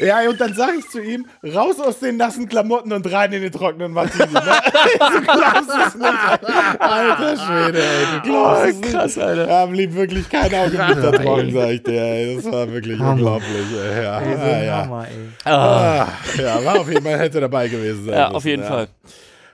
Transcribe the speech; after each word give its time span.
Ja, 0.00 0.28
und 0.28 0.40
dann 0.40 0.54
sage 0.54 0.78
ich 0.78 0.88
zu 0.88 1.00
ihm, 1.00 1.26
raus 1.44 1.78
aus 1.78 1.98
den 2.00 2.16
nassen 2.16 2.48
Klamotten 2.48 2.92
und 2.92 3.10
rein 3.12 3.32
in 3.32 3.42
den 3.42 3.52
trockenen 3.52 3.92
Martini. 3.92 4.32
Ne? 4.32 4.40
du 4.40 5.20
glaubst 5.22 5.70
es 5.86 5.94
nicht. 5.94 6.80
Alter 6.80 7.36
Schwede, 7.36 7.82
ey. 7.82 8.06
Du 8.14 8.30
glaubst 8.30 8.64
es 8.64 8.76
nicht. 8.80 8.90
krass, 8.92 9.18
Alter. 9.18 9.46
Da 9.46 9.66
blieb 9.66 9.94
wirklich 9.94 10.28
kein 10.28 10.54
Auge 10.54 10.70
mit 10.70 11.04
da 11.04 11.12
trocken, 11.12 11.52
sag 11.52 11.68
ich 11.70 11.82
dir. 11.82 12.00
Ey. 12.02 12.36
Das 12.36 12.50
war 12.52 12.72
wirklich 12.72 12.98
Hammer. 12.98 13.12
unglaublich. 13.12 13.66
Ey. 13.78 14.02
Ja, 14.02 14.20
Ey, 14.20 14.36
so 14.36 14.42
ja, 14.42 14.52
ein 14.54 14.64
ja. 14.64 14.76
Hammer, 14.84 15.06
ey. 15.06 15.52
Ah, 15.52 16.08
ja, 16.38 16.64
war 16.64 16.80
auf 16.80 16.88
jeden 16.88 17.04
Fall, 17.04 17.18
hätte 17.18 17.40
dabei 17.40 17.68
gewesen 17.68 18.04
sein 18.06 18.14
Ja, 18.14 18.24
müssen, 18.26 18.36
auf 18.36 18.44
jeden 18.44 18.62
ja. 18.62 18.68
Fall. 18.68 18.88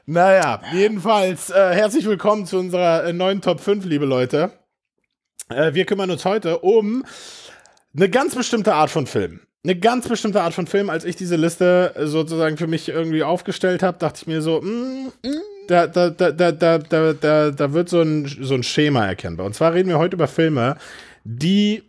Naja, 0.07 0.61
jedenfalls 0.73 1.51
äh, 1.51 1.75
herzlich 1.75 2.07
willkommen 2.07 2.47
zu 2.47 2.59
unserer 2.59 3.05
äh, 3.05 3.13
neuen 3.13 3.41
Top 3.41 3.59
5, 3.61 3.85
liebe 3.85 4.05
Leute. 4.07 4.53
Äh, 5.49 5.75
wir 5.75 5.85
kümmern 5.85 6.11
uns 6.11 6.25
heute 6.25 6.61
um 6.61 7.05
eine 7.97 8.09
ganz 8.09 8.35
bestimmte 8.37 8.75
Art 8.75 8.91
von 8.91 9.07
Film. 9.09 9.41
Eine 9.67 9.81
ganz 9.81 10.07
bestimmte 10.07 10.43
Art 10.43 10.55
von 10.55 10.69
Film. 10.69 10.91
Als 10.91 11.05
ich 11.05 11.17
diese 11.17 11.35
Liste 11.35 11.93
sozusagen 12.05 12.57
für 12.57 12.69
mich 12.69 12.89
irgendwie 12.89 13.25
aufgestellt 13.25 13.83
habe, 13.83 13.99
dachte 13.99 14.21
ich 14.21 14.27
mir 14.29 14.41
so, 14.41 14.61
mm, 14.61 15.11
da, 15.67 15.89
da, 15.89 16.11
da, 16.11 16.31
da, 16.31 16.53
da, 16.53 16.79
da, 16.79 17.13
da, 17.13 17.51
da 17.51 17.73
wird 17.73 17.89
so 17.89 18.01
ein, 18.01 18.27
so 18.27 18.55
ein 18.55 18.63
Schema 18.63 19.05
erkennbar. 19.05 19.45
Und 19.45 19.55
zwar 19.55 19.75
reden 19.75 19.89
wir 19.89 19.99
heute 19.99 20.15
über 20.15 20.29
Filme, 20.29 20.77
die, 21.25 21.83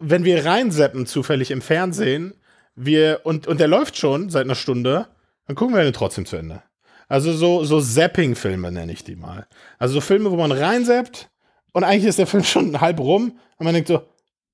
wenn 0.00 0.26
wir 0.26 0.44
reinseppen 0.44 1.06
zufällig 1.06 1.50
im 1.50 1.62
Fernsehen, 1.62 2.34
wir, 2.76 3.20
und, 3.24 3.46
und 3.46 3.58
der 3.58 3.68
läuft 3.68 3.96
schon 3.96 4.28
seit 4.28 4.44
einer 4.44 4.54
Stunde, 4.54 5.06
dann 5.46 5.56
gucken 5.56 5.74
wir 5.74 5.82
den 5.82 5.94
trotzdem 5.94 6.26
zu 6.26 6.36
Ende. 6.36 6.62
Also 7.08 7.32
so, 7.32 7.64
so 7.64 7.80
Zapping-Filme 7.80 8.70
nenne 8.70 8.92
ich 8.92 9.02
die 9.02 9.16
mal. 9.16 9.46
Also 9.78 9.94
so 9.94 10.00
Filme, 10.02 10.30
wo 10.30 10.36
man 10.36 10.52
reinsappt 10.52 11.30
und 11.72 11.84
eigentlich 11.84 12.04
ist 12.04 12.18
der 12.18 12.26
Film 12.26 12.44
schon 12.44 12.82
halb 12.82 13.00
rum 13.00 13.38
und 13.56 13.64
man 13.64 13.72
denkt 13.72 13.88
so, 13.88 14.02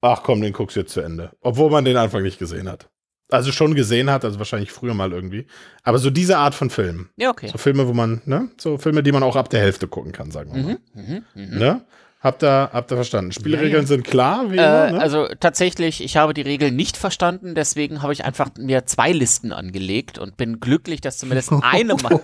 ach 0.01 0.23
komm, 0.23 0.41
den 0.41 0.53
guckst 0.53 0.77
du 0.77 0.81
jetzt 0.81 0.93
zu 0.93 1.01
Ende. 1.01 1.33
Obwohl 1.41 1.71
man 1.71 1.85
den 1.85 1.97
Anfang 1.97 2.23
nicht 2.23 2.39
gesehen 2.39 2.69
hat. 2.69 2.89
Also 3.31 3.53
schon 3.53 3.75
gesehen 3.75 4.11
hat, 4.11 4.25
also 4.25 4.39
wahrscheinlich 4.39 4.73
früher 4.73 4.95
mal 4.95 5.13
irgendwie. 5.13 5.47
Aber 5.85 5.99
so 5.99 6.11
diese 6.11 6.37
Art 6.39 6.55
von 6.55 6.69
Filmen. 6.69 7.11
Ja, 7.17 7.31
okay. 7.31 7.49
So 7.49 7.59
Filme, 7.59 7.87
wo 7.87 7.93
man, 7.93 8.23
ne? 8.25 8.51
So 8.59 8.77
Filme, 8.77 9.03
die 9.03 9.13
man 9.13 9.23
auch 9.23 9.37
ab 9.37 9.49
der 9.51 9.61
Hälfte 9.61 9.87
gucken 9.87 10.13
kann, 10.13 10.31
sagen 10.33 10.53
wir 10.53 10.63
mal. 10.63 10.79
Mhm, 10.95 11.25
mhm. 11.35 11.59
Ne? 11.59 11.87
Habt 12.23 12.43
ihr, 12.43 12.69
habt 12.71 12.93
ihr 12.93 12.97
verstanden? 12.97 13.33
Spielregeln 13.33 13.87
sind 13.87 14.05
klar, 14.05 14.51
wie 14.51 14.59
Äh, 14.59 14.61
immer, 14.61 14.91
ne? 14.91 15.01
Also 15.01 15.27
tatsächlich, 15.41 16.05
ich 16.05 16.19
habe 16.19 16.35
die 16.35 16.43
Regeln 16.43 16.77
nicht 16.77 16.99
verstanden, 16.99 17.55
deswegen 17.55 18.03
habe 18.03 18.13
ich 18.13 18.27
einfach 18.27 18.51
mir 18.59 18.85
zwei 18.85 19.13
Listen 19.13 19.55
angelegt 19.55 20.19
und 20.19 20.37
bin 20.37 20.61
glücklich, 20.61 21.01
dass 21.01 21.17
zumindest 21.17 21.51
eine 21.63 21.95
mal. 21.95 22.21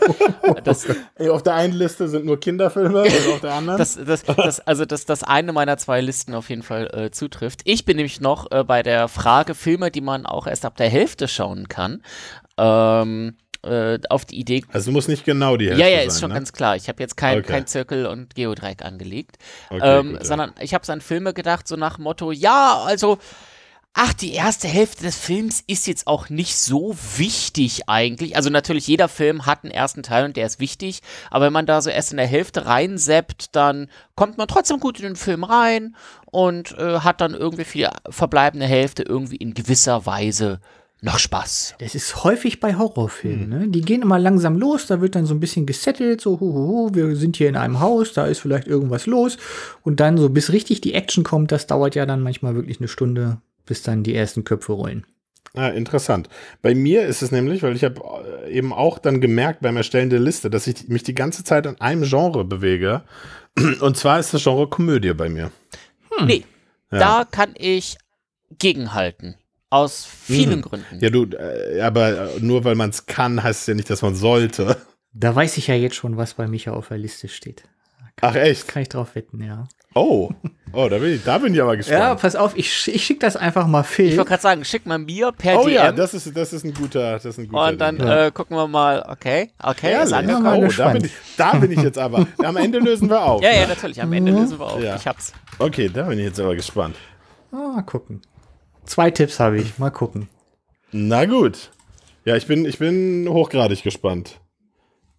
Ey, 1.14 1.30
auf 1.30 1.42
der 1.42 1.54
einen 1.54 1.72
Liste 1.72 2.08
sind 2.08 2.26
nur 2.26 2.38
Kinderfilme 2.38 3.04
und 3.04 3.28
auf 3.32 3.40
der 3.40 3.54
anderen. 3.54 3.78
das, 3.78 3.98
das, 4.04 4.22
das, 4.24 4.60
also 4.60 4.84
dass 4.84 5.06
das 5.06 5.22
eine 5.22 5.54
meiner 5.54 5.78
zwei 5.78 6.02
Listen 6.02 6.34
auf 6.34 6.50
jeden 6.50 6.62
Fall 6.62 6.90
äh, 6.92 7.10
zutrifft. 7.10 7.62
Ich 7.64 7.86
bin 7.86 7.96
nämlich 7.96 8.20
noch 8.20 8.50
äh, 8.50 8.64
bei 8.64 8.82
der 8.82 9.08
Frage 9.08 9.54
Filme, 9.54 9.90
die 9.90 10.02
man 10.02 10.26
auch 10.26 10.46
erst 10.46 10.66
ab 10.66 10.76
der 10.76 10.90
Hälfte 10.90 11.26
schauen 11.26 11.68
kann. 11.68 12.02
Ähm, 12.58 13.36
äh, 13.64 13.98
auf 14.10 14.24
die 14.24 14.36
Idee 14.38 14.64
also 14.72 14.90
muss 14.92 15.08
nicht 15.08 15.24
genau 15.24 15.56
die 15.56 15.66
Hälfte 15.68 15.82
Ja, 15.82 15.88
ja, 15.88 15.98
sein, 15.98 16.08
ist 16.08 16.20
schon 16.20 16.28
ne? 16.30 16.34
ganz 16.36 16.52
klar. 16.52 16.76
Ich 16.76 16.88
habe 16.88 17.02
jetzt 17.02 17.16
kein, 17.16 17.38
Okay. 17.38 17.48
kein 17.52 17.66
Zirkel 17.66 18.06
und 18.06 18.34
Geodreieck 18.34 18.82
angelegt, 18.84 19.36
Okay, 19.70 19.80
ähm, 19.98 20.10
gut, 20.12 20.18
ja. 20.20 20.24
sondern 20.24 20.52
ich 20.60 20.74
habe 20.74 20.84
so 20.86 20.92
an 20.92 21.00
Filme 21.00 21.34
gedacht, 21.34 21.66
so 21.68 21.76
nach 21.76 21.98
Motto, 21.98 22.32
ja, 22.32 22.82
also, 22.84 23.18
ach, 23.98 24.12
die 24.12 24.34
erste 24.34 24.68
Hälfte 24.68 25.04
des 25.04 25.16
Films 25.16 25.64
ist 25.66 25.86
jetzt 25.86 26.06
auch 26.06 26.28
nicht 26.28 26.56
so 26.56 26.94
wichtig 27.16 27.88
eigentlich. 27.88 28.36
Also 28.36 28.50
natürlich, 28.50 28.86
jeder 28.86 29.08
Film 29.08 29.46
hat 29.46 29.64
einen 29.64 29.72
ersten 29.72 30.02
Teil 30.02 30.26
und 30.26 30.36
der 30.36 30.44
ist 30.46 30.60
wichtig, 30.60 31.00
aber 31.30 31.46
wenn 31.46 31.52
man 31.54 31.64
da 31.66 31.80
so 31.80 31.88
erst 31.88 32.10
in 32.10 32.18
der 32.18 32.26
Hälfte 32.26 32.66
reinseppt, 32.66 33.56
dann 33.56 33.88
kommt 34.14 34.36
man 34.36 34.48
trotzdem 34.48 34.80
gut 34.80 34.98
in 34.98 35.04
den 35.06 35.16
Film 35.16 35.44
rein 35.44 35.96
und 36.26 36.76
äh, 36.78 36.98
hat 37.00 37.22
dann 37.22 37.32
irgendwie 37.32 37.64
für 37.64 37.78
die 37.78 37.88
verbleibende 38.10 38.66
Hälfte 38.66 39.02
irgendwie 39.02 39.36
in 39.36 39.54
gewisser 39.54 40.04
Weise 40.04 40.60
noch 41.02 41.18
Spaß. 41.18 41.74
Das 41.78 41.94
ist 41.94 42.24
häufig 42.24 42.58
bei 42.58 42.74
Horrorfilmen. 42.76 43.48
Ne? 43.48 43.68
Die 43.68 43.82
gehen 43.82 44.02
immer 44.02 44.18
langsam 44.18 44.56
los, 44.56 44.86
da 44.86 45.00
wird 45.00 45.14
dann 45.14 45.26
so 45.26 45.34
ein 45.34 45.40
bisschen 45.40 45.66
gesettelt, 45.66 46.20
so, 46.20 46.40
hu, 46.40 46.52
hu, 46.52 46.68
hu, 46.68 46.90
wir 46.94 47.14
sind 47.16 47.36
hier 47.36 47.48
in 47.48 47.56
einem 47.56 47.80
Haus, 47.80 48.12
da 48.14 48.26
ist 48.26 48.40
vielleicht 48.40 48.66
irgendwas 48.66 49.06
los. 49.06 49.36
Und 49.82 50.00
dann 50.00 50.16
so, 50.16 50.28
bis 50.30 50.52
richtig 50.52 50.80
die 50.80 50.94
Action 50.94 51.22
kommt, 51.22 51.52
das 51.52 51.66
dauert 51.66 51.94
ja 51.94 52.06
dann 52.06 52.22
manchmal 52.22 52.54
wirklich 52.54 52.78
eine 52.80 52.88
Stunde, 52.88 53.38
bis 53.66 53.82
dann 53.82 54.02
die 54.04 54.14
ersten 54.14 54.44
Köpfe 54.44 54.72
rollen. 54.72 55.04
Ah, 55.54 55.68
interessant. 55.68 56.28
Bei 56.60 56.74
mir 56.74 57.06
ist 57.06 57.22
es 57.22 57.30
nämlich, 57.32 57.62
weil 57.62 57.74
ich 57.76 57.84
habe 57.84 58.00
äh, 58.46 58.52
eben 58.52 58.72
auch 58.74 58.98
dann 58.98 59.20
gemerkt 59.22 59.60
beim 59.62 59.76
Erstellen 59.76 60.10
der 60.10 60.20
Liste, 60.20 60.50
dass 60.50 60.66
ich 60.66 60.88
mich 60.88 61.02
die 61.02 61.14
ganze 61.14 61.44
Zeit 61.44 61.64
in 61.66 61.80
einem 61.80 62.02
Genre 62.02 62.44
bewege. 62.44 63.02
Und 63.80 63.96
zwar 63.96 64.18
ist 64.20 64.34
das 64.34 64.42
Genre 64.42 64.68
Komödie 64.68 65.14
bei 65.14 65.28
mir. 65.30 65.50
Nee, 66.24 66.44
Ja. 66.90 66.98
da 66.98 67.24
kann 67.30 67.54
ich 67.56 67.96
gegenhalten. 68.58 69.36
Aus 69.70 70.04
vielen 70.06 70.58
Mhm. 70.58 70.62
Gründen. 70.62 70.98
Ja, 71.00 71.10
du, 71.10 71.24
äh, 71.24 71.80
aber 71.80 72.34
äh, 72.36 72.40
nur 72.40 72.64
weil 72.64 72.74
man 72.76 72.90
es 72.90 73.06
kann, 73.06 73.42
heißt 73.42 73.62
es 73.62 73.66
ja 73.66 73.74
nicht, 73.74 73.90
dass 73.90 74.02
man 74.02 74.14
sollte. 74.14 74.76
Da 75.12 75.34
weiß 75.34 75.56
ich 75.56 75.66
ja 75.66 75.74
jetzt 75.74 75.96
schon, 75.96 76.16
was 76.16 76.34
bei 76.34 76.46
Micha 76.46 76.72
auf 76.72 76.88
der 76.88 76.98
Liste 76.98 77.28
steht. 77.28 77.64
Ach 78.20 78.34
echt? 78.34 78.68
Kann 78.68 78.82
ich 78.82 78.88
drauf 78.88 79.14
wetten, 79.14 79.42
ja. 79.42 79.66
Oh, 79.94 80.30
oh, 80.72 80.88
da 80.88 80.98
bin 80.98 81.14
ich, 81.14 81.24
da 81.24 81.38
bin 81.38 81.54
ich 81.54 81.60
aber 81.60 81.72
Ja, 81.72 81.76
gespannt. 81.76 82.20
pass 82.20 82.36
auf, 82.36 82.56
ich, 82.56 82.86
ich 82.88 83.04
schicke 83.04 83.20
das 83.20 83.34
einfach 83.36 83.66
mal 83.66 83.82
Phil. 83.82 84.08
Ich 84.10 84.16
wollte 84.16 84.28
gerade 84.30 84.42
sagen, 84.42 84.64
schick 84.64 84.84
mal 84.86 84.98
mir 84.98 85.32
per 85.32 85.60
oh 85.60 85.64
DM 85.64 85.72
ja, 85.74 85.92
das 85.92 86.12
ist, 86.14 86.34
das 86.36 86.52
ist 86.52 86.64
ein 86.64 86.72
guter, 86.74 87.12
das 87.12 87.24
ist 87.24 87.38
ein 87.38 87.48
guter. 87.48 87.68
und 87.68 87.78
dann 87.78 87.96
Ding. 87.98 88.06
äh, 88.06 88.30
gucken 88.32 88.56
wir 88.56 88.68
mal, 88.68 89.04
okay, 89.08 89.50
okay, 89.62 89.88
ist 90.02 90.12
Ehrlich? 90.12 90.14
angekommen. 90.14 90.44
mal 90.44 90.64
oh, 90.66 90.72
da 90.76 90.88
bin, 90.92 91.04
ich, 91.04 91.12
da 91.36 91.52
bin 91.56 91.72
ich 91.72 91.80
jetzt 91.82 91.98
aber. 91.98 92.26
Am 92.44 92.56
Ende 92.56 92.78
lösen 92.78 93.08
wir 93.10 93.22
auf. 93.22 93.42
Ja, 93.42 93.50
ja, 93.52 93.62
ne? 93.62 93.68
natürlich, 93.68 94.00
am 94.02 94.12
Ende 94.12 94.32
lösen 94.32 94.58
wir 94.58 94.66
auf. 94.66 94.82
Ja. 94.82 94.96
Ich 94.96 95.06
hab's. 95.06 95.32
Okay, 95.58 95.90
da 95.92 96.02
bin 96.04 96.18
ich 96.18 96.26
jetzt 96.26 96.40
aber 96.40 96.54
gespannt. 96.54 96.96
Ah, 97.52 97.56
mal 97.76 97.82
gucken. 97.82 98.20
Zwei 98.86 99.10
Tipps 99.10 99.40
habe 99.40 99.58
ich, 99.58 99.78
mal 99.78 99.90
gucken. 99.90 100.28
Na 100.92 101.24
gut. 101.26 101.70
Ja, 102.24 102.36
ich 102.36 102.46
bin, 102.46 102.64
ich 102.64 102.78
bin 102.78 103.28
hochgradig 103.28 103.82
gespannt, 103.82 104.40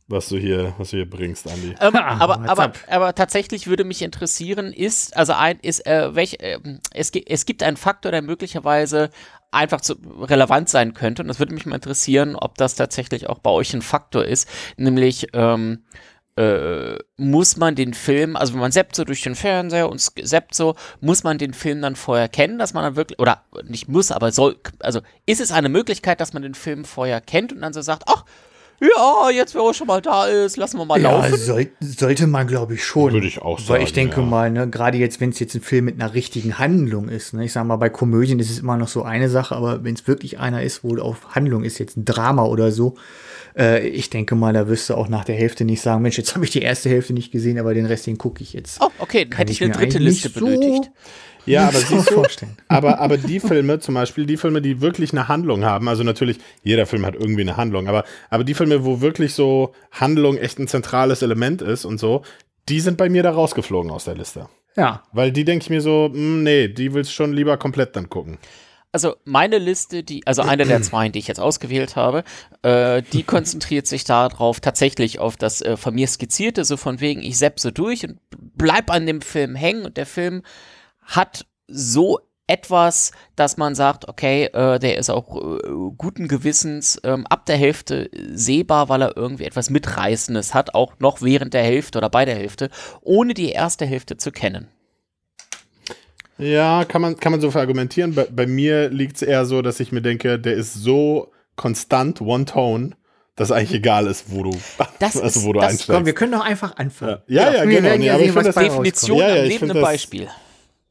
was 0.07 0.29
du 0.29 0.37
hier, 0.37 0.73
was 0.77 0.89
du 0.89 0.97
hier 0.97 1.09
bringst, 1.09 1.49
Andi. 1.49 1.75
Ähm, 1.79 1.95
aber, 1.95 2.49
aber, 2.49 2.73
aber 2.87 3.15
tatsächlich 3.15 3.67
würde 3.67 3.83
mich 3.83 4.01
interessieren, 4.01 4.73
ist, 4.73 5.15
also 5.15 5.33
ein, 5.33 5.59
ist, 5.61 5.85
äh, 5.85 6.15
welch, 6.15 6.37
ähm, 6.39 6.79
es, 6.93 7.11
es 7.11 7.45
gibt 7.45 7.63
einen 7.63 7.77
Faktor, 7.77 8.11
der 8.11 8.21
möglicherweise 8.21 9.09
einfach 9.51 9.81
zu, 9.81 9.95
relevant 10.21 10.69
sein 10.69 10.93
könnte. 10.93 11.21
Und 11.21 11.27
das 11.27 11.39
würde 11.39 11.53
mich 11.53 11.65
mal 11.65 11.75
interessieren, 11.75 12.35
ob 12.35 12.57
das 12.57 12.75
tatsächlich 12.75 13.29
auch 13.29 13.39
bei 13.39 13.51
euch 13.51 13.73
ein 13.73 13.81
Faktor 13.81 14.25
ist. 14.25 14.49
Nämlich, 14.77 15.27
ähm, 15.33 15.83
äh, 16.37 16.97
muss 17.17 17.57
man 17.57 17.75
den 17.75 17.93
Film, 17.93 18.35
also 18.35 18.53
wenn 18.53 18.61
man 18.61 18.71
seppt 18.71 18.95
so 18.95 19.03
durch 19.03 19.21
den 19.23 19.35
Fernseher 19.35 19.89
und 19.89 19.99
seppt 19.99 20.53
so, 20.53 20.75
muss 21.01 21.23
man 21.23 21.39
den 21.39 21.53
Film 21.53 21.81
dann 21.81 21.95
vorher 21.95 22.29
kennen, 22.29 22.59
dass 22.59 22.73
man 22.73 22.83
dann 22.83 22.95
wirklich, 22.95 23.19
oder 23.19 23.43
nicht 23.63 23.89
muss, 23.89 24.11
aber 24.11 24.31
soll, 24.31 24.57
also 24.79 25.01
ist 25.25 25.41
es 25.41 25.51
eine 25.51 25.69
Möglichkeit, 25.69 26.21
dass 26.21 26.33
man 26.33 26.43
den 26.43 26.53
Film 26.53 26.85
vorher 26.85 27.21
kennt 27.21 27.53
und 27.53 27.61
dann 27.61 27.73
so 27.73 27.81
sagt, 27.81 28.03
ach, 28.05 28.23
ja, 28.79 29.29
jetzt, 29.31 29.55
wo 29.55 29.67
er 29.67 29.73
schon 29.73 29.87
mal 29.87 30.01
da 30.01 30.25
ist, 30.27 30.55
lassen 30.57 30.77
wir 30.77 30.85
mal 30.85 31.01
Ja, 31.01 31.11
laufen. 31.11 31.35
soll, 31.37 31.67
sollte 31.81 32.27
man, 32.27 32.45
glaube 32.47 32.75
ich, 32.75 32.83
schon. 32.83 33.11
Würde 33.13 33.25
ich 33.27 33.39
auch 33.41 33.59
Weil 33.67 33.81
ich 33.81 33.89
sagen, 33.89 33.95
denke 33.95 34.21
ja. 34.21 34.25
mal, 34.27 34.51
ne, 34.51 34.69
gerade 34.69 34.97
jetzt, 34.97 35.19
wenn 35.19 35.29
es 35.31 35.39
jetzt 35.39 35.55
ein 35.55 35.61
Film 35.61 35.85
mit 35.85 35.99
einer 35.99 36.13
richtigen 36.13 36.59
Handlung 36.59 37.09
ist, 37.09 37.33
ne, 37.33 37.45
ich 37.45 37.51
sage 37.53 37.67
mal, 37.67 37.77
bei 37.77 37.89
Komödien 37.89 38.39
ist 38.39 38.49
es 38.51 38.59
immer 38.59 38.77
noch 38.77 38.87
so 38.87 39.03
eine 39.03 39.29
Sache, 39.29 39.55
aber 39.55 39.83
wenn 39.83 39.95
es 39.95 40.07
wirklich 40.07 40.39
einer 40.39 40.61
ist, 40.63 40.83
wo 40.83 40.95
auf 40.97 41.35
Handlung 41.35 41.63
ist, 41.63 41.79
jetzt 41.79 41.97
ein 41.97 42.05
Drama 42.05 42.45
oder 42.45 42.71
so, 42.71 42.95
äh, 43.57 43.87
ich 43.87 44.09
denke 44.11 44.35
mal, 44.35 44.53
da 44.53 44.67
wirst 44.67 44.89
du 44.89 44.95
auch 44.95 45.07
nach 45.07 45.25
der 45.25 45.35
Hälfte 45.35 45.65
nicht 45.65 45.81
sagen, 45.81 46.01
Mensch, 46.03 46.17
jetzt 46.17 46.35
habe 46.35 46.45
ich 46.45 46.51
die 46.51 46.61
erste 46.61 46.89
Hälfte 46.89 47.13
nicht 47.13 47.31
gesehen, 47.31 47.57
aber 47.59 47.73
den 47.73 47.85
Rest, 47.87 48.05
den 48.05 48.17
gucke 48.17 48.43
ich 48.43 48.53
jetzt. 48.53 48.79
Oh, 48.81 48.89
okay, 48.99 49.21
dann 49.21 49.29
Kann 49.31 49.37
hätte 49.39 49.51
ich 49.53 49.61
ich 49.61 49.65
eine 49.67 49.73
dritte 49.73 49.97
Liste 49.97 50.29
so- 50.29 50.45
benötigt. 50.45 50.91
Ja, 51.47 51.67
aber 51.67 51.77
siehst 51.79 52.11
du, 52.11 52.13
vorstellen. 52.15 52.57
aber, 52.67 52.99
aber 52.99 53.17
die 53.17 53.39
Filme, 53.39 53.79
zum 53.79 53.95
Beispiel 53.95 54.25
die 54.25 54.37
Filme, 54.37 54.61
die 54.61 54.81
wirklich 54.81 55.11
eine 55.11 55.27
Handlung 55.27 55.65
haben, 55.65 55.87
also 55.87 56.03
natürlich, 56.03 56.37
jeder 56.63 56.85
Film 56.85 57.05
hat 57.05 57.15
irgendwie 57.15 57.41
eine 57.41 57.57
Handlung, 57.57 57.87
aber, 57.87 58.03
aber 58.29 58.43
die 58.43 58.53
Filme, 58.53 58.85
wo 58.85 59.01
wirklich 59.01 59.33
so 59.33 59.73
Handlung 59.91 60.37
echt 60.37 60.59
ein 60.59 60.67
zentrales 60.67 61.21
Element 61.21 61.61
ist 61.61 61.85
und 61.85 61.99
so, 61.99 62.23
die 62.69 62.81
sind 62.81 62.97
bei 62.97 63.09
mir 63.09 63.23
da 63.23 63.31
rausgeflogen 63.31 63.91
aus 63.91 64.05
der 64.05 64.15
Liste. 64.15 64.49
Ja, 64.75 65.01
Weil 65.11 65.31
die 65.31 65.43
denke 65.43 65.63
ich 65.63 65.69
mir 65.71 65.81
so, 65.81 66.09
mh, 66.13 66.43
nee, 66.43 66.67
die 66.67 66.93
willst 66.93 67.11
schon 67.11 67.33
lieber 67.33 67.57
komplett 67.57 67.95
dann 67.95 68.09
gucken. 68.09 68.37
Also 68.91 69.15
meine 69.25 69.57
Liste, 69.57 70.03
die, 70.03 70.25
also 70.25 70.43
eine 70.43 70.65
der 70.65 70.81
zwei, 70.83 71.09
die 71.09 71.19
ich 71.19 71.27
jetzt 71.27 71.39
ausgewählt 71.39 71.95
habe, 71.95 72.23
äh, 72.61 73.01
die 73.13 73.23
konzentriert 73.23 73.87
sich 73.87 74.03
darauf, 74.03 74.59
tatsächlich 74.59 75.19
auf 75.19 75.35
das 75.35 75.61
äh, 75.61 75.77
von 75.77 75.95
mir 75.95 76.07
skizzierte, 76.07 76.63
so 76.63 76.77
von 76.77 76.99
wegen, 76.99 77.21
ich 77.21 77.37
sepp 77.37 77.59
so 77.59 77.71
durch 77.71 78.07
und 78.07 78.19
bleib 78.55 78.91
an 78.91 79.05
dem 79.05 79.21
Film 79.21 79.55
hängen 79.55 79.85
und 79.85 79.97
der 79.97 80.05
Film 80.05 80.43
hat 81.07 81.45
so 81.67 82.19
etwas, 82.49 83.11
dass 83.35 83.57
man 83.57 83.75
sagt, 83.75 84.07
okay, 84.07 84.45
äh, 84.53 84.79
der 84.79 84.97
ist 84.97 85.09
auch 85.09 85.35
äh, 85.35 85.59
guten 85.97 86.29
Gewissens 86.29 86.97
ähm, 87.03 87.27
ab 87.27 87.45
der 87.45 87.57
Hälfte 87.57 88.09
sehbar, 88.33 88.87
weil 88.87 89.01
er 89.01 89.17
irgendwie 89.17 89.43
etwas 89.43 89.69
Mitreißendes 89.69 90.53
hat, 90.53 90.73
auch 90.73 90.93
noch 90.99 91.21
während 91.21 91.53
der 91.53 91.63
Hälfte 91.63 91.97
oder 91.97 92.09
bei 92.09 92.23
der 92.23 92.35
Hälfte, 92.35 92.69
ohne 93.01 93.33
die 93.33 93.49
erste 93.49 93.85
Hälfte 93.85 94.15
zu 94.15 94.31
kennen. 94.31 94.69
Ja, 96.37 96.85
kann 96.85 97.01
man, 97.01 97.17
kann 97.17 97.31
man 97.31 97.41
so 97.41 97.49
verargumentieren. 97.51 98.13
Bei, 98.13 98.25
bei 98.29 98.45
mir 98.45 98.89
liegt 98.89 99.15
es 99.17 99.21
eher 99.23 99.45
so, 99.45 99.61
dass 99.61 99.79
ich 99.79 99.91
mir 99.91 100.01
denke, 100.01 100.37
der 100.39 100.53
ist 100.53 100.73
so 100.75 101.31
konstant, 101.55 102.21
one 102.21 102.45
tone, 102.45 102.91
dass 103.35 103.51
eigentlich 103.51 103.73
egal 103.73 104.05
ist, 104.07 104.25
wo 104.31 104.43
du, 104.43 104.51
Das 104.99 105.17
also 105.19 105.39
ist- 105.39 105.45
wo 105.45 105.53
du 105.53 105.59
das- 105.59 105.71
einsteigst. 105.71 105.89
komm, 105.91 106.05
wir 106.05 106.13
können 106.13 106.31
doch 106.33 106.45
einfach 106.45 106.77
anfangen. 106.77 107.17
Ja, 107.27 107.51
ja, 107.51 107.63
wir 107.63 107.75
genau. 107.77 107.83
werden 107.89 107.99
Nee, 108.01 108.05
ja 108.07 108.13
aber 108.13 108.21
ich 108.21 108.27
sehen, 108.27 108.33
find 108.35 108.47
das 108.47 108.55
bei 108.55 108.63
Definition 108.63 109.17
Ja, 109.19 109.27
ja, 109.27 109.33
am 109.33 109.37
ich 109.39 109.49
lebenden 109.49 109.69
find 109.71 109.75
das- 109.75 109.83
Beispiel. 109.91 110.27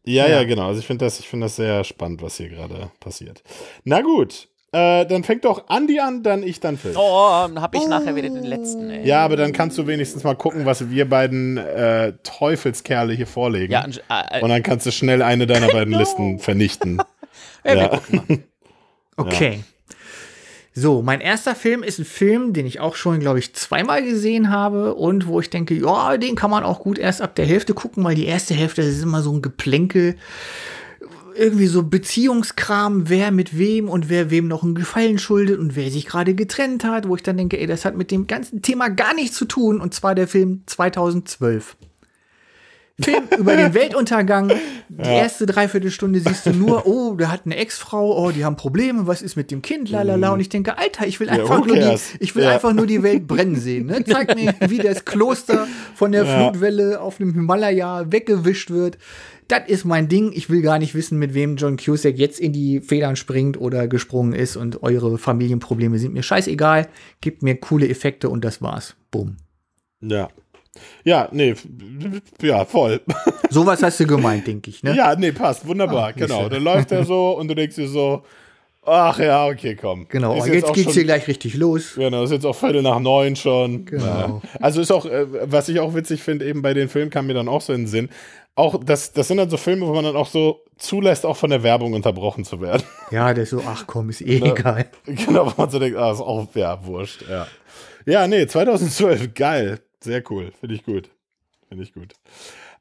Ja, 0.06 0.26
ja, 0.26 0.37
Ja. 0.37 0.44
genau. 0.44 0.69
Also 0.69 0.81
ich 0.81 0.87
finde 0.87 1.05
das, 1.05 1.20
ich 1.20 1.29
finde 1.29 1.47
das 1.47 1.56
sehr 1.56 1.85
spannend, 1.85 2.23
was 2.23 2.37
hier 2.37 2.49
gerade 2.49 2.91
passiert. 3.00 3.43
Na 3.85 4.00
gut. 4.00 4.49
Äh, 4.73 5.06
dann 5.06 5.23
fängt 5.25 5.44
doch 5.44 5.69
Andi 5.69 6.00
an, 6.00 6.23
dann 6.23 6.43
ich, 6.43 6.61
dann 6.61 6.76
Phil. 6.76 6.93
Oh, 6.97 7.47
dann 7.47 7.62
hab 7.62 7.75
ich 7.75 7.87
nachher 7.87 8.14
wieder 8.17 8.29
den 8.29 8.43
letzten, 8.44 8.91
ey. 8.91 9.06
Ja, 9.06 9.25
aber 9.25 9.37
dann 9.37 9.53
kannst 9.53 9.79
du 9.79 9.87
wenigstens 9.87 10.23
mal 10.25 10.35
gucken, 10.35 10.67
was 10.67 10.91
wir 10.91 11.08
beiden 11.08 11.56
äh, 11.56 12.12
Teufelskerle 12.25 13.14
hier 13.14 13.26
vorlegen. 13.29 13.73
Ja, 13.73 13.85
und, 13.85 14.03
äh, 14.11 14.41
Und 14.43 14.50
dann 14.50 14.62
kannst 14.62 14.85
du 14.85 14.91
schnell 14.91 15.23
eine 15.23 15.47
deiner 15.47 15.69
beiden. 15.69 15.94
Listen 15.99 16.41
vernichten. 16.41 16.99
äh, 17.62 17.75
wir 17.75 17.82
ja. 17.82 17.88
gucken 17.88 18.23
mal. 18.29 18.38
Okay. 19.19 19.61
So, 20.78 21.00
mein 21.00 21.23
erster 21.23 21.55
Film 21.55 21.82
ist 21.82 21.99
ein 21.99 22.05
Film, 22.05 22.52
den 22.52 22.67
ich 22.67 22.81
auch 22.81 22.96
schon, 22.96 23.19
glaube 23.19 23.38
ich, 23.38 23.55
zweimal 23.55 24.05
gesehen 24.05 24.50
habe 24.50 24.94
und 24.94 25.26
wo 25.26 25.40
ich 25.40 25.49
denke, 25.49 25.73
ja, 25.73 26.19
den 26.19 26.34
kann 26.34 26.50
man 26.50 26.64
auch 26.64 26.81
gut 26.81 26.99
erst 26.99 27.23
ab 27.23 27.34
der 27.34 27.46
Hälfte 27.46 27.73
gucken, 27.73 28.05
weil 28.05 28.14
die 28.14 28.26
erste 28.26 28.52
Hälfte 28.52 28.82
ist 28.82 29.02
immer 29.02 29.23
so 29.23 29.32
ein 29.32 29.40
Geplänkel. 29.40 30.17
Irgendwie 31.34 31.67
so 31.67 31.82
Beziehungskram, 31.82 33.08
wer 33.08 33.31
mit 33.31 33.56
wem 33.56 33.88
und 33.88 34.11
wer 34.11 34.31
wem 34.31 34.49
noch 34.49 34.64
einen 34.64 34.75
Gefallen 34.75 35.19
schuldet 35.19 35.58
und 35.58 35.76
wer 35.76 35.90
sich 35.90 36.05
gerade 36.05 36.34
getrennt 36.34 36.84
hat, 36.84 37.08
wo 37.08 37.17
ich 37.17 37.22
dann 37.22 37.38
denke, 37.38 37.58
ey, 37.58 37.67
das 37.67 37.87
hat 37.87 37.96
mit 37.96 38.11
dem 38.11 38.26
ganzen 38.26 38.61
Thema 38.61 38.90
gar 38.90 39.14
nichts 39.14 39.34
zu 39.38 39.46
tun 39.46 39.81
und 39.81 39.94
zwar 39.94 40.14
der 40.14 40.29
Film 40.29 40.62
2012. 40.67 41.75
Film 43.00 43.25
über 43.38 43.56
den 43.56 43.75
Weltuntergang. 43.75 44.50
Die 44.88 45.02
erste 45.02 45.44
Dreiviertelstunde 45.46 46.20
siehst 46.20 46.46
du 46.46 46.50
nur, 46.52 46.87
oh, 46.87 47.14
der 47.14 47.31
hat 47.31 47.43
eine 47.44 47.56
Ex-Frau, 47.56 48.16
oh, 48.25 48.31
die 48.31 48.44
haben 48.44 48.56
Probleme, 48.56 49.06
was 49.06 49.20
ist 49.20 49.37
mit 49.37 49.50
dem 49.50 49.60
Kind, 49.60 49.90
lalala. 49.90 50.31
Und 50.32 50.40
ich 50.40 50.48
denke, 50.48 50.78
Alter, 50.78 51.06
ich 51.06 51.20
will 51.20 51.28
einfach, 51.28 51.60
who 51.60 51.66
nur 51.66 51.76
die, 51.76 51.96
ich 52.20 52.34
will 52.34 52.44
Ja. 52.44 52.52
einfach 52.52 52.72
nur 52.72 52.87
die 52.87 53.02
Welt 53.02 53.26
brennen 53.26 53.56
sehen. 53.56 53.87
Ne? 53.87 54.02
Zeig 54.04 54.34
mir, 54.34 54.54
wie 54.70 54.78
das 54.78 55.04
Kloster 55.04 55.66
von 55.94 56.12
der 56.12 56.25
Ja. 56.25 56.50
Flutwelle 56.50 57.00
auf 57.00 57.19
dem 57.19 57.34
Himalaya 57.34 58.10
weggewischt 58.10 58.70
wird. 58.70 58.96
Das 59.48 59.69
ist 59.69 59.84
mein 59.84 60.08
Ding. 60.08 60.32
Ich 60.34 60.48
will 60.50 60.62
gar 60.62 60.78
nicht 60.78 60.94
wissen, 60.94 61.19
mit 61.19 61.32
wem 61.34 61.56
John 61.56 61.76
Cusack 61.76 62.16
jetzt 62.19 62.40
in 62.40 62.52
die 62.52 62.81
Federn 62.81 63.14
springt 63.14 63.60
oder 63.60 63.87
gesprungen 63.87 64.32
ist. 64.32 64.56
Und 64.56 64.82
eure 64.82 65.19
Familienprobleme 65.19 65.98
sind 65.98 66.14
mir 66.14 66.22
scheißegal. 66.25 66.88
Gebt 67.20 67.43
mir 67.43 67.54
coole 67.56 67.88
Effekte 67.88 68.28
und 68.28 68.44
das 68.44 68.60
war's. 68.62 68.96
Bumm. 69.12 69.37
Ja. 70.00 70.28
Ja, 71.05 71.28
nee, 71.32 71.55
ja, 72.43 72.64
voll. 72.64 73.00
Sowas 73.50 73.82
hast 73.82 74.00
du 74.00 74.06
gemeint, 74.06 74.46
denke 74.46 74.70
ich. 74.70 74.82
Ne? 74.82 74.94
Ja, 74.96 75.14
nee, 75.17 75.32
passt, 75.32 75.67
wunderbar, 75.67 76.08
Ah, 76.08 76.12
genau. 76.12 76.49
Dann 76.49 76.62
läuft 76.62 76.93
er 76.93 77.05
so 77.05 77.32
und 77.38 77.49
du 77.49 77.55
denkst 77.55 77.76
dir 77.76 77.88
so, 77.88 78.23
ach 78.84 79.19
ja, 79.19 79.46
okay, 79.46 79.75
komm. 79.76 80.06
Genau, 80.08 80.37
Ist 80.37 80.46
jetzt 80.46 80.64
auch 80.67 80.73
geht's 80.73 80.84
schon- 80.84 80.93
hier 80.94 81.05
gleich 81.05 81.26
richtig 81.28 81.55
los. 81.55 81.94
Genau, 81.96 82.23
ist 82.25 82.31
jetzt 82.31 82.46
auch 82.46 82.55
Viertel 82.56 82.82
nach 82.82 83.00
neun 83.00 83.37
schon. 83.37 83.84
Genau. 83.84 84.05
Ja. 84.05 84.40
Also 84.61 84.81
ist 84.81 84.90
auch, 84.93 85.06
äh, 85.06 85.26
was 85.50 85.69
ich 85.69 85.81
auch 85.81 85.94
witzig 85.94 86.23
finde, 86.23 86.44
eben 86.46 86.62
bei 86.62 86.75
den 86.75 86.88
Filmen 86.88 87.11
kam 87.11 87.26
mir 87.26 87.34
dann 87.34 87.49
auch 87.49 87.61
so 87.61 87.72
in 87.72 87.82
den 87.82 87.87
Sinn. 87.88 88.08
Auch 88.55 88.82
das, 88.82 89.12
das 89.12 89.29
sind 89.29 89.37
dann 89.37 89.50
so 89.50 89.56
Filme, 89.58 89.87
wo 89.87 89.93
man 89.93 90.05
dann 90.05 90.17
auch 90.17 90.29
so 90.29 90.62
zulässt, 90.79 91.26
auch 91.26 91.37
von 91.37 91.50
der 91.50 91.62
Werbung 91.62 91.93
unterbrochen 91.93 92.44
zu 92.44 92.61
werden. 92.61 92.82
Ja, 93.11 93.32
der 93.34 93.44
ist 93.44 93.50
so, 93.50 93.62
ach 93.67 93.84
komm, 93.87 94.11
ist 94.11 94.20
eh 94.22 94.40
Ne? 94.40 94.50
egal. 94.50 94.87
genau, 95.06 95.46
wo 95.46 95.52
man 95.62 95.70
so 95.70 95.79
denkt, 95.79 95.96
ah, 95.99 96.11
ist 96.11 96.20
auch, 96.20 96.46
ja, 96.55 96.84
wurscht, 96.84 97.22
ja. 97.31 97.46
Ja, 98.05 98.26
nee, 98.26 98.46
2012, 98.46 99.34
geil. 99.34 99.79
Sehr 100.02 100.22
cool, 100.31 100.52
finde 100.58 100.75
ich 100.75 100.84
gut. 100.84 101.10
Finde 101.69 101.84
ich 101.84 101.93
gut. 101.93 102.14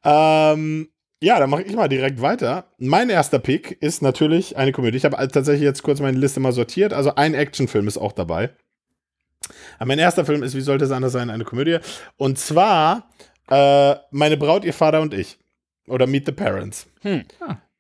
Ähm, 0.04 0.90
ja, 1.22 1.40
dann 1.40 1.50
mache 1.50 1.64
ich 1.64 1.76
mal 1.76 1.88
direkt 1.88 2.22
weiter. 2.22 2.66
Mein 2.78 3.10
erster 3.10 3.40
Pick 3.40 3.82
ist 3.82 4.02
natürlich 4.02 4.58
eine 4.58 4.72
Komödie. 4.72 4.98
Ich 4.98 5.06
habe 5.06 5.16
tatsächlich 5.30 5.64
jetzt 5.64 5.82
kurz 5.82 6.00
meine 6.00 6.18
Liste 6.18 6.40
mal 6.40 6.52
sortiert. 6.52 6.94
Also 6.94 7.16
ein 7.16 7.34
Actionfilm 7.34 7.88
ist 7.88 7.98
auch 7.98 8.12
dabei. 8.12 8.52
Aber 9.78 9.88
mein 9.88 10.00
erster 10.00 10.26
Film 10.26 10.44
ist, 10.44 10.56
wie 10.56 10.62
sollte 10.62 10.86
es 10.86 10.92
anders 10.92 11.14
sein, 11.14 11.30
eine 11.30 11.46
Komödie. 11.46 11.80
Und 12.18 12.38
zwar 12.38 13.10
äh, 13.50 13.96
Meine 14.12 14.38
Braut, 14.38 14.66
ihr 14.66 14.74
Vater 14.74 15.02
und 15.02 15.14
ich. 15.14 15.38
Oder 15.88 16.08
Meet 16.08 16.28
the 16.28 16.32
Parents. 16.32 16.88
Hm. 17.02 17.24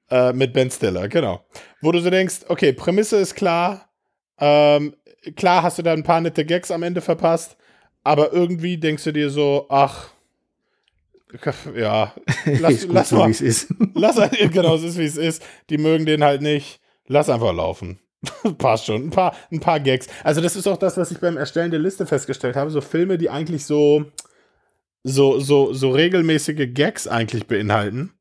Äh, 0.10 0.34
mit 0.34 0.54
Ben 0.54 0.70
Stiller, 0.70 1.08
genau. 1.08 1.46
Wo 1.82 1.92
du 1.92 2.00
so 2.00 2.10
denkst, 2.10 2.42
okay, 2.48 2.74
Prämisse 2.74 3.18
ist 3.18 3.36
klar. 3.36 3.90
Ähm, 4.38 4.96
klar 5.36 5.64
hast 5.64 5.80
du 5.80 5.82
da 5.82 5.94
ein 5.94 6.04
paar 6.04 6.22
nette 6.22 6.46
Gags 6.46 6.70
am 6.70 6.84
Ende 6.84 7.02
verpasst. 7.02 7.58
Aber 8.06 8.31
irgendwie 8.31 8.78
denkst 8.78 9.04
du 9.04 9.12
dir 9.12 9.31
so, 9.31 9.66
ach, 9.68 10.12
ja, 11.75 12.13
lass, 12.46 12.86
lass 12.90 13.10
so, 13.10 13.18
mal, 13.18 13.28
wie 13.28 13.31
es 13.31 13.42
ist. 13.42 13.74
Lass 13.96 14.16
genau, 14.52 14.75
es 14.75 14.84
ist 14.84 14.98
wie 14.98 15.06
es 15.06 15.18
ist. 15.18 15.44
Die 15.72 15.80
mögen 15.80 16.06
den 16.06 16.24
halt 16.24 16.42
nicht. 16.42 16.80
Lass 17.07 17.30
einfach 17.30 17.54
laufen. 17.54 18.00
Passt 18.60 18.86
schon. 18.86 19.07
Ein 19.07 19.10
paar, 19.10 19.36
ein 19.52 19.60
paar 19.60 19.80
Gags. 19.80 20.07
Also, 20.24 20.40
das 20.40 20.56
ist 20.56 20.68
auch 20.68 20.78
das, 20.78 20.98
was 20.98 21.10
ich 21.10 21.19
beim 21.19 21.36
Erstellen 21.36 21.72
der 21.72 21.80
Liste 21.80 22.06
festgestellt 22.06 22.56
habe. 22.56 22.69
So 22.69 22.80
Filme, 22.80 23.18
die 23.18 23.31
eigentlich 23.31 23.66
so, 23.66 24.06
so, 25.04 25.40
so, 25.40 25.74
so 25.74 25.90
regelmäßige 25.90 26.74
Gags 26.74 27.08
eigentlich 27.08 27.48
beinhalten, 27.48 28.13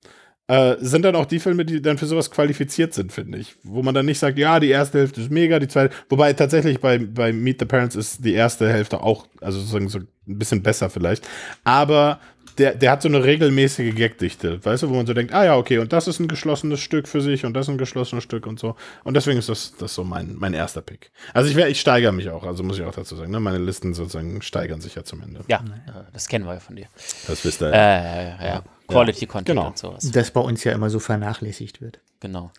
äh, 0.46 0.76
sind 0.78 1.02
dann 1.04 1.16
auch 1.16 1.26
die 1.26 1.38
Filme, 1.38 1.64
die 1.64 1.80
dann 1.80 1.96
für 1.96 2.06
sowas 2.06 2.30
qualifiziert 2.30 2.92
sind, 2.92 3.12
finde 3.12 3.38
ich. 3.38 3.56
Wo 3.62 3.82
man 3.82 3.94
dann 3.94 4.06
nicht 4.06 4.18
sagt, 4.18 4.38
ja, 4.38 4.60
die 4.60 4.68
erste 4.68 4.98
Hälfte 4.98 5.20
ist 5.20 5.30
mega, 5.30 5.58
die 5.58 5.68
zweite. 5.68 5.94
Wobei 6.08 6.32
tatsächlich 6.34 6.80
bei, 6.80 6.98
bei 6.98 7.32
Meet 7.32 7.60
the 7.60 7.64
Parents 7.64 7.96
ist 7.96 8.24
die 8.24 8.34
erste 8.34 8.70
Hälfte 8.70 9.02
auch, 9.02 9.26
also 9.40 9.58
sozusagen 9.58 9.88
so 9.88 10.00
ein 10.00 10.08
bisschen 10.26 10.62
besser 10.62 10.90
vielleicht. 10.90 11.26
Aber 11.64 12.20
der, 12.58 12.74
der 12.74 12.90
hat 12.90 13.02
so 13.02 13.08
eine 13.08 13.24
regelmäßige 13.24 13.94
Gagdichte, 13.94 14.64
weißt 14.64 14.84
du, 14.84 14.90
wo 14.90 14.94
man 14.94 15.06
so 15.06 15.14
denkt, 15.14 15.32
ah 15.32 15.44
ja, 15.44 15.56
okay, 15.56 15.78
und 15.78 15.92
das 15.92 16.06
ist 16.06 16.20
ein 16.20 16.28
geschlossenes 16.28 16.80
Stück 16.80 17.08
für 17.08 17.20
sich 17.20 17.44
und 17.44 17.54
das 17.54 17.66
ist 17.66 17.70
ein 17.70 17.78
geschlossenes 17.78 18.22
Stück 18.22 18.46
und 18.46 18.60
so. 18.60 18.76
Und 19.02 19.14
deswegen 19.14 19.38
ist 19.38 19.48
das, 19.48 19.74
das 19.76 19.94
so 19.94 20.04
mein, 20.04 20.36
mein 20.36 20.54
erster 20.54 20.82
Pick. 20.82 21.10
Also 21.32 21.50
ich, 21.50 21.56
ich 21.56 21.80
steigere 21.80 22.12
mich 22.12 22.30
auch, 22.30 22.44
also 22.44 22.62
muss 22.62 22.78
ich 22.78 22.84
auch 22.84 22.94
dazu 22.94 23.16
sagen, 23.16 23.32
ne? 23.32 23.40
meine 23.40 23.58
Listen 23.58 23.94
sozusagen 23.94 24.40
steigern 24.42 24.80
sich 24.80 24.94
ja 24.94 25.04
zum 25.04 25.22
Ende. 25.22 25.40
Ja, 25.48 25.58
äh, 25.58 26.12
das 26.12 26.28
kennen 26.28 26.44
wir 26.44 26.54
ja 26.54 26.60
von 26.60 26.76
dir. 26.76 26.86
Das 27.26 27.44
wisst 27.44 27.62
ihr. 27.62 27.72
Äh, 27.72 27.74
ja, 27.76 28.46
ja. 28.46 28.64
Quality 28.86 29.26
Content 29.26 29.46
Genau. 29.56 29.68
und 29.68 29.78
sowas. 29.78 30.10
Das 30.10 30.30
bei 30.30 30.40
uns 30.40 30.64
ja 30.64 30.72
immer 30.72 30.90
so 30.90 30.98
vernachlässigt 30.98 31.80
wird. 31.80 32.00
Genau. 32.20 32.50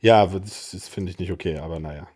Ja, 0.00 0.26
das, 0.26 0.70
das 0.72 0.88
finde 0.88 1.12
ich 1.12 1.18
nicht 1.18 1.32
okay, 1.32 1.58
aber 1.58 1.78
naja. 1.80 2.08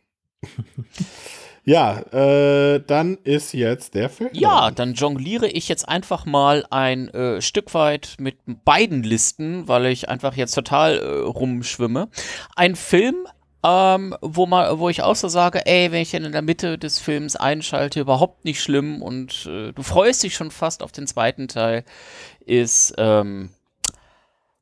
ja, 1.64 2.00
äh, 2.12 2.80
dann 2.84 3.18
ist 3.22 3.52
jetzt 3.52 3.94
der 3.94 4.10
Film. 4.10 4.30
Ja, 4.32 4.70
dann 4.70 4.94
jongliere 4.94 5.46
ich 5.46 5.68
jetzt 5.68 5.88
einfach 5.88 6.26
mal 6.26 6.64
ein 6.70 7.08
äh, 7.10 7.40
Stück 7.40 7.72
weit 7.74 8.16
mit 8.18 8.36
beiden 8.64 9.02
Listen, 9.04 9.68
weil 9.68 9.86
ich 9.86 10.08
einfach 10.08 10.34
jetzt 10.36 10.54
total 10.54 10.98
äh, 10.98 11.04
rumschwimme. 11.20 12.08
Ein 12.56 12.74
Film, 12.74 13.26
ähm, 13.64 14.16
wo, 14.20 14.46
man, 14.46 14.78
wo 14.78 14.88
ich 14.88 15.02
auch 15.02 15.16
so 15.16 15.28
sage, 15.28 15.64
ey, 15.66 15.92
wenn 15.92 16.02
ich 16.02 16.14
ihn 16.14 16.24
in 16.24 16.32
der 16.32 16.42
Mitte 16.42 16.78
des 16.78 16.98
Films 16.98 17.36
einschalte, 17.36 18.00
überhaupt 18.00 18.44
nicht 18.44 18.60
schlimm 18.60 19.02
und 19.02 19.46
äh, 19.46 19.72
du 19.72 19.82
freust 19.82 20.22
dich 20.22 20.34
schon 20.34 20.50
fast 20.50 20.82
auf 20.82 20.92
den 20.92 21.06
zweiten 21.06 21.48
Teil, 21.48 21.84
ist, 22.44 22.94
ähm, 22.98 23.50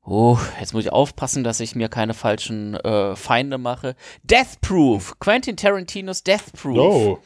oh, 0.04 0.38
jetzt 0.58 0.74
muss 0.74 0.84
ich 0.84 0.92
aufpassen, 0.92 1.44
dass 1.44 1.60
ich 1.60 1.74
mir 1.74 1.88
keine 1.88 2.12
falschen 2.12 2.74
äh, 2.74 3.16
Feinde 3.16 3.56
mache. 3.56 3.96
Death 4.22 4.60
Proof, 4.60 5.18
Quentin 5.18 5.56
Tarantinos 5.56 6.22
Death 6.22 6.52
Proof. 6.52 6.78
Oh, 6.78 7.18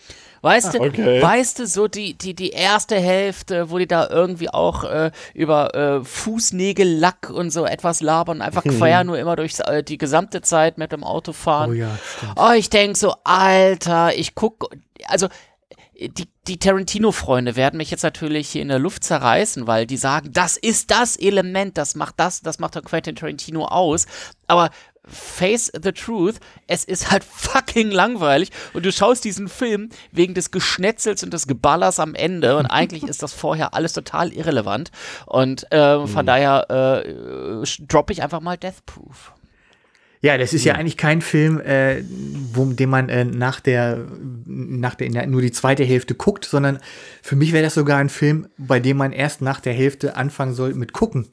Weißt 0.45 0.75
du, 0.75 0.81
Okay. 0.81 1.23
weißt 1.23 1.59
du, 1.59 1.67
so 1.67 1.89
die, 1.89 2.13
die, 2.13 2.35
die 2.35 2.51
erste 2.51 2.97
Hälfte, 3.01 3.71
wo 3.71 3.79
die 3.79 3.87
da 3.89 4.09
irgendwie 4.11 4.51
auch 4.51 4.85
äh, 4.85 5.11
über 5.33 5.75
äh, 5.75 6.05
Fußnägellack 6.05 7.31
und 7.31 7.51
so 7.51 7.65
etwas 7.65 8.03
labern, 8.03 8.43
einfach 8.43 8.63
quer 8.63 9.05
nur 9.05 9.19
immer 9.19 9.37
durch 9.37 9.55
äh, 9.67 9.83
die 9.83 9.97
gesamte 9.97 10.43
Zeit 10.43 10.77
mit 10.77 10.93
dem 10.93 11.03
Auto 11.03 11.33
fahren. 11.33 11.71
Oh 11.71 11.73
ja, 11.73 11.99
stimmt. 12.17 12.33
Oh, 12.37 12.53
ich 12.53 12.69
denk 12.69 12.99
so, 12.99 13.15
Alter, 13.25 14.15
ich 14.17 14.35
guck, 14.35 14.69
also 15.07 15.29
die, 15.99 16.29
die 16.47 16.59
Tarantino-Freunde 16.59 17.57
werden 17.57 17.79
mich 17.79 17.91
jetzt 17.91 18.03
natürlich 18.03 18.49
hier 18.51 18.63
in 18.63 18.69
der 18.69 18.79
Luft 18.79 19.05
zerreißen, 19.05 19.67
weil 19.67 19.87
die 19.87 19.97
sagen, 19.97 20.31
das 20.33 20.57
ist 20.57 20.91
das 20.91 21.17
Element, 21.17 21.79
das 21.79 21.95
macht 21.95 22.17
das, 22.19 22.43
das 22.43 22.59
macht 22.59 22.75
der 22.75 22.83
Quentin 22.83 23.17
Tarantino 23.17 23.65
aus. 23.65 24.07
Aber 24.47 24.71
face 25.07 25.71
the 25.83 25.93
truth, 25.93 26.37
es 26.67 26.85
ist 26.85 27.11
halt 27.11 27.25
fucking 27.31 27.91
langweilig. 27.91 28.51
Und 28.73 28.85
du 28.85 28.93
schaust 28.93 29.25
diesen 29.25 29.49
Film 29.49 29.89
wegen 30.13 30.35
des 30.35 30.51
Geschnetzels 30.51 31.23
und 31.23 31.33
des 31.33 31.47
Geballers 31.47 32.01
am 32.01 32.15
Ende. 32.15 32.57
Und 32.57 32.67
eigentlich 32.67 33.05
ist 33.05 33.23
das 33.23 33.33
vorher 33.33 33.75
alles 33.75 33.93
total 33.93 34.33
irrelevant. 34.33 34.91
Und 35.27 35.71
äh, 35.73 36.07
von 36.07 36.27
daher 36.27 37.05
äh, 37.05 37.85
droppe 37.87 38.13
ich 38.13 38.23
einfach 38.23 38.41
mal 38.41 38.57
Death 38.57 38.85
Proof. 38.87 39.33
Ja, 40.25 40.39
das 40.39 40.55
ist 40.55 40.65
ja, 40.65 40.73
eigentlich 40.73 40.97
kein 40.97 41.21
Film, 41.21 41.61
äh, 41.61 42.03
wo, 42.55 42.65
den 42.65 42.89
man 42.89 43.11
äh, 43.11 43.27
nach 43.27 43.61
der, 43.61 44.07
nach 44.47 44.95
der, 44.95 45.27
nur 45.27 45.43
die 45.43 45.53
zweite 45.53 45.85
Hälfte 45.85 46.15
guckt, 46.15 46.47
sondern 46.47 46.79
für 47.21 47.37
mich 47.37 47.53
wäre 47.53 47.63
das 47.63 47.75
sogar 47.75 47.99
ein 47.99 48.09
Film, 48.09 48.49
bei 48.57 48.81
dem 48.81 48.97
man 48.97 49.13
erst 49.13 49.43
nach 49.43 49.61
der 49.61 49.75
Hälfte 49.75 50.17
anfangen 50.17 50.55
soll 50.55 50.73
mit 50.73 50.95
gucken. 50.95 51.27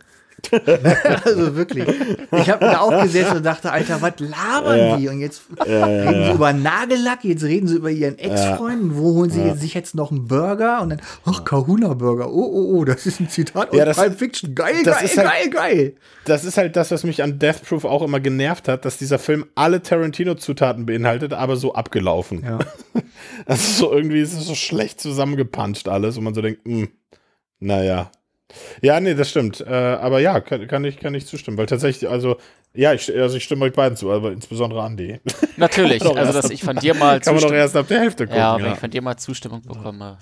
also 1.25 1.55
wirklich. 1.55 1.88
Ich 2.31 2.50
habe 2.50 2.65
da 2.65 2.79
auch 2.79 3.01
gesessen 3.03 3.38
und 3.38 3.45
dachte, 3.45 3.71
Alter, 3.71 4.01
was 4.01 4.13
labern 4.19 4.77
Ja. 4.77 4.98
die? 4.98 5.07
Und 5.10 5.19
jetzt 5.19 5.43
reden 5.65 6.25
sie 6.25 6.31
über 6.31 6.53
Nagellack, 6.53 7.24
jetzt 7.24 7.43
reden 7.43 7.67
sie 7.67 7.75
über 7.75 7.89
ihren 7.91 8.17
Ex-Freund, 8.17 8.95
wo 8.98 9.13
holen 9.15 9.29
sie 9.29 9.51
sich 9.51 9.74
jetzt 9.74 9.95
noch 9.95 10.12
einen 10.12 10.27
Burger 10.27 10.81
und 10.81 10.89
dann, 10.89 11.01
ach, 11.25 11.43
Kahuna-Burger, 11.43 12.29
oh, 12.31 12.50
oh, 12.53 12.77
oh, 12.79 12.86
das 12.86 13.05
ist 13.05 13.19
ein 13.19 13.29
Zitat 13.29 13.69
aus 13.71 13.75
Ja, 13.77 13.86
das- 13.86 13.98
Pulp 13.98 14.17
Fiction. 14.19 14.55
Geil, 14.55 14.75
das 14.83 14.98
geil, 14.98 15.05
ist 15.05 15.17
halt- 15.17 15.29
geil, 15.29 15.50
geil. 15.50 15.95
das 16.25 16.43
ist 16.45 16.57
halt 16.57 16.75
das, 16.75 16.91
was 16.91 17.03
mich 17.03 17.24
an 17.24 17.39
Death 17.39 17.63
Proof 17.63 17.86
auch 17.86 18.01
immer 18.01 18.19
genervt 18.19 18.67
hat, 18.67 18.86
dass 18.86 18.98
dieser 18.98 19.19
Film 19.19 19.45
alle 19.55 19.81
Tarantino-Zutaten 19.81 20.86
beinhaltet, 20.86 21.33
aber 21.33 21.55
so 21.55 21.74
abgelaufen. 21.74 22.43
Ja. 22.43 22.60
Also 23.45 23.86
so 23.88 23.93
irgendwie 23.93 24.19
ist 24.19 24.33
es 24.33 24.45
so 24.45 24.55
schlecht 24.55 25.00
zusammengepanscht 25.00 25.88
alles 25.88 26.17
und 26.17 26.24
man 26.24 26.33
so 26.33 26.41
denkt, 26.41 26.62
hm, 26.65 26.89
naja. 27.60 28.12
Ja, 28.81 29.00
nee, 29.00 29.13
das 29.13 29.29
stimmt. 29.29 29.62
Äh, 29.62 29.74
aber 29.74 30.20
ja, 30.20 30.39
kann, 30.39 30.67
kann, 30.67 30.84
ich, 30.86 31.00
kann 31.00 31.13
ich 31.13 31.25
zustimmen. 31.25 31.58
Weil 31.58 31.65
tatsächlich, 31.65 32.10
also, 32.10 32.38
ja, 32.74 32.93
ich, 32.93 33.13
also 33.15 33.38
ich 33.38 33.43
stimme 33.43 33.65
euch 33.65 33.74
beiden 33.74 33.98
zu, 33.98 34.12
aber 34.12 34.31
insbesondere 34.31 34.81
Andi. 34.81 35.20
Natürlich, 35.58 36.03
also 36.03 36.34
dass 36.34 36.50
ich 36.50 36.63
von 36.63 36.77
dir 36.77 36.93
mal 36.93 37.20
Kann 37.22 37.36
man 37.36 37.43
doch 37.43 37.51
erst 37.51 37.75
ab 37.75 37.88
der 37.88 38.00
Hälfte 38.00 38.25
gucken. 38.25 38.39
Ja, 38.39 38.58
wenn 38.58 38.65
ja. 38.65 38.74
ich 38.74 38.79
von 38.79 38.89
dir 38.89 39.01
mal 39.01 39.17
Zustimmung 39.17 39.62
bekomme. 39.62 40.17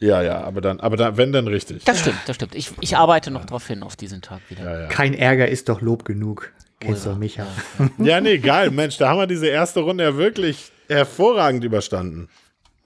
Ja, 0.00 0.22
ja, 0.22 0.40
aber 0.42 0.60
dann, 0.60 0.78
aber 0.78 0.96
dann, 0.96 1.16
wenn 1.16 1.32
dann 1.32 1.48
richtig. 1.48 1.84
Das 1.84 2.00
stimmt, 2.00 2.18
das 2.26 2.36
stimmt. 2.36 2.54
Ich, 2.54 2.70
ich 2.80 2.96
arbeite 2.96 3.30
noch 3.32 3.44
drauf 3.44 3.66
hin, 3.66 3.82
auf 3.82 3.96
diesen 3.96 4.22
Tag 4.22 4.40
wieder. 4.48 4.64
Ja, 4.64 4.80
ja. 4.82 4.86
Kein 4.86 5.12
Ärger 5.12 5.48
ist 5.48 5.68
doch 5.68 5.80
Lob 5.80 6.04
genug. 6.04 6.52
Kennst 6.80 7.06
du 7.06 7.14
Micha? 7.14 7.46
Ja, 7.98 8.20
nee, 8.20 8.38
geil, 8.38 8.70
Mensch, 8.70 8.98
da 8.98 9.08
haben 9.08 9.18
wir 9.18 9.26
diese 9.26 9.48
erste 9.48 9.80
Runde 9.80 10.04
ja 10.04 10.16
wirklich 10.16 10.70
hervorragend 10.88 11.64
überstanden. 11.64 12.28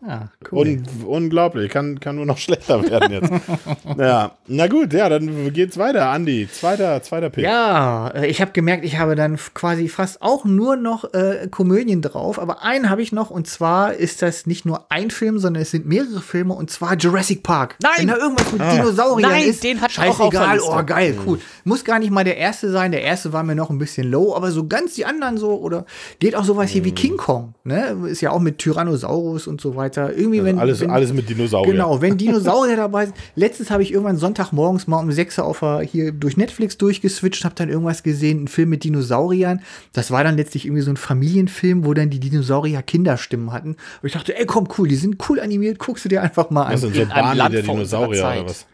Ah, 0.05 0.31
cool. 0.51 0.67
Un 0.67 0.85
unglaublich, 1.07 1.71
kann, 1.71 2.01
kann 2.01 2.17
nur 2.17 2.27
noch 2.27 2.39
schlechter 2.39 2.83
werden 2.83 3.13
jetzt. 3.13 3.31
ja, 3.99 4.33
na 4.49 4.67
gut, 4.67 4.93
ja, 4.93 5.09
dann 5.09 5.53
geht's 5.53 5.79
weiter. 5.79 6.09
Andi, 6.09 6.49
zweiter, 6.51 7.01
zweiter 7.05 7.31
Pick. 7.31 7.45
Ja, 7.45 8.09
äh, 8.09 8.27
ich 8.27 8.41
habe 8.41 8.51
gemerkt, 8.51 8.85
ich 8.85 8.99
habe 8.99 9.15
dann 9.15 9.39
quasi 9.55 9.89
fast 9.89 10.21
auch 10.21 10.45
nur 10.45 10.75
noch 10.75 11.15
äh, 11.15 11.47
Komödien 11.49 12.03
drauf, 12.03 12.41
aber 12.41 12.65
einen 12.65 12.91
habe 12.91 13.01
ich 13.01 13.13
noch 13.13 13.31
und 13.31 13.47
zwar 13.47 13.95
ist 13.95 14.23
das 14.23 14.47
nicht 14.47 14.65
nur 14.65 14.87
ein 14.91 15.13
Film, 15.13 15.39
sondern 15.39 15.63
es 15.63 15.71
sind 15.71 15.87
mehrere 15.87 16.21
Filme 16.21 16.55
und 16.55 16.69
zwar 16.69 16.97
Jurassic 16.97 17.45
Park. 17.45 17.77
Nein! 17.81 17.93
Wenn 17.99 18.09
da 18.09 18.17
irgendwas 18.17 18.51
mit 18.51 18.61
ah. 18.61 18.75
Dinosauriern 18.75 19.31
Nein, 19.31 19.45
ist, 19.45 19.63
den 19.63 19.81
hat 19.81 19.93
scheißegal, 19.93 20.59
oh 20.63 20.83
geil, 20.85 21.17
cool. 21.25 21.39
Muss 21.63 21.85
gar 21.85 22.01
nicht 22.01 22.11
mal 22.11 22.25
der 22.25 22.39
erste 22.39 22.73
sein, 22.73 22.91
der 22.91 23.03
erste 23.03 23.33
war 23.33 23.45
mir 23.45 23.55
noch 23.55 23.71
ein 23.71 23.79
bisschen 23.79 24.11
low, 24.11 24.35
aber 24.35 24.51
so 24.51 24.67
ganz 24.67 24.95
die 24.95 25.05
anderen 25.05 25.39
so 25.39 25.61
oder 25.61 25.87
geht 26.19 26.35
auch 26.35 26.45
sowas 26.45 26.71
hier 26.71 26.85
wie 26.85 26.93
King 26.93 27.17
Kong, 27.17 27.55
ne? 27.63 27.97
Ist 28.09 28.21
ja 28.21 28.33
auch 28.33 28.41
mit 28.41 28.59
Tyrannosaurus 28.59 29.47
und 29.47 29.61
so 29.61 29.77
weiter 29.77 29.92
weiter. 29.97 30.17
Irgendwie, 30.17 30.41
also 30.41 30.47
wenn, 30.51 30.59
alles, 30.59 30.81
wenn, 30.81 30.91
alles 30.91 31.13
mit 31.13 31.29
Dinosauriern. 31.29 31.77
Genau, 31.77 32.01
wenn 32.01 32.17
Dinosaurier 32.19 32.77
dabei 32.77 33.07
sind. 33.07 33.17
Letztens 33.35 33.71
habe 33.71 33.83
ich 33.83 33.93
irgendwann 33.93 34.17
Sonntagmorgens 34.17 34.87
mal 34.87 34.99
um 34.99 35.11
6 35.11 35.39
Uhr 35.39 35.45
auf, 35.45 35.65
hier 35.83 36.13
durch 36.13 36.37
Netflix 36.37 36.79
durchgeswitcht, 36.79 37.45
habe 37.45 37.55
dann 37.55 37.69
irgendwas 37.69 38.03
gesehen, 38.03 38.39
einen 38.39 38.49
Film 38.49 38.71
mit 38.71 38.85
Dinosauriern. 38.85 39.61
Das 39.93 40.11
war 40.11 40.25
dann 40.25 40.37
letztlich 40.37 40.67
irgendwie 40.67 40.83
so 40.83 40.91
ein 40.91 40.97
Familienfilm, 40.97 41.85
wo 41.85 41.95
dann 41.95 42.11
die 42.11 42.21
Dinosaurier 42.21 42.83
Kinderstimmen 42.83 43.53
hatten. 43.53 43.71
Und 43.71 44.07
ich 44.07 44.13
dachte, 44.13 44.37
ey, 44.39 44.47
komm, 44.47 44.69
cool, 44.79 44.89
die 44.89 44.97
sind 44.97 45.17
cool 45.29 45.41
animiert, 45.41 45.79
guckst 45.79 46.05
du 46.05 46.09
dir 46.09 46.23
einfach 46.23 46.51
mal 46.51 46.65
an. 46.65 46.75
Was 46.75 46.81
sind 46.81 46.95
so 46.97 47.07
Barney 47.07 47.51
der 47.51 47.63
Dinosaurier 47.63 48.23
oder 48.23 48.47
was? 48.47 48.67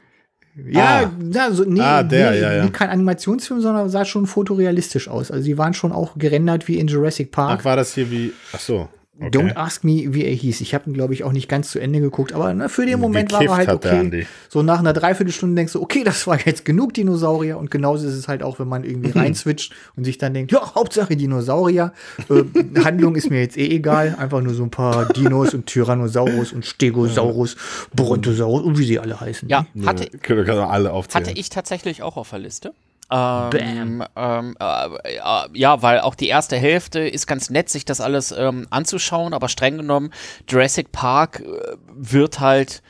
Ja, 0.66 1.04
ah. 1.04 1.12
na, 1.20 1.52
so, 1.52 1.64
nee, 1.64 1.80
ah, 1.80 2.02
der, 2.02 2.32
nee, 2.32 2.40
ja, 2.40 2.52
ja. 2.52 2.68
kein 2.68 2.90
Animationsfilm, 2.90 3.60
sondern 3.60 3.88
sah 3.90 4.04
schon 4.04 4.26
fotorealistisch 4.26 5.06
aus. 5.06 5.30
Also 5.30 5.44
die 5.44 5.56
waren 5.56 5.72
schon 5.72 5.92
auch 5.92 6.16
gerendert 6.16 6.66
wie 6.66 6.78
in 6.78 6.88
Jurassic 6.88 7.30
Park. 7.30 7.60
Ach, 7.60 7.64
war 7.64 7.76
das 7.76 7.94
hier 7.94 8.10
wie, 8.10 8.32
ach 8.52 8.58
so. 8.58 8.88
Okay. 9.20 9.36
Don't 9.36 9.56
ask 9.56 9.82
me, 9.82 10.14
wie 10.14 10.24
er 10.24 10.32
hieß. 10.32 10.60
Ich 10.60 10.74
habe 10.74 10.88
ihn, 10.88 10.94
glaube 10.94 11.12
ich, 11.12 11.24
auch 11.24 11.32
nicht 11.32 11.48
ganz 11.48 11.70
zu 11.70 11.80
Ende 11.80 12.00
geguckt, 12.00 12.32
aber 12.32 12.54
ne, 12.54 12.68
für 12.68 12.86
den 12.86 13.00
Moment 13.00 13.30
Gekifft 13.30 13.50
war 13.50 13.60
er 13.60 13.66
halt 13.66 13.84
okay. 13.84 14.26
So 14.48 14.62
nach 14.62 14.78
einer 14.78 14.92
Dreiviertelstunde 14.92 15.56
denkst 15.56 15.72
du, 15.72 15.82
okay, 15.82 16.02
das 16.04 16.26
war 16.28 16.38
jetzt 16.38 16.64
genug 16.64 16.94
Dinosaurier. 16.94 17.58
Und 17.58 17.70
genauso 17.70 18.06
ist 18.06 18.14
es 18.14 18.28
halt 18.28 18.44
auch, 18.44 18.60
wenn 18.60 18.68
man 18.68 18.84
irgendwie 18.84 19.10
reinswitcht 19.18 19.74
und 19.96 20.04
sich 20.04 20.18
dann 20.18 20.34
denkt, 20.34 20.52
ja, 20.52 20.74
Hauptsache 20.74 21.16
Dinosaurier. 21.16 21.92
Äh, 22.30 22.44
Handlung 22.84 23.16
ist 23.16 23.28
mir 23.30 23.40
jetzt 23.40 23.56
eh 23.56 23.68
egal. 23.68 24.14
Einfach 24.18 24.40
nur 24.40 24.54
so 24.54 24.62
ein 24.62 24.70
paar 24.70 25.06
Dinos 25.06 25.52
und 25.52 25.66
Tyrannosaurus 25.66 26.52
und 26.52 26.64
Stegosaurus, 26.64 27.56
Brontosaurus 27.94 28.62
und 28.62 28.78
wie 28.78 28.84
sie 28.84 29.00
alle 29.00 29.20
heißen. 29.20 29.48
Ja, 29.48 29.66
hatte, 29.84 30.16
können 30.18 30.46
wir 30.46 30.70
alle 30.70 30.92
aufzählen. 30.92 31.26
hatte 31.26 31.38
ich 31.38 31.50
tatsächlich 31.50 32.02
auch 32.02 32.16
auf 32.16 32.30
der 32.30 32.38
Liste. 32.38 32.72
Ähm, 33.10 34.04
ähm, 34.16 34.56
äh, 34.60 35.18
ja, 35.54 35.82
weil 35.82 36.00
auch 36.00 36.14
die 36.14 36.28
erste 36.28 36.56
Hälfte 36.56 37.00
ist 37.00 37.26
ganz 37.26 37.48
nett, 37.48 37.70
sich 37.70 37.86
das 37.86 38.00
alles 38.00 38.32
ähm, 38.32 38.66
anzuschauen, 38.70 39.32
aber 39.32 39.48
streng 39.48 39.78
genommen, 39.78 40.12
Jurassic 40.46 40.92
Park 40.92 41.40
äh, 41.40 41.76
wird 41.90 42.40
halt 42.40 42.82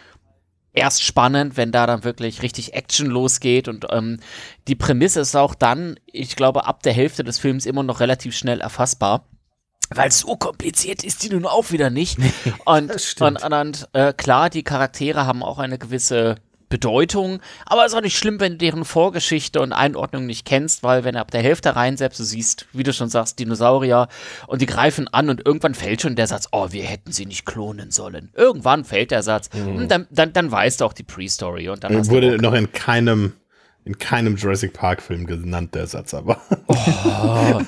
erst 0.73 1.03
spannend, 1.05 1.57
wenn 1.57 1.73
da 1.73 1.87
dann 1.87 2.05
wirklich 2.05 2.43
richtig 2.43 2.75
Action 2.75 3.07
losgeht 3.07 3.69
und 3.69 3.87
ähm, 3.91 4.19
die 4.67 4.75
Prämisse 4.75 5.21
ist 5.21 5.37
auch 5.37 5.55
dann, 5.55 5.99
ich 6.07 6.35
glaube, 6.35 6.67
ab 6.67 6.83
der 6.83 6.93
Hälfte 6.93 7.23
des 7.23 7.39
Films 7.39 7.65
immer 7.67 7.83
noch 7.85 8.01
relativ 8.01 8.37
schnell 8.37 8.61
erfassbar. 8.61 9.25
Weil 9.91 10.13
so 10.13 10.37
kompliziert 10.37 11.03
ist 11.03 11.23
die 11.23 11.31
nun 11.31 11.47
auch 11.47 11.71
wieder 11.71 11.91
nicht. 11.91 12.19
und, 12.67 13.21
und, 13.21 13.43
und 13.43 13.89
äh, 13.95 14.13
klar, 14.13 14.51
die 14.51 14.63
Charaktere 14.63 15.25
haben 15.25 15.43
auch 15.43 15.59
eine 15.59 15.79
gewisse 15.79 16.37
Bedeutung. 16.69 17.41
Aber 17.67 17.85
es 17.85 17.93
ist 17.93 17.99
auch 17.99 18.03
nicht 18.03 18.19
schlimm, 18.19 18.41
wenn 18.41 18.53
du 18.53 18.59
deren 18.59 18.85
Vorgeschichte 18.85 19.61
und 19.61 19.73
Einordnung 19.73 20.27
nicht 20.27 20.47
kennst, 20.47 20.83
weil 20.83 21.05
wenn 21.05 21.15
du 21.15 21.21
ab 21.21 21.31
der 21.31 21.43
Hälfte 21.43 21.77
rein 21.77 21.97
selbst 21.97 22.21
du 22.21 22.25
siehst, 22.25 22.67
wie 22.73 22.83
du 22.83 22.93
schon 22.93 23.09
sagst, 23.09 23.39
Dinosaurier 23.39 24.09
und 24.47 24.63
die 24.63 24.67
greifen 24.67 25.09
an 25.09 25.31
und 25.31 25.47
irgendwann 25.47 25.75
fällt 25.75 26.03
schon 26.03 26.17
der 26.17 26.27
Satz, 26.27 26.49
oh, 26.53 26.69
wir 26.71 26.85
hätten 26.85 27.13
sie 27.13 27.27
nicht 27.27 27.47
klonen 27.47 27.91
sollen. 27.91 28.31
Irgendwann 28.35 28.85
fällt 28.85 29.11
der 29.11 29.23
Satz 29.23 29.51
mhm. 29.55 29.77
und 29.77 29.91
dann, 29.91 30.07
dann, 30.11 30.33
dann 30.33 30.51
weißt 30.51 30.81
du 30.81 30.85
auch 30.85 30.93
die 30.93 31.03
Pre-Story 31.05 31.69
und 31.69 31.85
dann 31.85 31.95
und 31.95 32.09
wurde 32.11 32.39
noch 32.39 32.55
in 32.55 32.73
keinem 32.73 33.33
in 33.85 33.99
keinem 33.99 34.37
Jurassic 34.37 34.75
Park 34.75 35.01
Film 35.01 35.25
genannt, 35.25 35.75
der 35.75 35.87
Satz 35.87 36.13
aber. 36.13 36.39
Oh. 36.67 37.61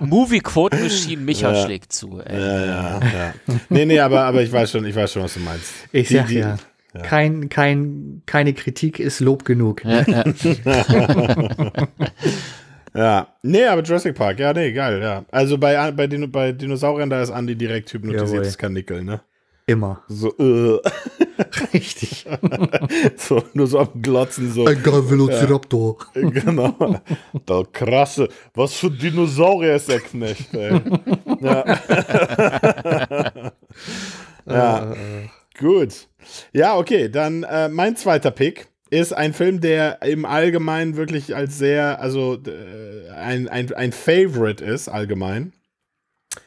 Movie 0.00 0.40
Quote 0.40 0.78
Machine 0.78 1.20
Micha 1.20 1.52
ja. 1.52 1.64
schlägt 1.64 1.92
zu. 1.92 2.20
Ey. 2.24 2.40
Ja, 2.40 2.64
ja, 2.64 3.00
ja. 3.00 3.34
Nee, 3.68 3.84
nee, 3.84 4.00
aber, 4.00 4.22
aber 4.22 4.42
ich 4.42 4.50
weiß 4.50 4.70
schon, 4.70 4.86
ich 4.86 4.96
weiß 4.96 5.12
schon, 5.12 5.22
was 5.22 5.34
du 5.34 5.40
meinst. 5.40 5.70
Ich 5.92 6.08
sag 6.08 6.28
die, 6.28 6.36
ja. 6.36 6.56
Kein, 7.02 7.48
kein, 7.48 8.22
keine 8.26 8.54
Kritik 8.54 8.98
ist 8.98 9.20
Lob 9.20 9.44
genug. 9.44 9.84
Ja, 9.84 10.02
ja. 10.02 10.24
ja, 12.94 13.28
nee, 13.42 13.64
aber 13.64 13.82
Jurassic 13.82 14.14
Park, 14.14 14.40
ja, 14.40 14.52
nee, 14.52 14.72
geil, 14.72 15.00
ja. 15.00 15.24
Also 15.30 15.58
bei, 15.58 15.90
bei, 15.92 16.06
Dino, 16.06 16.26
bei 16.28 16.52
Dinosauriern, 16.52 17.10
da 17.10 17.22
ist 17.22 17.30
Andi 17.30 17.56
direkt 17.56 17.92
hypnotisiertes 17.92 18.56
Kanickel, 18.56 19.04
ne? 19.04 19.20
Immer. 19.66 20.02
So, 20.08 20.34
äh. 20.38 20.80
Richtig. 21.74 22.26
so, 23.16 23.42
nur 23.52 23.66
so 23.66 23.78
am 23.80 24.02
Glotzen, 24.02 24.50
so. 24.50 24.66
Ein 24.66 24.84
Velociraptor. 24.84 25.98
Ja, 26.14 26.28
genau. 26.30 27.00
Da 27.46 27.62
krasse, 27.72 28.28
was 28.54 28.74
für 28.74 28.90
Dinosaurier 28.90 29.76
ist 29.76 29.88
der 29.88 30.00
Knecht, 30.00 30.52
ey. 30.54 30.80
ja. 31.40 31.64
ja. 34.46 34.94
Gut. 35.58 36.08
Ja, 36.52 36.76
okay, 36.76 37.08
dann 37.08 37.42
äh, 37.42 37.68
mein 37.68 37.96
zweiter 37.96 38.30
Pick 38.30 38.68
ist 38.90 39.12
ein 39.12 39.34
Film, 39.34 39.60
der 39.60 40.02
im 40.02 40.24
Allgemeinen 40.24 40.96
wirklich 40.96 41.36
als 41.36 41.58
sehr, 41.58 42.00
also 42.00 42.38
äh, 42.46 43.10
ein, 43.10 43.48
ein, 43.48 43.72
ein 43.72 43.92
Favorite 43.92 44.64
ist, 44.64 44.88
allgemein. 44.88 45.52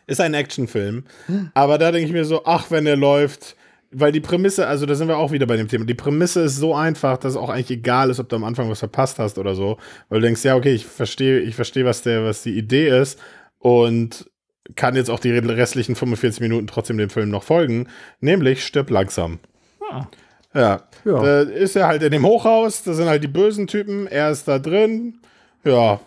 Ist 0.07 0.21
ein 0.21 0.33
Actionfilm. 0.33 1.05
Hm. 1.27 1.51
Aber 1.53 1.77
da 1.77 1.91
denke 1.91 2.07
ich 2.07 2.13
mir 2.13 2.25
so, 2.25 2.45
ach, 2.45 2.71
wenn 2.71 2.85
der 2.85 2.95
läuft, 2.95 3.55
weil 3.91 4.11
die 4.11 4.21
Prämisse, 4.21 4.67
also 4.67 4.85
da 4.85 4.95
sind 4.95 5.07
wir 5.07 5.17
auch 5.17 5.31
wieder 5.31 5.45
bei 5.45 5.57
dem 5.57 5.67
Thema, 5.67 5.85
die 5.85 5.93
Prämisse 5.93 6.41
ist 6.41 6.57
so 6.57 6.73
einfach, 6.73 7.17
dass 7.17 7.33
es 7.33 7.37
auch 7.37 7.49
eigentlich 7.49 7.71
egal 7.71 8.09
ist, 8.09 8.19
ob 8.19 8.29
du 8.29 8.37
am 8.37 8.43
Anfang 8.43 8.69
was 8.69 8.79
verpasst 8.79 9.19
hast 9.19 9.37
oder 9.37 9.53
so. 9.53 9.77
Weil 10.09 10.21
du 10.21 10.27
denkst, 10.27 10.43
ja, 10.43 10.55
okay, 10.55 10.73
ich 10.73 10.85
verstehe, 10.85 11.39
ich 11.39 11.55
verstehe, 11.55 11.85
was 11.85 12.01
der, 12.01 12.23
was 12.23 12.43
die 12.43 12.57
Idee 12.57 12.87
ist. 12.87 13.19
Und 13.59 14.29
kann 14.75 14.95
jetzt 14.95 15.09
auch 15.09 15.19
die 15.19 15.31
restlichen 15.31 15.95
45 15.95 16.39
Minuten 16.39 16.67
trotzdem 16.67 16.97
dem 16.97 17.09
Film 17.09 17.29
noch 17.29 17.43
folgen, 17.43 17.87
nämlich 18.19 18.65
stirb 18.65 18.89
langsam. 18.89 19.39
Ah. 19.91 20.07
Ja. 20.53 20.81
ja. 21.05 21.21
Da 21.21 21.41
ist 21.41 21.75
er 21.75 21.87
halt 21.87 22.03
in 22.03 22.11
dem 22.11 22.25
Hochhaus, 22.25 22.83
da 22.83 22.93
sind 22.93 23.07
halt 23.07 23.23
die 23.23 23.27
bösen 23.27 23.67
Typen, 23.67 24.07
er 24.07 24.31
ist 24.31 24.47
da 24.47 24.59
drin. 24.59 25.19
Ja, 25.63 25.99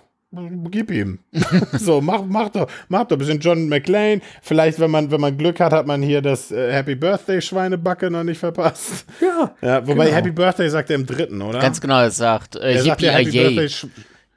gib 0.70 0.90
ihm. 0.90 1.20
so, 1.72 2.00
mach, 2.00 2.22
mach 2.26 2.48
doch, 2.50 2.70
mach 2.88 3.04
doch 3.04 3.16
ein 3.16 3.18
bisschen 3.18 3.40
John 3.40 3.68
McLean. 3.68 4.20
Vielleicht, 4.42 4.78
wenn 4.80 4.90
man, 4.90 5.10
wenn 5.10 5.20
man 5.20 5.36
Glück 5.36 5.60
hat, 5.60 5.72
hat 5.72 5.86
man 5.86 6.02
hier 6.02 6.20
das 6.20 6.50
äh, 6.50 6.72
Happy 6.72 6.94
Birthday 6.94 7.40
Schweinebacke 7.40 8.10
noch 8.10 8.24
nicht 8.24 8.38
verpasst. 8.38 9.06
Ja. 9.20 9.54
ja 9.62 9.86
wobei 9.86 10.06
genau. 10.06 10.16
Happy 10.16 10.30
Birthday 10.30 10.68
sagt 10.68 10.90
er 10.90 10.96
im 10.96 11.06
dritten, 11.06 11.40
oder? 11.40 11.60
Ganz 11.60 11.80
genau, 11.80 12.00
er 12.00 12.10
sagt, 12.10 12.56
äh, 12.56 12.74
er 12.74 12.82
sagt 12.82 13.02
ja 13.02 13.12
Happy 13.12 13.30
Birthday 13.30 13.68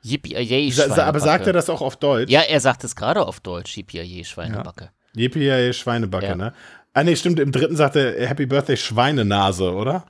Yippie 0.04 0.74
Aber 1.00 1.20
sagt 1.20 1.48
er 1.48 1.54
das 1.54 1.70
auch 1.70 1.82
auf 1.82 1.98
Deutsch? 1.98 2.32
Ja, 2.32 2.42
er 2.42 2.60
sagt 2.60 2.84
es 2.84 2.96
gerade 2.96 3.26
auf 3.26 3.40
Deutsch, 3.40 3.76
Yippie 3.76 4.24
Schweinebacke. 4.24 4.86
Ja. 4.86 5.22
Yippie 5.22 5.74
Schweinebacke, 5.74 6.28
ja. 6.28 6.36
ne? 6.36 6.54
Ah, 6.98 7.04
nee, 7.04 7.16
stimmt. 7.16 7.40
Im 7.40 7.52
dritten 7.52 7.76
sagt 7.76 7.96
er 7.96 8.28
Happy 8.28 8.48
Birthday 8.48 8.76
Schweinenase, 8.76 9.72
oder? 9.72 10.06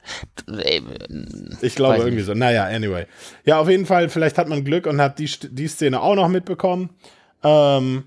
Ich 1.61 1.75
glaube 1.75 1.97
irgendwie 1.97 2.23
so. 2.23 2.33
Naja, 2.33 2.63
anyway. 2.63 3.07
Ja, 3.43 3.59
auf 3.59 3.67
jeden 3.67 3.85
Fall, 3.85 4.07
vielleicht 4.07 4.37
hat 4.37 4.47
man 4.47 4.63
Glück 4.63 4.87
und 4.87 5.01
hat 5.01 5.19
die, 5.19 5.29
die 5.49 5.67
Szene 5.67 6.01
auch 6.01 6.15
noch 6.15 6.29
mitbekommen. 6.29 6.91
Ähm, 7.43 8.05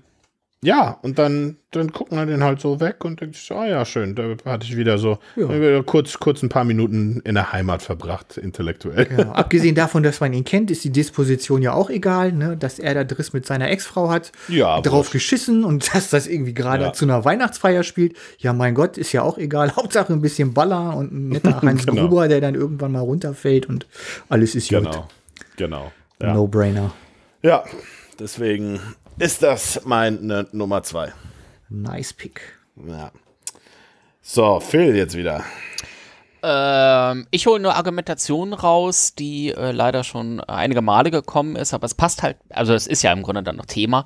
ja, 0.63 0.99
und 1.01 1.17
dann, 1.17 1.57
dann 1.71 1.91
gucken 1.91 2.19
wir 2.19 2.27
den 2.27 2.43
halt 2.43 2.61
so 2.61 2.79
weg 2.79 3.03
und 3.03 3.19
denkt 3.19 3.35
sich, 3.35 3.51
ah 3.51 3.65
ja, 3.65 3.83
schön, 3.83 4.13
da 4.13 4.35
hatte 4.45 4.67
ich 4.67 4.77
wieder 4.77 4.99
so 4.99 5.17
ja. 5.35 5.81
kurz, 5.81 6.19
kurz 6.19 6.43
ein 6.43 6.49
paar 6.49 6.65
Minuten 6.65 7.19
in 7.25 7.33
der 7.33 7.51
Heimat 7.51 7.81
verbracht, 7.81 8.37
intellektuell. 8.37 9.05
Genau. 9.05 9.31
Abgesehen 9.33 9.73
davon, 9.73 10.03
dass 10.03 10.19
man 10.19 10.33
ihn 10.33 10.43
kennt, 10.43 10.69
ist 10.69 10.83
die 10.83 10.91
Disposition 10.91 11.63
ja 11.63 11.73
auch 11.73 11.89
egal, 11.89 12.31
ne? 12.31 12.57
dass 12.57 12.77
er 12.77 12.93
da 12.93 13.03
Driss 13.03 13.33
mit 13.33 13.47
seiner 13.47 13.71
Ex-Frau 13.71 14.11
hat, 14.11 14.31
ja, 14.49 14.79
drauf 14.81 15.07
wurscht. 15.07 15.13
geschissen 15.13 15.63
und 15.63 15.91
dass 15.95 16.11
das 16.11 16.27
irgendwie 16.27 16.53
gerade 16.53 16.83
ja. 16.83 16.93
zu 16.93 17.05
einer 17.05 17.25
Weihnachtsfeier 17.25 17.81
spielt. 17.81 18.15
Ja, 18.37 18.53
mein 18.53 18.75
Gott, 18.75 18.99
ist 18.99 19.13
ja 19.13 19.23
auch 19.23 19.39
egal. 19.39 19.71
Hauptsache 19.75 20.13
ein 20.13 20.21
bisschen 20.21 20.53
Baller 20.53 20.95
und 20.95 21.11
ein 21.11 21.29
netter 21.29 21.59
Heinz 21.63 21.87
genau. 21.87 22.03
Gruber, 22.03 22.27
der 22.27 22.39
dann 22.39 22.53
irgendwann 22.53 22.91
mal 22.91 22.99
runterfällt 22.99 23.67
und 23.67 23.87
alles 24.29 24.53
ist 24.53 24.69
genau. 24.69 24.91
gut. 24.91 25.03
Genau, 25.57 25.91
genau. 26.19 26.33
No-brainer. 26.35 26.93
Ja, 27.41 27.63
deswegen 28.19 28.79
ist 29.17 29.43
das 29.43 29.81
meine 29.85 30.47
Nummer 30.51 30.83
zwei. 30.83 31.13
Nice 31.69 32.13
Pick. 32.13 32.41
Ja. 32.75 33.11
So, 34.21 34.59
Phil 34.59 34.95
jetzt 34.95 35.15
wieder. 35.15 35.43
Ähm, 36.43 37.27
ich 37.31 37.45
hole 37.45 37.57
eine 37.57 37.75
Argumentation 37.75 38.53
raus, 38.53 39.13
die 39.13 39.51
äh, 39.51 39.71
leider 39.71 40.03
schon 40.03 40.39
einige 40.41 40.81
Male 40.81 41.11
gekommen 41.11 41.55
ist, 41.55 41.73
aber 41.73 41.85
es 41.85 41.93
passt 41.93 42.23
halt, 42.23 42.37
also 42.49 42.73
es 42.73 42.87
ist 42.87 43.03
ja 43.03 43.13
im 43.13 43.21
Grunde 43.21 43.43
dann 43.43 43.57
noch 43.57 43.65
Thema, 43.65 44.05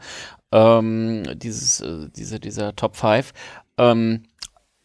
ähm, 0.51 1.23
dieses, 1.35 1.79
äh, 1.81 2.09
diese, 2.15 2.39
dieser 2.39 2.75
Top 2.75 2.97
5. 2.97 3.31
Ähm, 3.77 4.23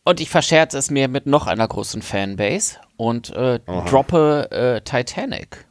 und 0.04 0.20
ich 0.20 0.30
verscherze 0.30 0.78
es 0.78 0.90
mir 0.90 1.08
mit 1.08 1.26
noch 1.26 1.46
einer 1.46 1.66
großen 1.66 2.02
Fanbase 2.02 2.76
und 2.96 3.30
äh, 3.30 3.60
droppe 3.66 4.50
äh, 4.50 4.80
Titanic. 4.80 5.66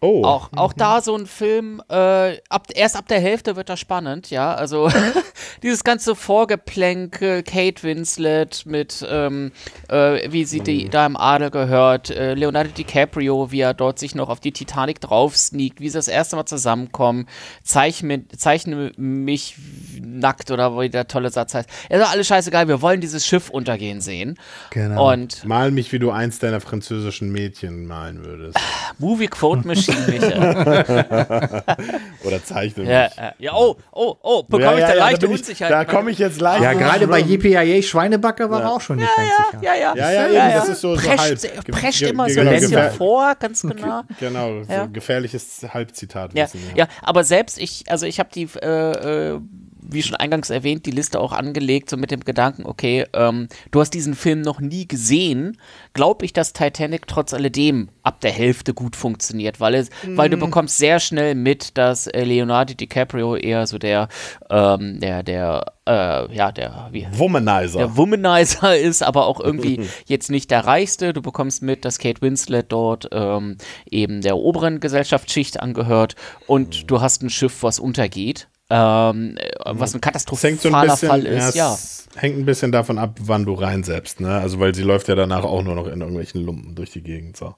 Oh. 0.00 0.24
Auch, 0.24 0.50
auch 0.54 0.72
da 0.74 1.00
so 1.00 1.16
ein 1.16 1.26
Film, 1.26 1.82
äh, 1.88 2.38
ab, 2.48 2.66
erst 2.74 2.96
ab 2.96 3.08
der 3.08 3.18
Hälfte 3.18 3.56
wird 3.56 3.70
er 3.70 3.78
spannend, 3.78 4.30
ja. 4.30 4.54
Also 4.54 4.90
dieses 5.62 5.84
ganze 5.84 6.14
Vorgeplänkel, 6.14 7.42
Kate 7.42 7.82
Winslet 7.82 8.66
mit, 8.66 9.06
ähm, 9.08 9.52
äh, 9.88 10.30
wie 10.30 10.44
sie 10.44 10.60
die, 10.60 10.90
da 10.90 11.06
im 11.06 11.16
Adel 11.16 11.50
gehört, 11.50 12.10
äh, 12.10 12.34
Leonardo 12.34 12.70
DiCaprio, 12.70 13.50
wie 13.52 13.60
er 13.60 13.72
dort 13.72 13.98
sich 13.98 14.14
noch 14.14 14.28
auf 14.28 14.40
die 14.40 14.52
Titanic 14.52 15.00
drauf 15.00 15.34
sneakt, 15.36 15.80
wie 15.80 15.88
sie 15.88 15.96
das 15.96 16.08
erste 16.08 16.36
Mal 16.36 16.46
zusammenkommen, 16.46 17.26
zeichne, 17.62 18.28
zeichne 18.28 18.92
mich 18.96 19.56
nackt 19.98 20.50
oder 20.50 20.78
wie 20.78 20.90
der 20.90 21.08
tolle 21.08 21.30
Satz 21.30 21.54
heißt. 21.54 21.68
Es 21.88 22.00
ist 22.00 22.06
alles 22.06 22.26
scheißegal, 22.26 22.68
wir 22.68 22.82
wollen 22.82 23.00
dieses 23.00 23.26
Schiff 23.26 23.48
untergehen 23.48 24.02
sehen. 24.02 24.38
Genau. 24.70 25.12
Und 25.12 25.44
Mal 25.44 25.70
mich, 25.70 25.90
wie 25.92 25.98
du 25.98 26.10
eins 26.10 26.38
deiner 26.38 26.60
französischen 26.60 27.32
Mädchen 27.32 27.86
malen 27.86 28.24
würdest. 28.24 28.58
Movie 28.98 29.28
Quote 29.28 29.66
Machine, 29.66 29.85
Oder 32.24 32.42
zeichne 32.44 32.82
mich. 32.84 32.92
Ja, 32.92 33.04
äh, 33.06 33.32
ja, 33.38 33.52
oh, 33.54 33.76
oh, 33.92 34.14
oh, 34.22 34.42
bekomme 34.42 34.80
ich 34.80 34.84
da 34.86 34.94
leichte 34.94 35.26
bin 35.26 35.34
ich- 35.36 35.40
Unsicherheit. 35.42 35.72
Da 35.72 35.84
komme 35.84 36.10
ich 36.10 36.18
jetzt 36.18 36.40
leicht. 36.40 36.62
ja, 36.62 36.72
gerade 36.72 37.06
bei. 37.06 37.20
JPIA 37.20 37.82
Schweinebacke 37.82 38.50
war 38.50 38.62
er 38.62 38.72
auch 38.72 38.80
schon 38.80 38.96
nicht 38.98 39.08
ganz 39.16 39.28
sicher. 39.28 39.62
Ja, 39.62 39.74
ja, 39.74 39.94
Ja, 39.96 40.12
ja, 40.12 40.26
eben, 40.28 40.54
das 40.60 40.68
ist 40.68 40.80
so, 40.80 40.94
so 40.96 41.00
prescht, 41.02 41.18
halb. 41.18 41.38
se- 41.38 41.48
Ge- 41.48 41.72
prescht 41.74 42.02
immer 42.02 42.28
so 42.28 42.36
genau, 42.40 42.50
ein 42.52 42.60
bisschen 42.60 42.90
vor, 42.92 43.34
ganz 43.38 43.62
genau. 43.62 44.02
Genau, 44.20 44.62
so 44.64 44.72
Ja. 44.72 44.86
gefährliches 44.86 45.66
Halbzitat. 45.72 46.34
Ja, 46.34 46.44
wissen, 46.44 46.60
ja, 46.74 46.86
aber 47.02 47.24
selbst 47.24 47.58
ich, 47.58 47.84
also 47.88 48.06
ich 48.06 48.18
habe 48.20 48.28
die, 48.34 48.48
äh, 48.62 49.34
äh, 49.34 49.40
wie 49.88 50.02
schon 50.02 50.16
eingangs 50.16 50.50
erwähnt, 50.50 50.86
die 50.86 50.90
Liste 50.90 51.20
auch 51.20 51.32
angelegt, 51.32 51.90
so 51.90 51.96
mit 51.96 52.10
dem 52.10 52.20
Gedanken, 52.20 52.66
okay, 52.66 53.04
ähm, 53.12 53.48
du 53.70 53.80
hast 53.80 53.90
diesen 53.90 54.14
Film 54.14 54.40
noch 54.40 54.60
nie 54.60 54.86
gesehen, 54.88 55.58
glaube 55.94 56.24
ich, 56.24 56.32
dass 56.32 56.52
Titanic 56.52 57.06
trotz 57.06 57.32
alledem 57.34 57.88
ab 58.02 58.20
der 58.20 58.32
Hälfte 58.32 58.74
gut 58.74 58.96
funktioniert, 58.96 59.60
weil 59.60 59.74
es, 59.74 59.90
weil 60.06 60.28
Mm. 60.28 60.32
du 60.32 60.36
bekommst 60.38 60.78
sehr 60.78 61.00
schnell 61.00 61.34
mit, 61.34 61.76
dass 61.78 62.06
äh, 62.06 62.24
Leonardo 62.24 62.74
DiCaprio 62.74 63.36
eher 63.36 63.66
so 63.66 63.78
der, 63.78 64.08
ähm, 64.50 65.00
der, 65.00 65.22
der, 65.22 65.72
äh, 65.86 66.34
ja, 66.34 66.52
der, 66.52 66.88
wie, 66.92 67.06
Womanizer. 67.12 67.78
der 67.78 67.96
Womanizer 67.96 68.76
ist, 68.78 69.02
aber 69.02 69.26
auch 69.26 69.40
irgendwie 69.40 69.80
jetzt 70.06 70.30
nicht 70.30 70.50
der 70.50 70.64
Reichste. 70.66 71.12
Du 71.12 71.22
bekommst 71.22 71.62
mit, 71.62 71.84
dass 71.84 71.98
Kate 71.98 72.22
Winslet 72.22 72.66
dort 72.70 73.08
ähm, 73.12 73.56
eben 73.90 74.20
der 74.20 74.36
oberen 74.36 74.80
Gesellschaftsschicht 74.80 75.60
angehört 75.60 76.14
und 76.46 76.90
du 76.90 77.00
hast 77.00 77.22
ein 77.22 77.30
Schiff, 77.30 77.62
was 77.62 77.78
untergeht. 77.78 78.48
Ähm, 78.68 79.36
äh, 79.36 79.50
was 79.64 79.94
ein 79.94 80.00
Es 80.02 80.42
hängt 80.42 80.60
so 80.60 80.68
ein 80.68 80.74
katastrophaler 80.74 80.92
bisschen, 80.92 81.08
Fall 81.08 81.24
ja, 81.26 81.48
ist, 81.48 81.54
ja. 81.54 81.72
es 81.74 82.08
hängt 82.16 82.36
ein 82.36 82.44
bisschen 82.44 82.72
davon 82.72 82.98
ab, 82.98 83.16
wann 83.20 83.44
du 83.44 83.54
reinsetzt, 83.54 84.20
ne? 84.20 84.38
Also 84.38 84.58
weil 84.58 84.74
sie 84.74 84.82
läuft 84.82 85.06
ja 85.08 85.14
danach 85.14 85.44
auch 85.44 85.62
nur 85.62 85.74
noch 85.76 85.86
in 85.86 86.00
irgendwelchen 86.00 86.44
Lumpen 86.44 86.74
durch 86.74 86.90
die 86.90 87.02
Gegend 87.02 87.36
so. 87.36 87.54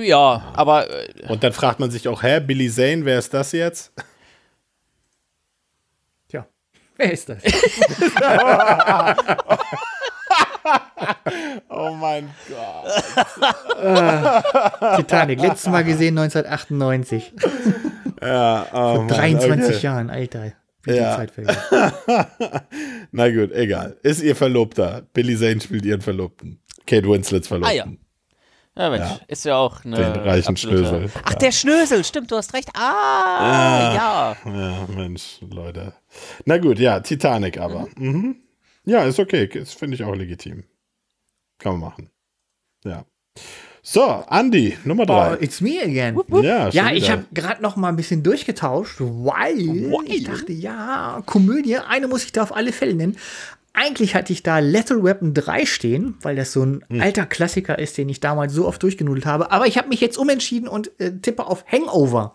Ja, 0.00 0.52
aber 0.54 0.90
äh, 0.90 1.26
Und 1.28 1.42
dann 1.42 1.52
fragt 1.52 1.80
man 1.80 1.90
sich 1.90 2.06
auch, 2.06 2.22
hä, 2.22 2.40
Billy 2.40 2.70
Zane, 2.70 3.04
wer 3.04 3.18
ist 3.18 3.34
das 3.34 3.52
jetzt? 3.52 3.92
Tja, 6.28 6.46
wer 6.96 7.12
ist 7.12 7.28
das? 7.28 7.42
Oh 11.68 11.94
mein 11.94 12.28
Gott. 12.48 12.84
Titanic, 14.96 15.40
letztes 15.40 15.70
Mal 15.70 15.84
gesehen 15.84 16.18
1998. 16.18 17.32
Ja, 18.22 18.66
oh 18.72 18.94
Vor 18.96 19.04
Mann, 19.04 19.08
23 19.08 19.76
okay. 19.76 19.84
Jahren, 19.84 20.10
Alter. 20.10 20.52
Wie 20.82 20.92
Ja. 20.94 21.10
die 21.10 21.16
Zeit 21.16 21.30
vergeht. 21.30 21.58
Na 23.12 23.30
gut, 23.30 23.52
egal. 23.52 23.96
Ist 24.02 24.22
ihr 24.22 24.34
Verlobter. 24.36 25.02
Billy 25.12 25.36
Zane 25.36 25.60
spielt 25.60 25.84
ihren 25.84 26.00
Verlobten. 26.00 26.60
Kate 26.86 27.06
Winslets 27.08 27.48
Verlobten. 27.48 27.70
ah 27.70 27.86
ja. 27.86 27.92
Ja, 28.76 28.88
Mensch, 28.88 29.10
ist 29.26 29.44
ja 29.44 29.56
auch 29.56 29.84
eine 29.84 29.96
Den 29.96 30.12
reichen 30.22 30.48
absolute- 30.50 30.86
Schnösel. 30.88 31.10
Ach, 31.24 31.32
Ja. 31.32 31.38
der 31.38 31.52
Schnösel, 31.52 32.04
stimmt, 32.04 32.30
du 32.30 32.36
hast 32.36 32.54
recht. 32.54 32.70
Ah, 32.74 33.92
ja. 33.94 34.36
Ja, 34.50 34.86
Mensch, 34.94 35.38
Leute. 35.40 35.92
Na 36.46 36.56
gut, 36.58 36.78
ja, 36.78 37.00
Titanic 37.00 37.58
aber. 37.58 37.88
Mhm. 37.96 38.36
Ja, 38.86 39.02
ist 39.04 39.18
okay. 39.18 39.48
Das 39.52 39.74
finde 39.74 39.96
ich 39.96 40.04
auch 40.04 40.14
legitim. 40.14 40.64
Kann 41.58 41.72
man 41.72 41.80
machen. 41.80 42.10
Ja. 42.84 43.04
So, 43.82 44.24
Andy, 44.30 44.76
Nummer 44.84 45.04
Oh, 45.04 45.06
drei. 45.06 45.36
it's 45.40 45.60
me 45.60 45.80
again. 45.82 46.14
ja, 46.42 46.70
schon 46.70 46.72
Ja, 46.72 46.90
ich 46.92 47.04
wieder. 47.04 47.12
habe 47.12 47.24
gerade 47.32 47.62
noch 47.62 47.76
mal 47.76 47.88
ein 47.88 47.96
bisschen 47.96 48.22
durchgetauscht, 48.22 48.96
weil 49.00 49.58
ich 50.06 50.24
dachte, 50.24 50.52
ja, 50.52 51.22
Komödie, 51.24 51.78
eine 51.78 52.06
muss 52.06 52.24
ich 52.24 52.32
da 52.32 52.42
auf 52.42 52.54
alle 52.54 52.72
Fälle 52.72 52.94
nennen. 52.94 53.16
Eigentlich 53.72 54.14
hatte 54.14 54.32
ich 54.32 54.42
da 54.42 54.58
Lethal 54.58 55.02
Weapon 55.02 55.32
3 55.32 55.64
stehen, 55.64 56.16
weil 56.22 56.36
das 56.36 56.52
so 56.52 56.62
ein 56.64 56.84
Hm. 56.90 57.00
alter 57.00 57.24
Klassiker 57.24 57.78
ist, 57.78 57.96
den 57.96 58.08
ich 58.08 58.20
damals 58.20 58.52
so 58.52 58.66
oft 58.66 58.82
durchgenudelt 58.82 59.24
habe. 59.26 59.50
Aber 59.52 59.66
ich 59.66 59.78
habe 59.78 59.88
mich 59.88 60.00
jetzt 60.00 60.18
umentschieden 60.18 60.68
und 60.68 60.90
äh, 61.00 61.12
tippe 61.12 61.46
auf 61.46 61.64
Hangover. 61.70 62.34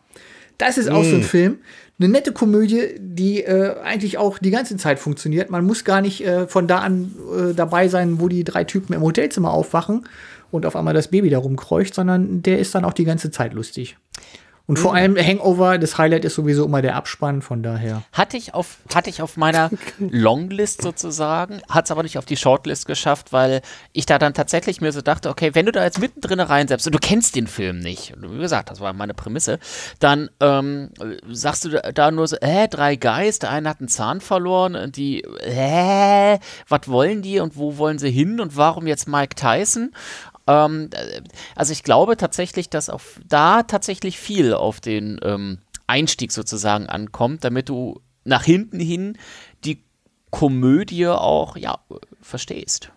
Das 0.57 0.77
ist 0.77 0.89
auch 0.89 1.03
Hm. 1.03 1.09
so 1.09 1.15
ein 1.17 1.23
Film. 1.23 1.57
Eine 1.99 2.09
nette 2.09 2.31
Komödie, 2.33 2.95
die 2.99 3.41
äh, 3.43 3.75
eigentlich 3.83 4.17
auch 4.17 4.37
die 4.39 4.49
ganze 4.51 4.77
Zeit 4.77 4.97
funktioniert. 4.99 5.49
Man 5.49 5.65
muss 5.65 5.83
gar 5.85 6.01
nicht 6.01 6.25
äh, 6.25 6.47
von 6.47 6.67
da 6.67 6.79
an 6.79 7.13
äh, 7.37 7.53
dabei 7.53 7.87
sein, 7.89 8.19
wo 8.19 8.27
die 8.29 8.43
drei 8.43 8.63
Typen 8.63 8.93
im 8.93 9.01
Hotelzimmer 9.01 9.51
aufwachen 9.51 10.05
und 10.55 10.65
auf 10.65 10.75
einmal 10.75 10.93
das 10.93 11.09
Baby 11.09 11.29
da 11.29 11.37
rumkreucht, 11.39 11.93
sondern 11.93 12.41
der 12.41 12.59
ist 12.59 12.73
dann 12.75 12.85
auch 12.85 12.93
die 12.93 13.05
ganze 13.05 13.31
Zeit 13.31 13.53
lustig. 13.53 13.97
Und 14.67 14.79
vor 14.79 14.95
allem 14.95 15.15
Hangover, 15.15 15.77
das 15.77 15.99
Highlight 15.99 16.25
ist 16.25 16.33
sowieso 16.33 16.65
immer 16.65 16.81
der 16.81 16.95
Abspann, 16.95 17.43
von 17.43 17.61
daher. 17.61 18.01
Hatte 18.11 18.35
ich 18.35 18.55
auf, 18.55 18.77
hatte 18.95 19.11
ich 19.11 19.21
auf 19.21 19.37
meiner 19.37 19.69
Longlist 19.99 20.81
sozusagen, 20.81 21.61
hat 21.69 21.85
es 21.85 21.91
aber 21.91 22.01
nicht 22.01 22.17
auf 22.17 22.25
die 22.25 22.35
Shortlist 22.35 22.87
geschafft, 22.87 23.31
weil 23.31 23.61
ich 23.93 24.07
da 24.07 24.17
dann 24.17 24.33
tatsächlich 24.33 24.81
mir 24.81 24.91
so 24.91 25.03
dachte, 25.03 25.29
okay, 25.29 25.51
wenn 25.53 25.67
du 25.67 25.71
da 25.71 25.83
jetzt 25.83 25.99
mittendrin 25.99 26.39
reinsetzt 26.39 26.87
und 26.87 26.95
du 26.95 26.99
kennst 26.99 27.35
den 27.35 27.45
Film 27.45 27.77
nicht, 27.77 28.15
und 28.15 28.33
wie 28.33 28.39
gesagt, 28.39 28.71
das 28.71 28.79
war 28.79 28.91
meine 28.93 29.13
Prämisse, 29.13 29.59
dann 29.99 30.31
ähm, 30.39 30.89
sagst 31.29 31.65
du 31.65 31.69
da- 31.69 31.91
da 31.91 32.09
nur 32.09 32.27
so, 32.27 32.37
äh, 32.41 32.67
drei 32.67 32.95
Guys, 32.95 33.37
der 33.37 33.51
eine 33.51 33.69
hat 33.69 33.81
einen 33.81 33.87
Zahn 33.87 34.19
verloren 34.19 34.75
und 34.75 34.97
die, 34.97 35.21
äh, 35.41 36.39
was 36.67 36.87
wollen 36.87 37.21
die 37.21 37.39
und 37.39 37.55
wo 37.55 37.77
wollen 37.77 37.99
sie 37.99 38.09
hin 38.09 38.39
und 38.39 38.57
warum 38.57 38.87
jetzt 38.87 39.07
Mike 39.07 39.35
Tyson? 39.35 39.91
Ähm, 40.47 40.89
äh, 40.93 41.21
also 41.55 41.71
ich 41.71 41.83
glaube 41.83 42.17
tatsächlich, 42.17 42.69
dass 42.69 42.89
auf 42.89 43.19
da 43.27 43.63
tatsächlich 43.63 44.19
viel 44.19 44.53
auf 44.53 44.79
den 44.79 45.19
ähm, 45.23 45.59
Einstieg 45.87 46.31
sozusagen 46.31 46.87
ankommt, 46.87 47.43
damit 47.43 47.69
du 47.69 48.01
nach 48.23 48.43
hinten 48.43 48.79
hin 48.79 49.17
die 49.63 49.83
Komödie 50.31 51.07
auch 51.07 51.57
ja 51.57 51.79
verstehst. 52.21 52.91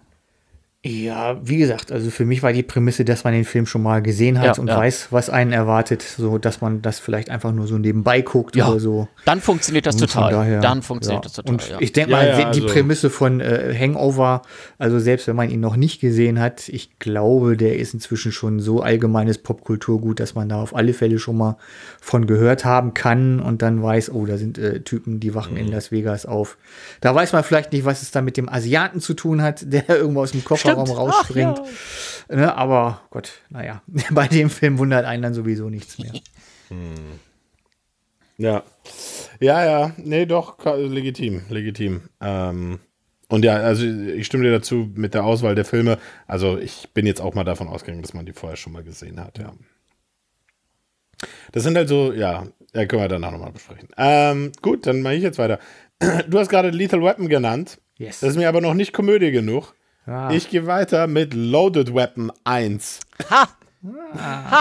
Ja, 0.89 1.37
wie 1.43 1.59
gesagt, 1.59 1.93
also 1.93 2.11
für 2.11 2.25
mich 2.25 2.43
war 2.43 2.53
die 2.53 2.63
Prämisse, 2.63 3.05
dass 3.05 3.25
man 3.25 3.35
den 3.35 3.45
Film 3.45 3.67
schon 3.67 3.83
mal 3.83 4.01
gesehen 4.01 4.39
hat 4.41 4.57
Ja, 4.57 4.61
und 4.63 4.69
ja. 4.69 4.77
weiß, 4.79 5.09
was 5.11 5.29
einen 5.29 5.53
erwartet, 5.53 6.03
so 6.03 6.39
dass 6.39 6.61
man 6.63 6.81
das 6.81 6.99
vielleicht 6.99 7.29
einfach 7.31 7.53
nur 7.53 7.67
so 7.67 7.77
nebenbei 7.77 8.23
guckt 8.23 8.57
Ja, 8.57 8.69
oder 8.71 8.81
so. 8.81 9.09
Dann 9.27 9.41
funktioniert 9.41 9.85
das 9.87 9.97
Und 9.97 10.11
total. 10.11 10.33
daher, 10.33 10.61
dann 10.61 10.81
funktioniert 10.83 11.25
ja. 11.25 11.29
das 11.29 11.33
total. 11.35 11.53
Und 11.55 11.69
ja. 11.69 11.77
ich 11.81 11.93
denke 11.93 12.11
Ja, 12.13 12.17
mal, 12.17 12.27
ja, 12.29 12.37
die 12.53 12.61
also- 12.63 12.67
Prämisse 12.67 13.11
von 13.11 13.41
äh, 13.41 13.75
Hangover, 13.79 14.43
also 14.79 14.99
selbst 14.99 15.27
wenn 15.29 15.37
man 15.37 15.51
ihn 15.51 15.61
noch 15.61 15.77
nicht 15.77 16.01
gesehen 16.01 16.41
hat, 16.41 16.69
ich 16.71 16.99
glaube, 16.99 17.57
der 17.57 17.77
ist 17.77 17.93
inzwischen 17.93 18.33
schon 18.33 18.61
so 18.61 18.81
allgemeines 18.81 19.39
Popkulturgut, 19.39 20.21
dass 20.21 20.35
man 20.35 20.49
da 20.49 20.61
auf 20.63 20.75
alle 20.75 20.95
Fälle 20.95 21.19
schon 21.19 21.37
mal 21.37 21.57
von 22.01 22.27
gehört 22.27 22.65
haben 22.65 22.95
kann 22.95 23.41
und 23.41 23.61
dann 23.63 23.83
weiß, 23.83 24.11
oh, 24.13 24.25
da 24.27 24.39
sind 24.39 24.57
äh, 24.59 24.81
Typen, 24.81 25.21
die 25.21 25.35
wachen 25.35 25.53
Mhm. 25.55 25.59
in 25.61 25.69
Las 25.73 25.93
Vegas 25.93 26.25
auf. 26.25 26.57
Da 27.01 27.15
weiß 27.15 27.33
man 27.33 27.45
vielleicht 27.45 27.73
nicht, 27.73 27.85
was 27.85 28.03
es 28.03 28.11
da 28.11 28.23
mit 28.23 28.37
dem 28.37 28.49
Asiaten 28.49 29.01
zu 29.01 29.15
tun 29.15 29.43
hat, 29.43 29.63
der 29.67 29.89
irgendwo 29.89 30.23
aus 30.23 30.33
dem 30.33 30.45
Kofferraum 30.79 31.11
rausspringt. 31.11 31.61
Ach, 31.61 32.31
ja. 32.31 32.37
Ne, 32.37 32.57
aber 32.57 33.03
Gott, 33.11 33.33
naja, 33.51 33.83
bei 34.11 34.29
dem 34.29 34.51
Film 34.51 34.79
wundert 34.79 35.05
einen 35.05 35.23
dann 35.23 35.35
sowieso 35.35 35.71
nichts 35.71 35.99
mehr. 35.99 36.13
Ja. 38.37 38.63
Ja, 39.41 39.65
ja. 39.65 39.93
Nee, 39.97 40.27
doch, 40.27 40.57
legitim, 40.65 41.43
legitim. 41.49 42.03
Ähm, 42.21 42.79
und 43.29 43.45
ja, 43.45 43.57
also 43.57 43.85
ich 43.85 44.27
stimme 44.27 44.45
dir 44.45 44.53
dazu 44.53 44.91
mit 44.95 45.15
der 45.15 45.25
Auswahl 45.25 45.55
der 45.55 45.65
Filme. 45.65 45.99
Also 46.27 46.59
ich 46.59 46.89
bin 46.95 47.07
jetzt 47.07 47.21
auch 47.21 47.35
mal 47.35 47.45
davon 47.45 47.69
ausgegangen, 47.69 48.03
dass 48.03 48.15
man 48.15 48.27
die 48.27 48.33
vorher 48.33 48.57
schon 48.57 48.73
mal 48.73 48.83
gesehen 48.83 49.21
hat, 49.21 49.39
ja. 49.39 49.53
Das 51.53 51.65
sind 51.65 51.77
halt 51.77 51.89
so, 51.89 52.13
ja, 52.13 52.47
ja 52.75 52.87
können 52.87 53.03
wir 53.03 53.09
danach 53.09 53.33
nochmal 53.33 53.53
besprechen. 53.53 53.89
Ähm, 53.97 54.53
gut, 54.63 54.87
dann 54.87 55.03
mache 55.03 55.15
ich 55.15 55.23
jetzt 55.23 55.39
weiter. 55.39 55.59
Du 56.29 56.39
hast 56.39 56.49
gerade 56.49 56.71
Lethal 56.71 57.03
Weapon 57.03 57.29
genannt. 57.29 57.81
Yes. 57.97 58.21
Das 58.21 58.31
ist 58.31 58.37
mir 58.37 58.49
aber 58.49 58.61
noch 58.61 58.75
nicht 58.75 58.93
Komödie 58.93 59.33
genug. 59.33 59.75
Ah. 60.09 60.31
Ich 60.33 60.49
gehe 60.49 60.67
weiter 60.67 61.07
mit 61.07 61.35
Loaded 61.35 61.95
Weapon 61.95 62.33
1. 62.45 63.01
Ha, 63.31 63.49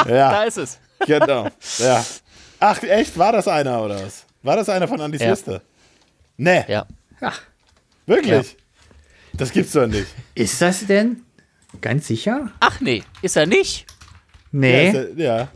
Ja. 0.08 0.32
da 0.32 0.44
ist 0.44 0.58
es. 0.58 0.80
Genau. 1.06 1.48
Ja. 1.78 2.04
Ach, 2.60 2.82
echt? 2.84 3.18
War 3.18 3.32
das 3.32 3.48
einer 3.48 3.82
oder 3.82 4.04
was? 4.04 4.26
War 4.44 4.56
das 4.58 4.68
einer 4.70 4.88
von 4.88 5.00
Andys 5.00 5.22
Ja. 5.22 5.30
Liste? 5.30 5.62
Nee, 6.38 6.66
Ja. 6.68 6.86
Ach, 7.22 7.40
wirklich? 8.06 8.58
Das 9.34 9.52
gibt's 9.52 9.72
doch 9.74 9.88
nicht. 9.88 10.08
ist 10.36 10.62
das 10.62 10.86
denn? 10.86 11.24
Ganz 11.82 12.08
sicher? 12.08 12.52
Ach 12.60 12.80
nee, 12.82 13.04
ist 13.22 13.38
er 13.38 13.46
nicht? 13.46 13.86
Nee, 14.52 14.92
Ja, 14.92 15.00
ist, 15.02 15.18
ja. 15.18 15.48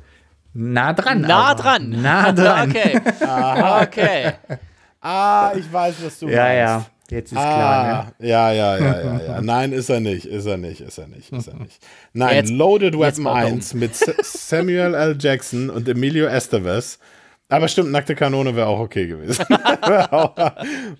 nah 0.53 0.93
dran. 0.93 1.21
Nah 1.21 1.49
aber. 1.51 1.61
dran. 1.63 1.89
Nah 2.01 2.31
dran. 2.31 2.69
okay. 2.69 3.01
okay. 3.81 4.33
Ah, 5.01 5.51
ich 5.55 5.71
weiß, 5.71 5.95
was 6.03 6.19
du 6.19 6.29
Ja, 6.29 6.43
meinst. 6.43 6.57
ja, 6.57 6.85
jetzt 7.11 7.31
ist 7.31 7.37
klar, 7.37 7.83
ne? 7.85 7.93
Ah, 7.93 8.13
ja, 8.25 8.51
ja, 8.51 8.77
ja, 8.77 9.01
ja, 9.01 9.21
ja. 9.25 9.41
Nein, 9.43 9.71
ist 9.71 9.89
er 9.89 9.99
nicht, 9.99 10.25
ist 10.25 10.45
er 10.45 10.57
nicht, 10.57 10.81
ist 10.81 10.97
er 10.97 11.07
nicht, 11.07 11.31
ist 11.31 11.47
er 11.47 11.55
nicht. 11.55 11.79
Nein, 12.13 12.35
Jetzt- 12.35 12.51
Loaded 12.51 12.97
Weapon 12.99 13.23
baut 13.23 13.37
er 13.37 13.47
um. 13.47 13.53
1 13.53 13.73
mit 13.75 13.95
Samuel 13.95 14.93
L. 14.95 15.15
Jackson 15.19 15.69
und 15.69 15.87
Emilio 15.87 16.25
Estevez. 16.25 16.97
Aber 17.49 17.67
stimmt, 17.67 17.91
nackte 17.91 18.15
Kanone 18.15 18.55
wäre 18.55 18.67
auch 18.67 18.79
okay 18.79 19.07
gewesen. 19.07 19.45
wäre 19.49 20.11
auch, 20.13 20.35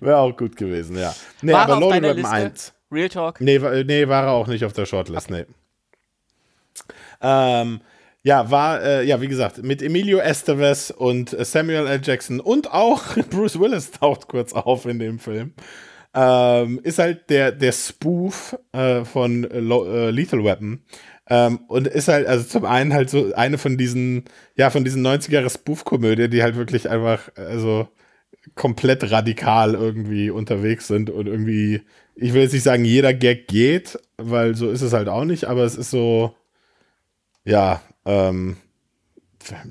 wär 0.00 0.18
auch 0.18 0.36
gut 0.36 0.54
gewesen, 0.56 0.96
ja. 0.98 1.14
Nee, 1.40 1.52
War 1.52 1.60
er 1.60 1.64
aber 1.64 1.74
auf 1.74 1.80
Loaded 1.80 2.02
Weapon 2.02 2.16
Liste? 2.16 2.34
1. 2.34 2.72
Real 2.92 3.08
Talk. 3.08 3.40
Nee, 3.40 3.58
nee, 3.84 4.06
war 4.08 4.24
er 4.24 4.30
auch 4.32 4.46
nicht 4.46 4.64
auf 4.64 4.74
der 4.74 4.84
Shortlist, 4.86 5.30
nee. 5.30 5.46
Ähm, 7.22 7.80
ja, 8.24 8.50
war, 8.50 8.82
äh, 8.82 9.04
ja, 9.04 9.20
wie 9.20 9.28
gesagt, 9.28 9.62
mit 9.62 9.82
Emilio 9.82 10.18
Estevez 10.18 10.90
und 10.90 11.32
äh, 11.32 11.44
Samuel 11.44 11.86
L. 11.86 12.00
Jackson 12.02 12.38
und 12.40 12.70
auch 12.72 13.02
Bruce 13.30 13.58
Willis 13.58 13.90
taucht 13.90 14.28
kurz 14.28 14.52
auf 14.52 14.86
in 14.86 14.98
dem 14.98 15.18
Film. 15.18 15.54
Ähm, 16.14 16.80
ist 16.82 16.98
halt 16.98 17.30
der, 17.30 17.52
der 17.52 17.72
Spoof 17.72 18.58
äh, 18.72 19.04
von 19.04 19.44
äh, 19.44 19.60
Lo- 19.60 19.86
äh, 19.86 20.10
Lethal 20.10 20.44
Weapon. 20.44 20.82
Ähm, 21.28 21.60
und 21.68 21.86
ist 21.86 22.08
halt, 22.08 22.26
also 22.26 22.44
zum 22.44 22.64
einen 22.66 22.92
halt 22.92 23.08
so 23.10 23.32
eine 23.34 23.56
von 23.58 23.78
diesen, 23.78 24.24
ja, 24.56 24.68
von 24.70 24.84
diesen 24.84 25.02
90er 25.02 25.48
Spoof-Komödien, 25.48 26.30
die 26.30 26.42
halt 26.42 26.56
wirklich 26.56 26.90
einfach, 26.90 27.30
also 27.36 27.88
komplett 28.56 29.10
radikal 29.10 29.74
irgendwie 29.74 30.30
unterwegs 30.30 30.88
sind 30.88 31.10
und 31.10 31.26
irgendwie, 31.28 31.82
ich 32.16 32.34
will 32.34 32.42
jetzt 32.42 32.52
nicht 32.54 32.64
sagen, 32.64 32.84
jeder 32.84 33.14
Gag 33.14 33.48
geht, 33.48 33.98
weil 34.18 34.54
so 34.56 34.70
ist 34.70 34.82
es 34.82 34.92
halt 34.92 35.08
auch 35.08 35.24
nicht, 35.24 35.44
aber 35.46 35.64
es 35.64 35.76
ist 35.76 35.90
so, 35.90 36.34
ja, 37.44 37.82
ähm, 38.04 38.56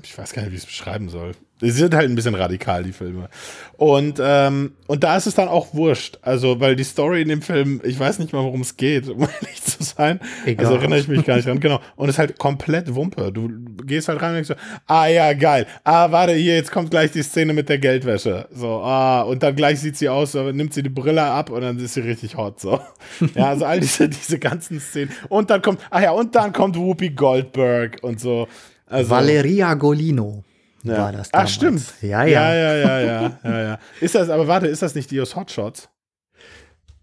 ich 0.02 0.16
weiß 0.16 0.32
gar 0.32 0.42
nicht, 0.42 0.52
wie 0.52 0.56
ich 0.56 0.62
es 0.62 0.66
beschreiben 0.66 1.08
soll. 1.08 1.32
Sie 1.62 1.70
sind 1.70 1.94
halt 1.94 2.10
ein 2.10 2.16
bisschen 2.16 2.34
radikal, 2.34 2.82
die 2.82 2.92
Filme. 2.92 3.28
Und, 3.76 4.20
ähm, 4.20 4.72
und 4.88 5.04
da 5.04 5.16
ist 5.16 5.26
es 5.26 5.36
dann 5.36 5.46
auch 5.46 5.72
wurscht. 5.74 6.18
Also, 6.20 6.58
weil 6.58 6.74
die 6.74 6.82
Story 6.82 7.22
in 7.22 7.28
dem 7.28 7.40
Film, 7.40 7.80
ich 7.84 7.98
weiß 8.00 8.18
nicht 8.18 8.32
mal, 8.32 8.42
worum 8.42 8.62
es 8.62 8.76
geht, 8.76 9.08
um 9.08 9.20
ehrlich 9.20 9.62
zu 9.62 9.80
sein. 9.84 10.18
Egal. 10.44 10.66
Also 10.66 10.78
erinnere 10.78 10.98
ich 10.98 11.06
mich 11.06 11.24
gar 11.24 11.36
nicht 11.36 11.46
dran. 11.46 11.60
Genau. 11.60 11.80
Und 11.94 12.08
es 12.08 12.16
ist 12.16 12.18
halt 12.18 12.36
komplett 12.36 12.92
Wumpe. 12.92 13.30
Du 13.30 13.48
gehst 13.84 14.08
halt 14.08 14.20
rein 14.20 14.30
und 14.30 14.34
denkst 14.34 14.48
so, 14.48 14.54
ah 14.88 15.06
ja, 15.06 15.32
geil. 15.34 15.68
Ah, 15.84 16.10
warte, 16.10 16.32
hier, 16.32 16.56
jetzt 16.56 16.72
kommt 16.72 16.90
gleich 16.90 17.12
die 17.12 17.22
Szene 17.22 17.52
mit 17.52 17.68
der 17.68 17.78
Geldwäsche. 17.78 18.48
So, 18.50 18.80
ah, 18.82 19.22
und 19.22 19.44
dann 19.44 19.54
gleich 19.54 19.78
sieht 19.78 19.96
sie 19.96 20.08
aus, 20.08 20.32
so, 20.32 20.50
nimmt 20.50 20.74
sie 20.74 20.82
die 20.82 20.88
Brille 20.88 21.22
ab 21.22 21.50
und 21.50 21.60
dann 21.60 21.78
ist 21.78 21.94
sie 21.94 22.00
richtig 22.00 22.36
hot. 22.36 22.60
So. 22.60 22.80
Ja, 23.34 23.50
also 23.50 23.64
all 23.64 23.78
diese, 23.78 24.08
diese 24.08 24.38
ganzen 24.38 24.80
Szenen. 24.80 25.12
Und 25.28 25.48
dann 25.48 25.62
kommt, 25.62 25.80
ah 25.90 26.02
ja, 26.02 26.10
und 26.10 26.34
dann 26.34 26.52
kommt 26.52 26.76
Whoopi 26.76 27.10
Goldberg 27.10 27.98
und 28.02 28.20
so. 28.20 28.48
Also, 28.86 29.10
Valeria 29.10 29.74
Golino 29.74 30.44
ja. 30.82 30.98
war 30.98 31.12
das 31.12 31.28
Ach, 31.28 31.32
damals. 31.32 31.52
stimmt. 31.52 31.82
Ja, 32.02 32.24
Ja, 32.24 32.54
ja. 32.54 32.54
ja, 32.54 32.74
ja, 32.74 33.00
ja, 33.00 33.38
ja, 33.44 33.62
ja. 33.62 33.78
Ist 34.00 34.14
das, 34.14 34.28
aber 34.28 34.46
warte, 34.48 34.66
ist 34.66 34.82
das 34.82 34.94
nicht 34.94 35.10
die 35.10 35.20
aus 35.20 35.34
Hotshots? 35.36 35.88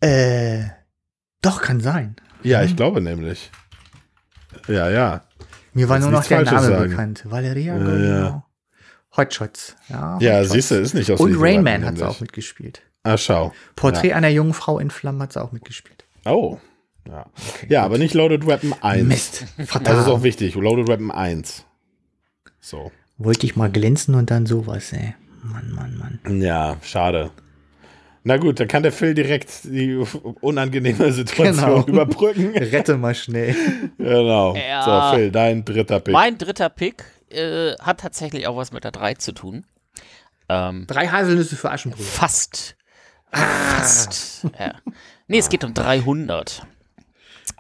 Äh, 0.01 0.63
doch, 1.41 1.61
kann 1.61 1.79
sein. 1.81 2.15
Ja, 2.43 2.63
ich 2.63 2.75
glaube 2.75 3.01
nämlich. 3.01 3.51
Ja, 4.67 4.89
ja. 4.89 5.23
Mir 5.73 5.89
war 5.89 5.99
nur 5.99 6.11
noch 6.11 6.23
der 6.25 6.37
Falsches 6.45 6.53
Name 6.53 6.67
sagen. 6.67 6.89
bekannt. 6.89 7.23
Valeria 7.25 7.77
Ja, 7.77 7.83
Golino. 7.83 8.07
ja. 8.07 8.45
Hotshots. 9.17 9.75
Ja, 9.89 10.17
Ja, 10.21 10.33
Hotshots. 10.37 10.51
siehst 10.53 10.71
du, 10.71 10.75
ist 10.75 10.93
nicht 10.93 11.11
aus 11.11 11.19
Und 11.19 11.35
Rain 11.37 11.63
Man 11.63 11.83
hat 11.85 11.95
sie 11.95 12.01
nämlich. 12.01 12.17
auch 12.17 12.21
mitgespielt. 12.21 12.81
Ah, 13.03 13.17
schau. 13.17 13.53
Porträt 13.75 14.13
einer 14.13 14.29
jungen 14.29 14.53
Frau 14.53 14.79
in 14.79 14.91
Flammen 14.91 15.21
hat 15.21 15.33
sie 15.33 15.41
auch 15.41 15.51
mitgespielt. 15.51 16.05
Oh. 16.25 16.57
Ja, 17.07 17.25
ja 17.67 17.83
aber 17.83 17.97
nicht 17.97 18.13
Loaded 18.13 18.45
Weapon 18.45 18.73
1. 18.81 19.07
Mist. 19.07 19.41
Das 19.57 19.65
ist 19.65 19.71
Verdammt. 19.71 20.07
auch 20.07 20.23
wichtig. 20.23 20.55
Loaded 20.55 20.87
Weapon 20.87 21.11
1. 21.11 21.65
So. 22.61 22.91
Wollte 23.17 23.45
ich 23.45 23.55
mal 23.55 23.69
glänzen 23.69 24.15
und 24.15 24.31
dann 24.31 24.45
sowas, 24.45 24.93
ey. 24.93 25.13
Mann, 25.43 25.71
Mann, 25.71 25.97
Mann. 26.23 26.41
Ja, 26.41 26.77
schade. 26.81 27.31
Na 28.23 28.37
gut, 28.37 28.59
dann 28.59 28.67
kann 28.67 28.83
der 28.83 28.91
Phil 28.91 29.13
direkt 29.13 29.63
die 29.63 29.95
unangenehme 30.41 31.11
Situation 31.13 31.55
Genau. 31.55 31.85
überbrücken. 31.87 32.49
Rette 32.55 32.97
mal 32.97 33.15
schnell. 33.15 33.55
genau. 33.97 34.55
Ja. 34.55 35.11
So, 35.11 35.15
Phil, 35.17 35.31
dein 35.31 35.63
dritter 35.65 35.99
Pick. 36.01 36.13
Mein 36.13 36.37
dritter 36.37 36.69
Pick 36.69 37.05
äh, 37.29 37.73
hat 37.79 38.01
tatsächlich 38.01 38.47
auch 38.47 38.57
was 38.57 38.71
mit 38.73 38.83
der 38.83 38.91
3 38.91 39.15
zu 39.15 39.31
tun. 39.31 39.65
Ähm, 40.49 40.85
Drei 40.87 41.07
Haselnüsse 41.07 41.55
für 41.55 41.71
Aschenbrödel. 41.71 42.05
fast. 42.05 42.75
Ah. 43.31 43.39
Fast. 43.39 44.47
Ja. 44.59 44.73
Nee, 45.27 45.37
es 45.39 45.49
geht 45.49 45.63
um 45.63 45.73
300. 45.73 46.65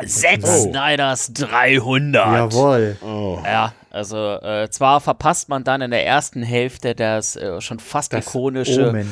Zack 0.07 0.39
Oh. 0.43 0.47
Snyders 0.69 1.33
300. 1.33 2.13
Jawohl. 2.53 2.97
oh. 3.01 3.39
Ja, 3.43 3.73
also 3.91 4.35
äh, 4.41 4.69
zwar 4.69 5.01
verpasst 5.01 5.49
man 5.49 5.63
dann 5.63 5.81
in 5.81 5.91
der 5.91 6.05
ersten 6.05 6.43
Hälfte 6.43 6.95
das 6.95 7.35
äh, 7.35 7.59
schon 7.61 7.79
fast 7.79 8.13
Das 8.13 8.27
ikonische 8.27 8.89
Omen. 8.89 9.11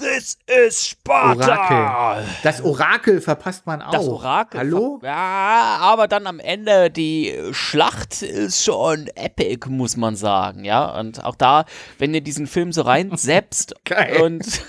This 0.00 0.38
is 0.46 0.88
Sparta. 0.88 1.52
Orakel. 1.52 2.24
Das 2.42 2.62
Orakel 2.64 3.20
verpasst 3.20 3.66
man 3.66 3.82
auch. 3.82 3.90
Das 3.90 4.08
Orakel. 4.08 4.58
Hallo? 4.60 4.98
Ja, 5.02 5.76
aber 5.82 6.08
dann 6.08 6.26
am 6.26 6.40
Ende 6.40 6.90
die 6.90 7.34
Schlacht 7.52 8.22
ist 8.22 8.64
schon 8.64 9.08
epic, 9.16 9.68
muss 9.68 9.98
man 9.98 10.16
sagen, 10.16 10.64
ja. 10.64 10.98
Und 10.98 11.22
auch 11.22 11.34
da, 11.36 11.66
wenn 11.98 12.14
ihr 12.14 12.22
diesen 12.22 12.46
Film 12.46 12.72
so 12.72 12.80
rein 12.82 13.10
selbst 13.18 13.74
und 14.22 14.62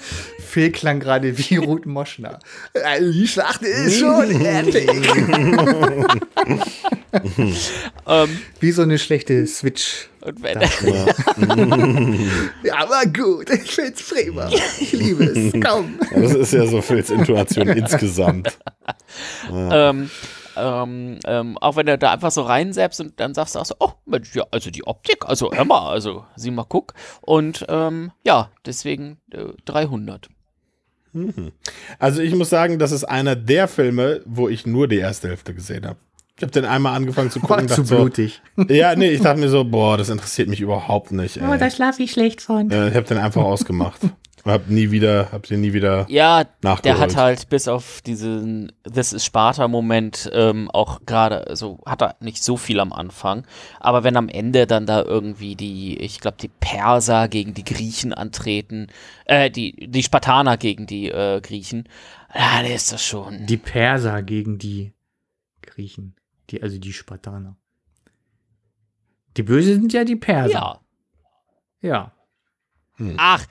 Phil 0.54 0.72
klang 0.72 1.00
gerade 1.00 1.36
wie 1.36 1.56
Ruth 1.58 1.88
Moschner. 1.88 2.38
Also 2.86 3.12
die 3.12 3.28
Schlacht 3.28 3.64
ist 3.64 3.98
schon 4.00 4.30
epic. 4.46 4.86
ähm, 8.06 8.30
Wie 8.60 8.72
so 8.72 8.84
eine 8.84 9.00
schlechte 9.00 9.48
Switch. 9.48 10.10
und 10.22 10.44
wenn, 10.44 10.62
Ja, 12.64 12.76
aber 12.84 13.04
gut. 13.12 13.50
Ich 13.50 13.72
find's 13.72 14.08
prima. 14.08 14.48
Ich 14.80 14.92
liebe 14.92 15.24
es. 15.24 15.54
Komm. 15.66 15.98
Das 16.14 16.36
ist 16.36 16.54
ja 16.54 16.68
so 16.68 16.84
Phils 16.84 17.10
Intuition 17.10 17.68
insgesamt. 17.70 18.56
ähm, 19.52 20.12
ähm, 20.56 21.18
ähm, 21.26 21.58
auch 21.58 21.78
wenn 21.78 21.88
du 21.88 21.98
da 21.98 22.12
einfach 22.14 22.30
so 22.30 22.44
reinsetzt 22.44 23.02
und 23.02 23.20
dann 23.20 23.34
sagst 23.34 23.56
du 23.56 23.60
auch 23.60 23.66
so, 23.66 23.74
oh 23.80 23.94
Mensch, 24.06 24.36
ja, 24.36 24.44
also 24.52 24.70
die 24.70 24.86
Optik, 24.86 25.26
also 25.26 25.52
hör 25.52 25.66
mal, 25.66 25.90
also 25.90 26.26
sieh 26.36 26.52
mal, 26.52 26.66
guck. 26.70 26.94
Und 27.22 27.66
ähm, 27.70 28.12
ja, 28.24 28.52
deswegen 28.68 29.18
äh, 29.32 29.46
300. 29.66 30.30
Also 32.00 32.22
ich 32.22 32.36
muss 32.36 32.50
sagen, 32.50 32.80
das 32.80 32.92
ist 32.92 33.04
einer 33.04 33.36
der 33.36 33.68
Filme, 33.68 34.22
wo 34.26 34.50
ich 34.50 34.66
nur 34.66 34.88
die 34.88 34.98
erste 34.98 35.30
Hälfte 35.30 35.54
gesehen 35.54 35.86
habe. 35.86 35.98
Ich 36.36 36.42
habe 36.42 36.52
den 36.52 36.66
einmal 36.66 36.96
angefangen 36.96 37.30
zu 37.30 37.40
gucken. 37.40 37.56
War 37.56 37.62
und 37.62 37.70
zu 37.70 37.76
dachte 37.76 37.88
so, 37.88 37.96
blutig. 37.98 38.42
ja, 38.70 38.96
nee, 38.96 39.12
ich 39.12 39.22
dachte 39.22 39.40
mir 39.40 39.50
so, 39.50 39.64
boah, 39.64 39.98
das 39.98 40.10
interessiert 40.10 40.50
mich 40.50 40.62
überhaupt 40.62 41.12
nicht. 41.12 41.38
Ey. 41.38 41.44
Oh, 41.48 41.56
da 41.58 41.70
schlafe 41.70 42.02
ich 42.02 42.12
schlecht 42.12 42.42
von. 42.42 42.70
Ich 42.72 42.96
habe 42.96 43.04
den 43.04 43.18
einfach 43.18 43.44
ausgemacht. 43.44 44.02
Hab 44.46 44.68
nie 44.68 44.92
wieder, 44.92 45.32
hab 45.32 45.44
den 45.44 45.62
nie 45.62 45.72
wieder. 45.72 46.06
Ja, 46.10 46.44
der 46.44 46.54
Nachgeholt. 46.62 47.00
hat 47.00 47.16
halt 47.16 47.48
bis 47.48 47.70
auf 47.70 48.02
diesen 48.02 48.74
This 48.84 49.14
is 49.14 49.24
Sparta-Moment 49.24 50.30
ähm, 50.34 50.70
auch 50.70 51.06
gerade, 51.06 51.48
also 51.48 51.80
hat 51.86 52.02
er 52.02 52.18
nicht 52.20 52.44
so 52.44 52.58
viel 52.58 52.82
am 52.82 52.92
Anfang. 52.92 53.48
Aber 53.80 54.04
wenn 54.04 54.18
am 54.18 54.28
Ende 54.28 54.68
dann 54.68 54.86
da 54.86 55.02
irgendwie 55.02 55.56
die, 55.56 55.98
ich 55.98 56.20
glaube, 56.20 56.36
die 56.42 56.50
Perser 56.50 57.30
gegen 57.30 57.54
die 57.54 57.64
Griechen 57.64 58.14
antreten, 58.14 58.88
äh, 59.26 59.50
die, 59.50 59.88
die 59.90 60.04
Spartaner 60.04 60.58
gegen 60.58 60.88
die 60.88 61.10
äh, 61.10 61.40
Griechen, 61.40 61.88
ja, 62.36 62.62
dann 62.62 62.72
ist 62.72 62.92
das 62.92 63.02
schon. 63.02 63.46
Die 63.46 63.58
Perser 63.58 64.24
gegen 64.24 64.58
die 64.58 64.92
Griechen. 65.62 66.16
Die, 66.50 66.62
also 66.62 66.78
die 66.78 66.92
Spartaner. 66.92 67.56
Die 69.38 69.44
Böse 69.44 69.76
sind 69.76 69.94
ja 69.94 70.04
die 70.04 70.18
Perser. 70.18 70.82
ja. 71.82 72.12
Ja. 73.00 73.16
Ach, 73.18 73.46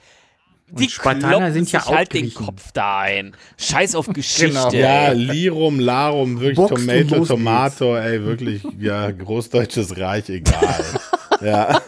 die 0.69 0.89
Spartaner 0.89 1.51
sind 1.51 1.71
ja 1.71 1.81
auch 1.81 1.95
halt 1.95 2.13
den. 2.13 2.33
Kopf 2.33 2.71
da 2.73 2.99
ein. 2.99 3.35
Scheiß 3.57 3.95
auf 3.95 4.07
Geschichte. 4.07 4.47
Genau. 4.47 4.71
Ja. 4.71 5.11
Lirum, 5.11 5.79
Larum, 5.79 6.39
wirklich 6.39 6.55
Boxt 6.55 6.87
und 6.87 6.87
Tomato, 6.87 7.25
Tomato, 7.25 7.97
ey, 7.97 8.23
wirklich, 8.23 8.63
ja, 8.79 9.11
großdeutsches 9.11 9.97
Reich, 9.97 10.29
egal. 10.29 10.85
ja. 11.41 11.79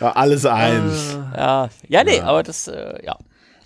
ja, 0.00 0.12
alles 0.12 0.46
eins. 0.46 1.18
Ja, 1.36 1.68
ja, 1.88 2.04
nee, 2.04 2.20
aber 2.20 2.42
das, 2.42 2.68
äh, 2.68 3.04
ja. 3.04 3.16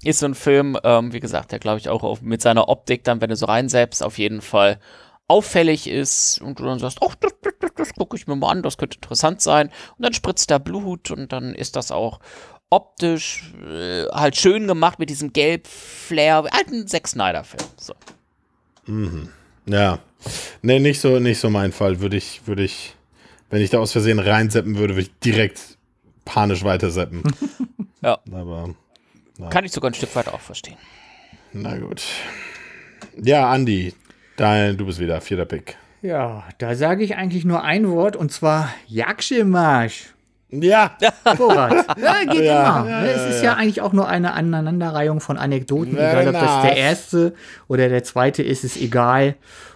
Ist 0.05 0.19
so 0.19 0.27
ein 0.27 0.35
Film, 0.35 0.77
ähm, 0.83 1.13
wie 1.13 1.21
gesagt, 1.21 1.53
der 1.53 1.61
glaube 1.61 1.79
ich 1.79 1.89
auch 1.89 2.03
auf, 2.03 2.23
mit 2.23 2.43
seiner 2.43 2.69
Optik 2.69 3.05
dann, 3.05 3.21
wenn 3.21 3.31
du 3.31 3.37
so 3.37 3.47
reinsetzt, 3.47 4.03
auf 4.03 4.19
jeden 4.19 4.41
Fall 4.41 4.81
auffällig 5.29 5.89
ist 5.89 6.41
und 6.43 6.59
du 6.59 6.65
dann 6.65 6.81
sagst, 6.81 6.99
oh, 7.01 7.13
das, 7.21 7.33
das, 7.41 7.53
das, 7.61 7.71
das 7.77 7.95
gucke 7.95 8.17
ich 8.17 8.27
mir 8.27 8.35
mal 8.35 8.51
an, 8.51 8.63
das 8.63 8.77
könnte 8.79 8.97
interessant 8.97 9.41
sein. 9.41 9.69
Und 9.97 10.05
dann 10.05 10.13
spritzt 10.13 10.51
da 10.51 10.59
Blut 10.59 11.13
und 11.13 11.33
dann 11.33 11.55
ist 11.55 11.77
das 11.77 11.93
auch 11.93 12.19
optisch 12.73 13.53
äh, 13.69 14.07
halt 14.07 14.35
schön 14.37 14.67
gemacht 14.67 14.99
mit 14.99 15.11
diesem 15.11 15.33
Gelb-Flair. 15.33 16.45
Halt 16.53 16.69
ein 16.69 16.87
Zack 16.89 17.07
Snyder-Film. 17.07 17.69
So. 17.77 17.95
Ja. 19.67 19.99
Nee, 20.63 20.81
nicht 20.81 21.01
so, 21.01 21.19
nicht 21.19 21.39
so 21.39 21.51
mein 21.51 21.73
Fall. 21.73 22.01
Würde 22.01 22.17
ich, 22.17 22.47
würde 22.47 22.65
ich, 22.65 22.95
wenn 23.51 23.61
ich 23.61 23.69
da 23.71 23.79
aus 23.79 23.93
Versehen 23.93 24.19
reinseppen 24.19 24.79
würde, 24.79 24.95
würde 24.95 25.03
ich 25.03 25.19
direkt 25.21 25.77
panisch 26.25 26.65
weiterseppen. 26.65 27.23
Ja. 28.05 28.19
Aber, 28.33 28.75
Kann 29.51 29.65
ich 29.65 29.71
sogar 29.71 29.93
ein 29.93 29.95
Stück 29.95 30.17
weit 30.17 30.27
auch 30.27 30.41
verstehen. 30.41 30.77
na 31.53 31.79
gut. 31.79 32.03
Ja, 33.17 33.49
Andi, 33.49 33.95
dein, 34.37 34.77
du 34.77 34.87
bist 34.87 34.99
wieder, 34.99 35.21
vierter 35.21 35.45
Pick. 35.45 35.77
Ja, 36.01 36.43
da 36.59 36.75
sage 36.75 37.05
ich 37.05 37.15
eigentlich 37.15 37.45
nur 37.45 37.63
ein 37.63 37.89
Wort 37.89 38.17
und 38.17 38.33
zwar 38.33 38.75
Jakschemasch. 38.89 40.12
Ja, 40.53 40.97
Vorrat. 41.37 41.87
Ja, 41.99 42.25
geht 42.31 42.45
Ja, 42.45 42.81
immer. 42.81 42.89
ja, 42.91 43.05
es 43.07 43.37
ist 43.37 43.43
ja, 43.43 43.55
eigentlich 43.55 43.81
auch 43.81 43.93
nur 43.93 44.07
eine 44.09 44.33
Aneinanderreihung 44.35 45.21
von 45.21 45.39
Anekdoten. 45.39 45.95
Very 45.95 46.23
egal, 46.23 46.29
ob 46.29 46.33
das 46.41 46.63
der 46.63 46.71
nice. 46.73 46.79
erste 46.79 47.35
oder 47.69 47.89
der 47.89 48.05
zweite 48.05 48.43
ist, 48.43 48.63
ist 48.63 48.77
egal. 48.77 49.35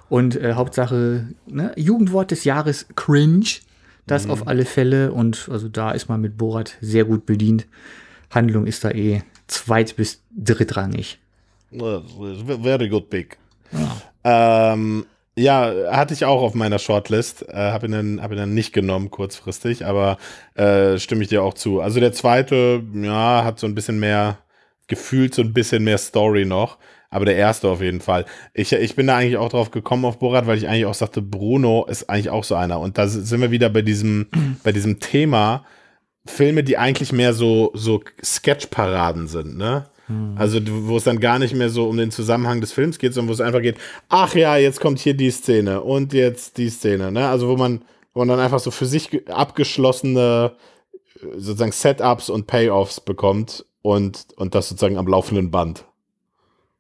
Und 0.08 0.36
äh, 0.36 0.52
Hauptsache, 0.52 1.28
ne, 1.46 1.72
Jugendwort 1.76 2.30
des 2.30 2.44
Jahres, 2.44 2.86
cringe. 2.94 3.46
Das 4.06 4.26
Mhm. 4.26 4.30
auf 4.32 4.46
alle 4.48 4.64
Fälle. 4.66 5.12
Und 5.12 5.48
also 5.50 5.68
da 5.68 5.90
ist 5.92 6.08
man 6.08 6.20
mit 6.20 6.36
Borat 6.36 6.76
sehr 6.80 7.04
gut 7.04 7.26
bedient. 7.26 7.66
Handlung 8.30 8.66
ist 8.66 8.84
da 8.84 8.90
eh 8.90 9.22
zweit- 9.48 9.96
bis 9.96 10.20
drittrangig. 10.36 11.18
very 11.72 12.88
good 12.88 13.10
pick. 13.10 13.38
Ähm, 14.24 15.06
ja, 15.38 15.72
hatte 15.90 16.14
ich 16.14 16.24
auch 16.24 16.42
auf 16.42 16.54
meiner 16.54 16.78
Shortlist. 16.78 17.48
Äh, 17.48 17.54
Habe 17.54 17.86
ihn, 17.86 17.92
dann- 17.92 18.22
hab 18.22 18.30
ihn 18.32 18.38
dann 18.38 18.54
nicht 18.54 18.72
genommen, 18.72 19.10
kurzfristig, 19.10 19.84
aber 19.84 20.16
äh, 20.54 20.98
stimme 20.98 21.22
ich 21.22 21.28
dir 21.28 21.42
auch 21.42 21.54
zu. 21.54 21.80
Also 21.80 22.00
der 22.00 22.12
zweite, 22.12 22.82
ja, 22.94 23.44
hat 23.44 23.58
so 23.58 23.66
ein 23.66 23.74
bisschen 23.74 23.98
mehr, 24.00 24.38
gefühlt 24.86 25.34
so 25.34 25.42
ein 25.42 25.52
bisschen 25.52 25.84
mehr 25.84 25.98
Story 25.98 26.44
noch. 26.44 26.78
Aber 27.10 27.24
der 27.24 27.36
erste 27.36 27.68
auf 27.68 27.80
jeden 27.82 28.00
Fall. 28.00 28.24
Ich, 28.52 28.72
ich 28.72 28.96
bin 28.96 29.06
da 29.06 29.16
eigentlich 29.16 29.36
auch 29.36 29.48
drauf 29.48 29.70
gekommen 29.70 30.04
auf 30.04 30.18
Borat, 30.18 30.46
weil 30.46 30.58
ich 30.58 30.68
eigentlich 30.68 30.86
auch 30.86 30.94
sagte, 30.94 31.22
Bruno 31.22 31.84
ist 31.86 32.10
eigentlich 32.10 32.30
auch 32.30 32.44
so 32.44 32.54
einer. 32.56 32.80
Und 32.80 32.98
da 32.98 33.06
sind 33.06 33.40
wir 33.40 33.50
wieder 33.50 33.68
bei 33.70 33.82
diesem, 33.82 34.26
bei 34.64 34.72
diesem 34.72 35.00
Thema, 35.00 35.64
Filme, 36.26 36.64
die 36.64 36.76
eigentlich 36.78 37.12
mehr 37.12 37.32
so, 37.34 37.70
so 37.74 38.02
Sketchparaden 38.24 39.28
sind, 39.28 39.56
ne? 39.56 39.86
Also, 40.36 40.60
du- 40.60 40.86
wo 40.86 40.96
es 40.98 41.04
dann 41.04 41.18
gar 41.18 41.38
nicht 41.40 41.54
mehr 41.54 41.68
so 41.68 41.88
um 41.88 41.96
den 41.96 42.12
Zusammenhang 42.12 42.60
des 42.60 42.72
Films 42.72 42.98
geht, 42.98 43.12
sondern 43.12 43.28
wo 43.30 43.32
es 43.32 43.40
einfach 43.40 43.60
geht, 43.62 43.76
ach 44.08 44.34
ja, 44.36 44.56
jetzt 44.56 44.80
kommt 44.80 45.00
hier 45.00 45.14
die 45.14 45.30
Szene 45.32 45.80
und 45.82 46.12
jetzt 46.12 46.58
die 46.58 46.70
Szene, 46.70 47.10
ne? 47.10 47.28
Also, 47.28 47.48
wo 47.48 47.56
man, 47.56 47.82
wo 48.14 48.20
man 48.20 48.28
dann 48.28 48.38
einfach 48.40 48.60
so 48.60 48.70
für 48.70 48.86
sich 48.86 49.10
ge- 49.10 49.26
abgeschlossene 49.28 50.52
äh, 51.22 51.26
sozusagen 51.38 51.72
Setups 51.72 52.30
und 52.30 52.46
Payoffs 52.46 53.00
bekommt 53.00 53.64
und, 53.82 54.26
und 54.36 54.54
das 54.54 54.68
sozusagen 54.68 54.96
am 54.96 55.08
laufenden 55.08 55.50
Band. 55.50 55.84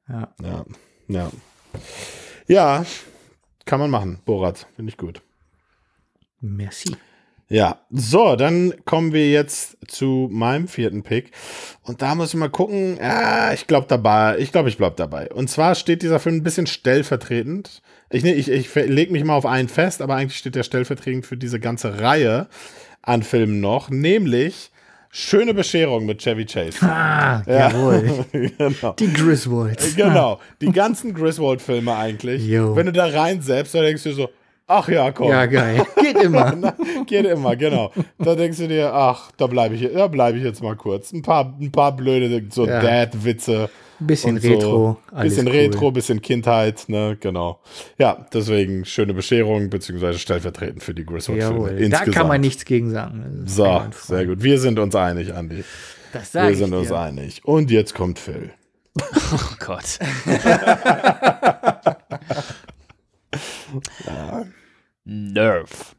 Ja. 0.08 0.32
Ja, 0.42 0.64
ja. 1.08 1.32
Ja, 2.46 2.86
kann 3.64 3.80
man 3.80 3.90
machen. 3.90 4.20
Borat, 4.24 4.68
finde 4.76 4.90
ich 4.90 4.96
gut. 4.98 5.20
Merci. 6.40 6.96
Ja, 7.48 7.78
so, 7.90 8.34
dann 8.34 8.74
kommen 8.84 9.12
wir 9.12 9.30
jetzt 9.30 9.76
zu 9.86 10.28
meinem 10.32 10.66
vierten 10.66 11.04
Pick. 11.04 11.30
Und 11.82 12.02
da 12.02 12.16
muss 12.16 12.30
ich 12.30 12.34
mal 12.34 12.50
gucken. 12.50 12.98
Ja, 13.00 13.52
ich 13.52 13.68
glaube 13.68 13.86
dabei. 13.88 14.38
Ich 14.38 14.50
glaube, 14.50 14.68
ich 14.68 14.78
bleib 14.78 14.96
dabei. 14.96 15.30
Und 15.32 15.48
zwar 15.48 15.76
steht 15.76 16.02
dieser 16.02 16.18
Film 16.18 16.36
ein 16.36 16.42
bisschen 16.42 16.66
stellvertretend. 16.66 17.82
Ich, 18.10 18.24
nee, 18.24 18.32
ich, 18.32 18.48
ich 18.48 18.74
lege 18.74 19.12
mich 19.12 19.22
mal 19.22 19.34
auf 19.34 19.46
einen 19.46 19.68
fest, 19.68 20.02
aber 20.02 20.16
eigentlich 20.16 20.38
steht 20.38 20.56
der 20.56 20.64
stellvertretend 20.64 21.24
für 21.24 21.36
diese 21.36 21.60
ganze 21.60 22.00
Reihe 22.00 22.48
an 23.02 23.22
Filmen 23.22 23.60
noch, 23.60 23.90
nämlich 23.90 24.72
Schöne 25.18 25.54
Bescherung 25.54 26.04
mit 26.04 26.18
Chevy 26.18 26.44
Chase. 26.44 26.76
Ah, 26.82 27.42
jawohl. 27.46 28.26
genau. 28.58 28.92
Die 28.98 29.10
Griswolds. 29.10 29.96
Genau, 29.96 30.40
die 30.60 30.70
ganzen 30.70 31.14
Griswold-Filme 31.14 31.96
eigentlich. 31.96 32.46
Jo. 32.46 32.76
Wenn 32.76 32.84
du 32.84 32.92
da 32.92 33.06
rein 33.06 33.40
selbst, 33.40 33.74
dann 33.74 33.80
denkst 33.80 34.02
du 34.02 34.12
so, 34.12 34.28
ach 34.66 34.88
ja, 34.88 35.10
komm. 35.12 35.30
Ja, 35.30 35.46
geil. 35.46 35.84
Geht 36.00 36.22
immer. 36.22 36.74
Geht 37.06 37.26
immer, 37.26 37.56
genau. 37.56 37.92
Da 38.18 38.34
denkst 38.34 38.58
du 38.58 38.68
dir, 38.68 38.92
ach, 38.92 39.30
da 39.36 39.46
bleibe 39.46 39.74
ich, 39.74 39.92
da 39.92 40.06
bleib 40.06 40.36
ich 40.36 40.42
jetzt 40.42 40.62
mal 40.62 40.76
kurz. 40.76 41.12
Ein 41.12 41.22
paar, 41.22 41.56
ein 41.60 41.72
paar 41.72 41.94
blöde 41.96 42.44
so 42.50 42.66
Ja. 42.66 42.80
Dad-Witze. 42.80 43.68
Bisschen 43.98 44.38
so. 44.38 44.48
Retro. 44.48 44.98
Bisschen 45.22 45.46
cool. 45.46 45.52
Retro, 45.54 45.90
bisschen 45.90 46.20
Kindheit, 46.20 46.84
ne, 46.88 47.16
genau. 47.18 47.60
Ja, 47.98 48.26
deswegen 48.32 48.84
schöne 48.84 49.14
Bescherung, 49.14 49.70
beziehungsweise 49.70 50.18
stellvertretend 50.18 50.82
für 50.82 50.92
die 50.92 51.06
Griswold-Filme. 51.06 51.88
Da 51.88 52.04
kann 52.04 52.28
man 52.28 52.42
nichts 52.42 52.66
gegen 52.66 52.90
sagen. 52.90 53.44
So, 53.46 53.82
sehr 53.92 54.26
gut. 54.26 54.42
Wir 54.42 54.60
sind 54.60 54.78
uns 54.78 54.94
einig, 54.94 55.34
Andi. 55.34 55.64
Das 56.12 56.32
sag 56.32 56.48
Wir 56.48 56.56
sind 56.56 56.74
uns 56.74 56.92
einig. 56.92 57.40
Und 57.44 57.70
jetzt 57.70 57.94
kommt 57.94 58.18
Phil. 58.18 58.50
Oh 59.32 59.54
Gott. 59.58 59.98
Nerf. 65.04 65.94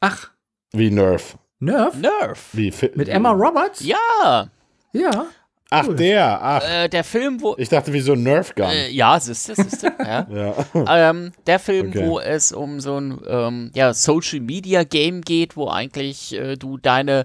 Ach, 0.00 0.30
Wie 0.72 0.90
Nerf. 0.90 1.38
Nerf? 1.60 1.94
Nerf. 1.96 2.48
Wie 2.52 2.70
Fi- 2.70 2.90
Mit 2.94 3.08
Emma 3.08 3.30
Roberts? 3.30 3.80
Ja. 3.80 4.48
Ja. 4.92 5.26
Ach, 5.70 5.86
der. 5.88 6.40
Ach, 6.42 6.62
Äh, 6.62 6.88
der 6.88 7.02
Film, 7.04 7.40
wo. 7.40 7.54
ich 7.58 7.68
dachte, 7.68 7.92
wie 7.92 8.00
so 8.00 8.12
ein 8.12 8.22
Nerf 8.22 8.54
Gun. 8.54 8.66
Äh, 8.66 8.90
ja, 8.90 9.18
siehste, 9.18 9.54
siehste. 9.56 9.92
ja. 9.98 10.26
ja. 10.30 11.10
ähm, 11.10 11.32
der 11.46 11.58
Film, 11.58 11.88
Okay. 11.88 12.06
wo 12.06 12.20
es 12.20 12.52
um 12.52 12.80
so 12.80 13.00
ein 13.00 13.18
ähm, 13.26 13.70
ja, 13.74 13.94
Social 13.94 14.40
Media 14.40 14.84
Game 14.84 15.22
geht, 15.22 15.56
wo 15.56 15.68
eigentlich 15.70 16.34
äh, 16.34 16.56
du 16.56 16.76
deine 16.76 17.24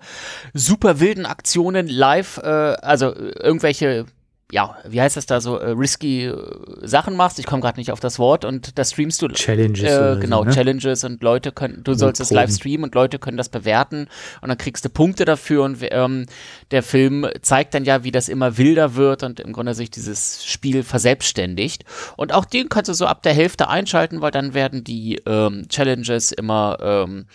super 0.53 0.99
wilden 0.99 1.25
Aktionen 1.25 1.87
live, 1.87 2.37
äh, 2.37 2.47
also 2.47 3.13
äh, 3.13 3.33
irgendwelche, 3.39 4.05
ja, 4.51 4.77
wie 4.87 4.99
heißt 4.99 5.15
das 5.15 5.27
da 5.27 5.41
so, 5.41 5.57
äh, 5.57 5.71
risky 5.71 6.25
äh, 6.25 6.35
Sachen 6.81 7.15
machst. 7.15 7.37
Ich 7.37 7.45
komme 7.45 7.61
gerade 7.61 7.79
nicht 7.79 7.91
auf 7.91 7.99
das 7.99 8.17
Wort 8.17 8.45
und 8.45 8.79
da 8.79 8.83
streamst 8.83 9.21
du 9.21 9.27
Challenges 9.27 9.83
oder 9.83 10.11
äh, 10.11 10.15
so, 10.15 10.19
genau, 10.21 10.43
ne? 10.43 10.51
Challenges 10.51 11.03
und 11.03 11.21
Leute 11.21 11.51
können, 11.51 11.83
du 11.83 11.93
sollst 11.93 12.19
es 12.19 12.31
live 12.31 12.51
streamen 12.51 12.85
und 12.85 12.95
Leute 12.95 13.19
können 13.19 13.37
das 13.37 13.49
bewerten 13.49 14.07
und 14.41 14.49
dann 14.49 14.57
kriegst 14.57 14.83
du 14.83 14.89
Punkte 14.89 15.25
dafür 15.25 15.63
und 15.63 15.77
ähm, 15.81 16.25
der 16.71 16.81
Film 16.81 17.27
zeigt 17.41 17.75
dann 17.75 17.85
ja, 17.85 18.03
wie 18.03 18.11
das 18.11 18.27
immer 18.27 18.57
wilder 18.57 18.95
wird 18.95 19.21
und 19.21 19.39
im 19.39 19.53
Grunde 19.53 19.75
sich 19.75 19.91
dieses 19.91 20.43
Spiel 20.43 20.81
verselbstständigt. 20.81 21.85
Und 22.17 22.33
auch 22.33 22.45
den 22.45 22.69
kannst 22.69 22.89
du 22.89 22.93
so 22.93 23.05
ab 23.05 23.21
der 23.21 23.33
Hälfte 23.33 23.69
einschalten, 23.69 24.21
weil 24.21 24.31
dann 24.31 24.55
werden 24.55 24.83
die 24.83 25.21
ähm, 25.27 25.67
Challenges 25.69 26.31
immer 26.31 26.77
ähm, 26.81 27.25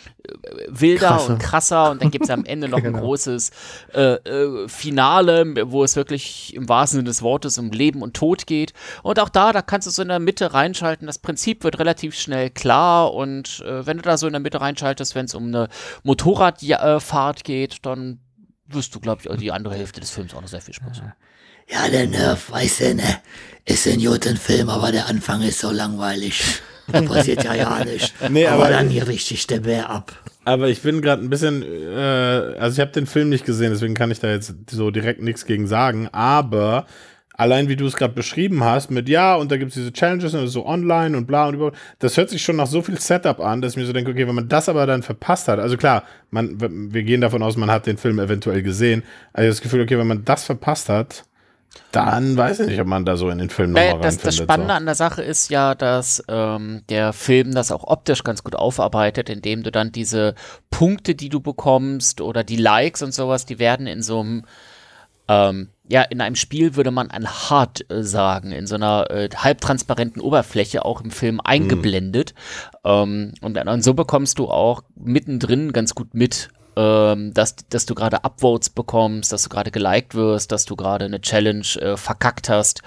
wilder 0.68 1.08
Krasser. 1.08 1.32
und 1.32 1.38
krasser 1.38 1.90
und 1.90 2.02
dann 2.02 2.10
gibt 2.10 2.24
es 2.24 2.30
am 2.30 2.44
Ende 2.44 2.68
noch 2.68 2.78
ein 2.84 2.84
Genau. 2.84 3.00
großes 3.00 3.50
äh, 3.94 4.14
äh, 4.14 4.68
Finale, 4.68 5.54
wo 5.70 5.84
es 5.84 5.96
wirklich 5.96 6.54
im 6.54 6.68
wahrsten 6.68 6.98
Sinne 6.98 7.08
des 7.08 7.22
Wortes 7.22 7.58
um 7.58 7.70
Leben 7.70 8.02
und 8.02 8.14
Tod 8.14 8.46
geht. 8.46 8.72
Und 9.02 9.18
auch 9.20 9.28
da, 9.28 9.52
da 9.52 9.62
kannst 9.62 9.86
du 9.86 9.90
so 9.90 10.02
in 10.02 10.08
der 10.08 10.18
Mitte 10.18 10.54
reinschalten. 10.54 11.06
Das 11.06 11.18
Prinzip 11.18 11.64
wird 11.64 11.78
relativ 11.78 12.14
schnell 12.14 12.50
klar 12.50 13.12
und 13.14 13.60
äh, 13.66 13.86
wenn 13.86 13.96
du 13.98 14.02
da 14.02 14.16
so 14.16 14.26
in 14.26 14.32
der 14.32 14.40
Mitte 14.40 14.60
reinschaltest, 14.60 15.14
wenn 15.14 15.26
es 15.26 15.34
um 15.34 15.46
eine 15.48 15.68
Motorradfahrt 16.02 17.44
geht, 17.44 17.84
dann 17.86 18.20
wirst 18.66 18.94
du, 18.94 19.00
glaube 19.00 19.22
ich, 19.24 19.36
die 19.38 19.52
andere 19.52 19.74
Hälfte 19.74 20.00
des 20.00 20.10
Films 20.10 20.34
auch 20.34 20.40
noch 20.40 20.48
sehr 20.48 20.60
viel 20.60 20.74
Spaß 20.74 21.00
haben. 21.00 21.12
Ja, 21.70 21.88
der 21.88 22.06
Nerf, 22.06 22.50
weißt 22.50 22.80
du, 22.80 22.94
ne? 22.96 23.18
Ist 23.64 23.86
ein 23.86 23.98
guter 24.02 24.36
Film, 24.36 24.68
aber 24.68 24.92
der 24.92 25.06
Anfang 25.06 25.40
ist 25.42 25.60
so 25.60 25.70
langweilig. 25.70 26.42
Da 26.92 27.00
passiert 27.02 27.44
ja 27.44 27.54
ja 27.54 27.84
nichts. 27.84 28.12
Nee, 28.30 28.46
aber, 28.46 28.64
aber- 28.64 28.72
dann 28.72 28.88
hier 28.88 29.08
richtig 29.08 29.46
der 29.46 29.60
Bär 29.60 29.88
ab. 29.90 30.12
Aber 30.44 30.68
ich 30.68 30.82
bin 30.82 31.00
gerade 31.00 31.22
ein 31.22 31.30
bisschen, 31.30 31.62
äh, 31.62 31.96
also 32.58 32.74
ich 32.74 32.80
habe 32.80 32.92
den 32.92 33.06
Film 33.06 33.30
nicht 33.30 33.46
gesehen, 33.46 33.70
deswegen 33.70 33.94
kann 33.94 34.10
ich 34.10 34.20
da 34.20 34.28
jetzt 34.30 34.54
so 34.70 34.90
direkt 34.90 35.22
nichts 35.22 35.46
gegen 35.46 35.66
sagen. 35.66 36.08
Aber 36.12 36.84
allein 37.32 37.68
wie 37.68 37.76
du 37.76 37.86
es 37.86 37.96
gerade 37.96 38.12
beschrieben 38.12 38.62
hast, 38.62 38.90
mit 38.90 39.08
ja, 39.08 39.34
und 39.36 39.50
da 39.50 39.56
gibt 39.56 39.70
es 39.70 39.74
diese 39.76 39.92
Challenges 39.92 40.34
und 40.34 40.46
so 40.48 40.66
online 40.66 41.16
und 41.16 41.26
bla 41.26 41.48
und 41.48 41.54
über, 41.54 41.72
das 41.98 42.16
hört 42.18 42.28
sich 42.28 42.42
schon 42.42 42.56
nach 42.56 42.66
so 42.66 42.82
viel 42.82 43.00
Setup 43.00 43.40
an, 43.40 43.62
dass 43.62 43.72
ich 43.72 43.78
mir 43.78 43.86
so 43.86 43.92
denke, 43.94 44.10
okay, 44.10 44.28
wenn 44.28 44.34
man 44.34 44.48
das 44.48 44.68
aber 44.68 44.86
dann 44.86 45.02
verpasst 45.02 45.48
hat, 45.48 45.58
also 45.58 45.76
klar, 45.78 46.04
man, 46.30 46.60
wir 46.92 47.02
gehen 47.02 47.22
davon 47.22 47.42
aus, 47.42 47.56
man 47.56 47.70
hat 47.70 47.86
den 47.86 47.96
Film 47.96 48.18
eventuell 48.18 48.62
gesehen, 48.62 49.02
also 49.32 49.48
das 49.48 49.62
Gefühl, 49.62 49.80
okay, 49.80 49.98
wenn 49.98 50.06
man 50.06 50.24
das 50.26 50.44
verpasst 50.44 50.88
hat, 50.90 51.24
dann 51.92 52.36
weiß 52.36 52.60
ich 52.60 52.68
nicht, 52.68 52.80
ob 52.80 52.86
man 52.86 53.04
da 53.04 53.16
so 53.16 53.30
in 53.30 53.38
den 53.38 53.50
Film 53.50 53.72
Naja, 53.72 53.92
nochmal 53.92 54.02
das, 54.02 54.14
reinfindet. 54.14 54.26
das 54.26 54.44
Spannende 54.44 54.72
so. 54.72 54.76
an 54.76 54.84
der 54.86 54.94
Sache 54.94 55.22
ist 55.22 55.50
ja, 55.50 55.74
dass 55.74 56.22
ähm, 56.28 56.82
der 56.88 57.12
Film 57.12 57.54
das 57.54 57.70
auch 57.70 57.84
optisch 57.84 58.24
ganz 58.24 58.42
gut 58.42 58.56
aufarbeitet, 58.56 59.30
indem 59.30 59.62
du 59.62 59.70
dann 59.70 59.92
diese 59.92 60.34
Punkte, 60.70 61.14
die 61.14 61.28
du 61.28 61.40
bekommst 61.40 62.20
oder 62.20 62.42
die 62.42 62.56
Likes 62.56 63.02
und 63.02 63.14
sowas, 63.14 63.46
die 63.46 63.58
werden 63.58 63.86
in 63.86 64.02
so 64.02 64.20
einem 64.20 64.44
ähm, 65.28 65.68
ja, 65.88 66.02
in 66.02 66.20
einem 66.20 66.36
Spiel 66.36 66.76
würde 66.76 66.90
man 66.90 67.10
ein 67.10 67.26
HUD 67.26 67.90
äh, 67.90 68.02
sagen, 68.02 68.52
in 68.52 68.66
so 68.66 68.74
einer 68.74 69.10
äh, 69.10 69.28
halbtransparenten 69.34 70.20
Oberfläche 70.20 70.84
auch 70.84 71.00
im 71.02 71.10
Film 71.10 71.40
eingeblendet. 71.40 72.34
Ähm, 72.84 73.32
und, 73.40 73.56
und 73.56 73.84
so 73.84 73.94
bekommst 73.94 74.38
du 74.38 74.48
auch 74.48 74.82
mittendrin 74.96 75.72
ganz 75.72 75.94
gut 75.94 76.14
mit, 76.14 76.48
ähm, 76.76 77.32
dass, 77.34 77.56
dass 77.68 77.86
du 77.86 77.94
gerade 77.94 78.24
Upvotes 78.24 78.70
bekommst, 78.70 79.32
dass 79.32 79.42
du 79.42 79.48
gerade 79.48 79.70
geliked 79.70 80.14
wirst, 80.14 80.52
dass 80.52 80.64
du 80.64 80.76
gerade 80.76 81.04
eine 81.04 81.20
Challenge 81.20 81.66
äh, 81.80 81.96
verkackt 81.96 82.48
hast. 82.48 82.82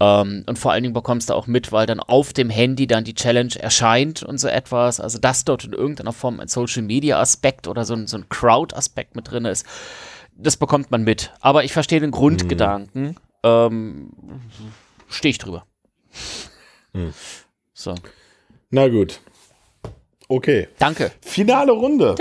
Ähm, 0.00 0.44
und 0.46 0.58
vor 0.58 0.72
allen 0.72 0.82
Dingen 0.82 0.94
bekommst 0.94 1.30
du 1.30 1.34
auch 1.34 1.46
mit, 1.46 1.70
weil 1.72 1.86
dann 1.86 2.00
auf 2.00 2.32
dem 2.32 2.50
Handy 2.50 2.86
dann 2.86 3.04
die 3.04 3.14
Challenge 3.14 3.54
erscheint 3.58 4.22
und 4.22 4.38
so 4.38 4.48
etwas. 4.48 5.00
Also, 5.00 5.18
dass 5.18 5.44
dort 5.44 5.64
in 5.64 5.72
irgendeiner 5.72 6.12
Form 6.12 6.40
ein 6.40 6.48
Social 6.48 6.82
Media 6.82 7.20
Aspekt 7.20 7.68
oder 7.68 7.84
so 7.84 7.94
ein, 7.94 8.06
so 8.06 8.16
ein 8.16 8.28
Crowd-Aspekt 8.28 9.14
mit 9.14 9.30
drin 9.30 9.44
ist, 9.44 9.64
das 10.34 10.56
bekommt 10.56 10.90
man 10.90 11.04
mit. 11.04 11.32
Aber 11.40 11.62
ich 11.64 11.72
verstehe 11.72 12.00
den 12.00 12.10
Grundgedanken. 12.10 13.16
Ähm, 13.44 14.10
Stehe 15.08 15.30
ich 15.30 15.38
drüber. 15.38 15.66
So. 17.74 17.94
Na 18.70 18.88
gut. 18.88 19.20
Okay. 20.28 20.68
Danke. 20.78 21.12
Finale 21.20 21.72
Runde. 21.72 22.14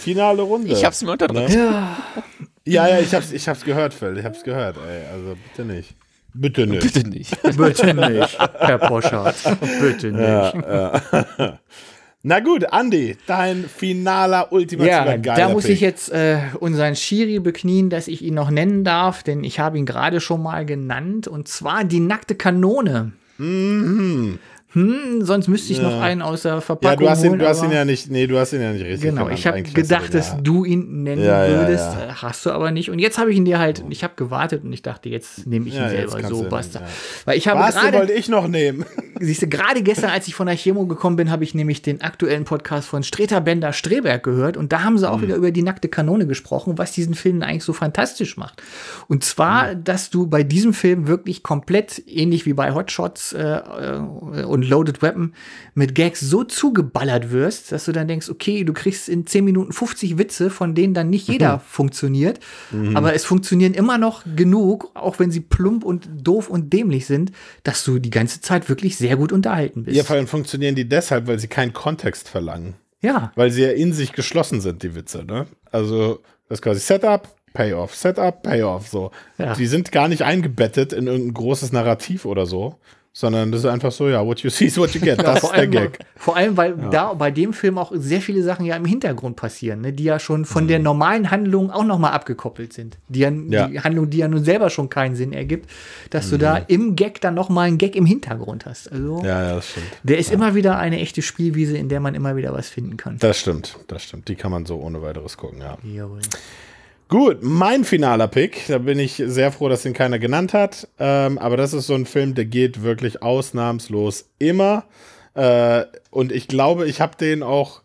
Finale 0.00 0.42
Runde. 0.42 0.72
Ich 0.72 0.84
hab's 0.84 1.02
mir 1.02 1.12
unterdrückt. 1.12 1.50
Ne? 1.50 1.86
Ja, 2.64 2.88
ja, 2.88 2.98
ich 3.00 3.14
hab's, 3.14 3.32
ich 3.32 3.48
hab's 3.48 3.64
gehört, 3.64 3.94
Phil. 3.94 4.16
Ich 4.18 4.24
hab's 4.24 4.42
gehört, 4.42 4.76
ey. 4.76 5.02
Also 5.12 5.36
bitte 5.48 5.64
nicht. 5.64 5.94
Bitte 6.32 6.66
nicht. 6.66 6.82
Bitte 6.82 7.08
nicht. 7.08 7.42
Bitte 7.56 7.94
nicht, 7.94 8.38
Herr 8.58 8.78
Poschardt. 8.78 9.36
Bitte 9.80 10.12
nicht. 10.12 11.58
Na 12.22 12.40
gut, 12.40 12.70
Andi, 12.70 13.16
dein 13.26 13.64
finaler, 13.64 14.52
ultimativer 14.52 15.06
Ja, 15.06 15.16
geiler 15.16 15.38
da 15.38 15.48
muss 15.48 15.64
Pick. 15.64 15.72
ich 15.72 15.80
jetzt 15.80 16.12
äh, 16.12 16.38
unseren 16.60 16.94
Schiri 16.94 17.38
beknien, 17.40 17.88
dass 17.88 18.08
ich 18.08 18.20
ihn 18.20 18.34
noch 18.34 18.50
nennen 18.50 18.84
darf, 18.84 19.22
denn 19.22 19.42
ich 19.42 19.58
habe 19.58 19.78
ihn 19.78 19.86
gerade 19.86 20.20
schon 20.20 20.42
mal 20.42 20.66
genannt 20.66 21.28
und 21.28 21.48
zwar 21.48 21.84
die 21.84 22.00
nackte 22.00 22.34
Kanone. 22.34 23.12
Hm, 24.72 25.22
sonst 25.22 25.48
müsste 25.48 25.72
ich 25.72 25.82
noch 25.82 26.00
einen 26.00 26.22
aus 26.22 26.42
der 26.42 26.54
Ja, 26.54 26.60
Verpackung 26.60 27.04
du 27.04 27.10
hast, 27.10 27.24
ihn, 27.24 27.30
holen, 27.30 27.38
du 27.40 27.48
hast 27.48 27.62
ihn 27.64 27.72
ja 27.72 27.84
nicht, 27.84 28.10
nee, 28.10 28.26
du 28.26 28.38
hast 28.38 28.52
ihn 28.52 28.60
ja 28.62 28.72
nicht 28.72 28.84
richtig 28.84 29.00
Genau, 29.02 29.24
genannt. 29.24 29.38
ich 29.38 29.46
habe 29.46 29.62
gedacht, 29.62 30.14
dass 30.14 30.28
ja. 30.32 30.38
du 30.40 30.64
ihn 30.64 31.02
nennen 31.02 31.22
Ja, 31.24 31.44
ja, 31.44 31.60
würdest. 31.60 31.84
ja. 31.94 32.04
Äh, 32.10 32.12
Hast 32.12 32.46
du 32.46 32.50
aber 32.50 32.70
nicht. 32.70 32.90
Und 32.90 32.98
jetzt 32.98 33.18
habe 33.18 33.30
ich 33.32 33.36
ihn 33.36 33.44
dir 33.44 33.58
halt, 33.58 33.82
ich 33.88 34.04
habe 34.04 34.12
gewartet 34.16 34.62
und 34.62 34.72
ich 34.72 34.82
dachte, 34.82 35.08
jetzt 35.08 35.46
nehme 35.46 35.66
ich 35.68 35.74
ihn 35.74 35.80
Ja, 35.80 35.88
selber 35.88 36.22
so, 36.28 36.44
basta. 36.44 36.80
ja. 36.80 36.86
Weil 37.24 37.36
ich 37.38 37.48
habe 37.48 37.58
gerade, 37.72 37.98
wollte 37.98 38.12
ich 38.12 38.28
noch 38.28 38.46
nehmen. 38.46 38.84
siehst 39.20 39.42
du, 39.42 39.48
gerade 39.48 39.82
gestern, 39.82 40.10
als 40.10 40.28
ich 40.28 40.34
von 40.34 40.46
der 40.46 40.56
Chemo 40.56 40.86
gekommen 40.86 41.16
bin, 41.16 41.30
habe 41.30 41.42
ich 41.44 41.54
nämlich 41.54 41.82
den 41.82 42.00
aktuellen 42.02 42.44
Podcast 42.44 42.88
von 42.88 43.02
Streter 43.02 43.40
Bender 43.40 43.72
Streberg 43.72 44.22
gehört 44.22 44.56
und 44.56 44.72
da 44.72 44.84
haben 44.84 44.98
sie 44.98 45.10
auch 45.10 45.18
Mhm. 45.18 45.22
wieder 45.22 45.34
über 45.36 45.50
die 45.50 45.62
nackte 45.62 45.88
Kanone 45.88 46.26
gesprochen, 46.26 46.78
was 46.78 46.92
diesen 46.92 47.14
Film 47.14 47.42
eigentlich 47.42 47.64
so 47.64 47.72
fantastisch 47.72 48.36
macht. 48.36 48.62
Und 49.08 49.24
zwar, 49.24 49.74
Mhm. 49.74 49.84
dass 49.84 50.10
du 50.10 50.26
bei 50.28 50.42
diesem 50.44 50.72
Film 50.74 51.06
wirklich 51.08 51.42
komplett, 51.42 52.02
ähnlich 52.06 52.46
wie 52.46 52.52
bei 52.52 52.72
Hot 52.72 52.90
Shots 52.92 53.32
äh, 53.32 53.40
äh, 53.42 54.44
und 54.62 54.68
Loaded 54.68 55.02
Weapon, 55.02 55.32
mit 55.74 55.94
Gags 55.94 56.20
so 56.20 56.44
zugeballert 56.44 57.30
wirst, 57.30 57.72
dass 57.72 57.86
du 57.86 57.92
dann 57.92 58.08
denkst, 58.08 58.28
okay, 58.28 58.64
du 58.64 58.72
kriegst 58.72 59.08
in 59.08 59.26
10 59.26 59.44
Minuten 59.44 59.72
50 59.72 60.18
Witze, 60.18 60.50
von 60.50 60.74
denen 60.74 60.94
dann 60.94 61.10
nicht 61.10 61.28
jeder 61.28 61.60
funktioniert, 61.60 62.40
Mhm. 62.70 62.96
aber 62.96 63.14
es 63.14 63.24
funktionieren 63.24 63.74
immer 63.74 63.98
noch 63.98 64.22
genug, 64.36 64.90
auch 64.94 65.18
wenn 65.18 65.30
sie 65.30 65.40
plump 65.40 65.84
und 65.84 66.08
doof 66.22 66.48
und 66.50 66.72
dämlich 66.72 67.06
sind, 67.06 67.32
dass 67.62 67.84
du 67.84 67.98
die 67.98 68.10
ganze 68.10 68.40
Zeit 68.40 68.68
wirklich 68.68 68.96
sehr 68.96 69.16
gut 69.16 69.32
unterhalten 69.32 69.84
bist. 69.84 69.96
Ja, 69.96 70.04
vor 70.04 70.16
allem 70.16 70.26
funktionieren 70.26 70.74
die 70.74 70.88
deshalb, 70.88 71.26
weil 71.26 71.38
sie 71.38 71.48
keinen 71.48 71.72
Kontext 71.72 72.28
verlangen. 72.28 72.74
ja. 73.00 73.32
Weil 73.34 73.50
sie 73.50 73.62
ja 73.62 73.70
in 73.70 73.92
sich 73.94 74.12
geschlossen 74.12 74.60
sind, 74.60 74.82
die 74.82 74.94
Witze, 74.94 75.24
ne? 75.24 75.46
Also, 75.72 76.20
das 76.48 76.58
ist 76.58 76.62
quasi 76.62 76.80
Setup, 76.80 77.28
Payoff, 77.54 77.94
Setup, 77.94 78.42
Payoff, 78.42 78.88
so. 78.88 79.10
Ja. 79.38 79.54
Die 79.54 79.66
sind 79.66 79.90
gar 79.90 80.06
nicht 80.08 80.22
eingebettet 80.22 80.92
in 80.92 81.06
irgendein 81.06 81.34
großes 81.34 81.72
Narrativ 81.72 82.24
oder 82.24 82.46
so, 82.46 82.76
sondern 83.20 83.52
das 83.52 83.60
ist 83.60 83.66
einfach 83.66 83.92
so, 83.92 84.08
ja, 84.08 84.24
what 84.24 84.40
you 84.40 84.50
see 84.50 84.64
is 84.66 84.76
what 84.78 84.92
you 84.94 85.00
get. 85.00 85.18
Ja, 85.18 85.22
Das 85.24 85.34
ist 85.36 85.40
vor, 85.40 85.50
der 85.52 85.60
allem, 85.60 85.70
Gag. 85.70 85.98
vor 86.16 86.36
allem, 86.36 86.56
weil 86.56 86.74
da 86.90 87.12
bei 87.14 87.30
dem 87.30 87.52
Film 87.52 87.78
auch 87.78 87.92
sehr 87.94 88.20
viele 88.20 88.42
Sachen 88.42 88.64
ja 88.66 88.76
im 88.76 88.84
Hintergrund 88.84 89.36
passieren, 89.36 89.82
ne, 89.82 89.92
die 89.92 90.04
ja 90.04 90.18
schon 90.18 90.44
von 90.44 90.66
der 90.66 90.78
normalen 90.78 91.30
Handlung 91.30 91.70
auch 91.70 91.84
nochmal 91.84 92.12
abgekoppelt 92.12 92.72
sind. 92.72 92.98
Die, 93.08 93.20
ja, 93.20 93.30
Mhm. 93.30 93.52
Ja. 93.52 93.68
die 93.68 93.80
Handlung, 93.80 94.10
die 94.10 94.18
ja 94.18 94.28
nun 94.28 94.42
selber 94.42 94.70
schon 94.70 94.88
keinen 94.88 95.14
Sinn 95.14 95.32
ergibt, 95.32 95.68
dass 96.10 96.30
du 96.30 96.38
da 96.38 96.56
im 96.56 96.96
Gag 96.96 97.20
dann 97.20 97.34
nochmal 97.34 97.68
einen 97.68 97.78
Gag 97.78 97.94
im 97.94 98.06
Hintergrund 98.06 98.66
hast. 98.66 98.90
Also 98.90 99.18
Mhm. 99.18 99.24
Ja, 99.24 99.42
ja, 99.42 99.54
das 99.56 99.68
stimmt. 99.70 99.86
der 100.02 100.18
ist 100.18 100.32
immer 100.32 100.54
wieder 100.54 100.78
eine 100.78 100.98
echte 100.98 101.22
Spielwiese, 101.22 101.76
in 101.76 101.88
der 101.88 102.00
man 102.00 102.14
immer 102.14 102.36
wieder 102.36 102.52
was 102.54 102.68
finden 102.68 102.96
kann. 102.96 103.16
Das 103.20 103.38
stimmt, 103.38 103.76
das 103.88 104.02
stimmt. 104.02 104.28
Die 104.28 104.34
kann 104.34 104.50
man 104.50 104.66
so 104.66 104.76
ohne 104.80 105.02
weiteres 105.02 105.36
gucken, 105.36 105.60
ja. 105.60 105.76
Jawohl. 105.82 106.20
Gut, 107.10 107.38
mein 107.42 107.82
finaler 107.82 108.28
Pick, 108.28 108.68
da 108.68 108.78
bin 108.78 109.00
ich 109.00 109.20
sehr 109.26 109.50
froh, 109.50 109.68
dass 109.68 109.82
den 109.82 109.94
keiner 109.94 110.20
genannt 110.20 110.54
hat. 110.54 110.86
Ähm, 111.00 111.38
aber 111.38 111.56
das 111.56 111.72
ist 111.72 111.88
so 111.88 111.94
ein 111.96 112.06
Film, 112.06 112.36
der 112.36 112.44
geht 112.44 112.84
wirklich 112.84 113.20
ausnahmslos 113.20 114.30
immer. 114.38 114.84
Äh, 115.34 115.86
und 116.10 116.30
ich 116.30 116.46
glaube, 116.46 116.86
ich 116.86 117.00
habe 117.00 117.16
den 117.16 117.42
auch, 117.42 117.82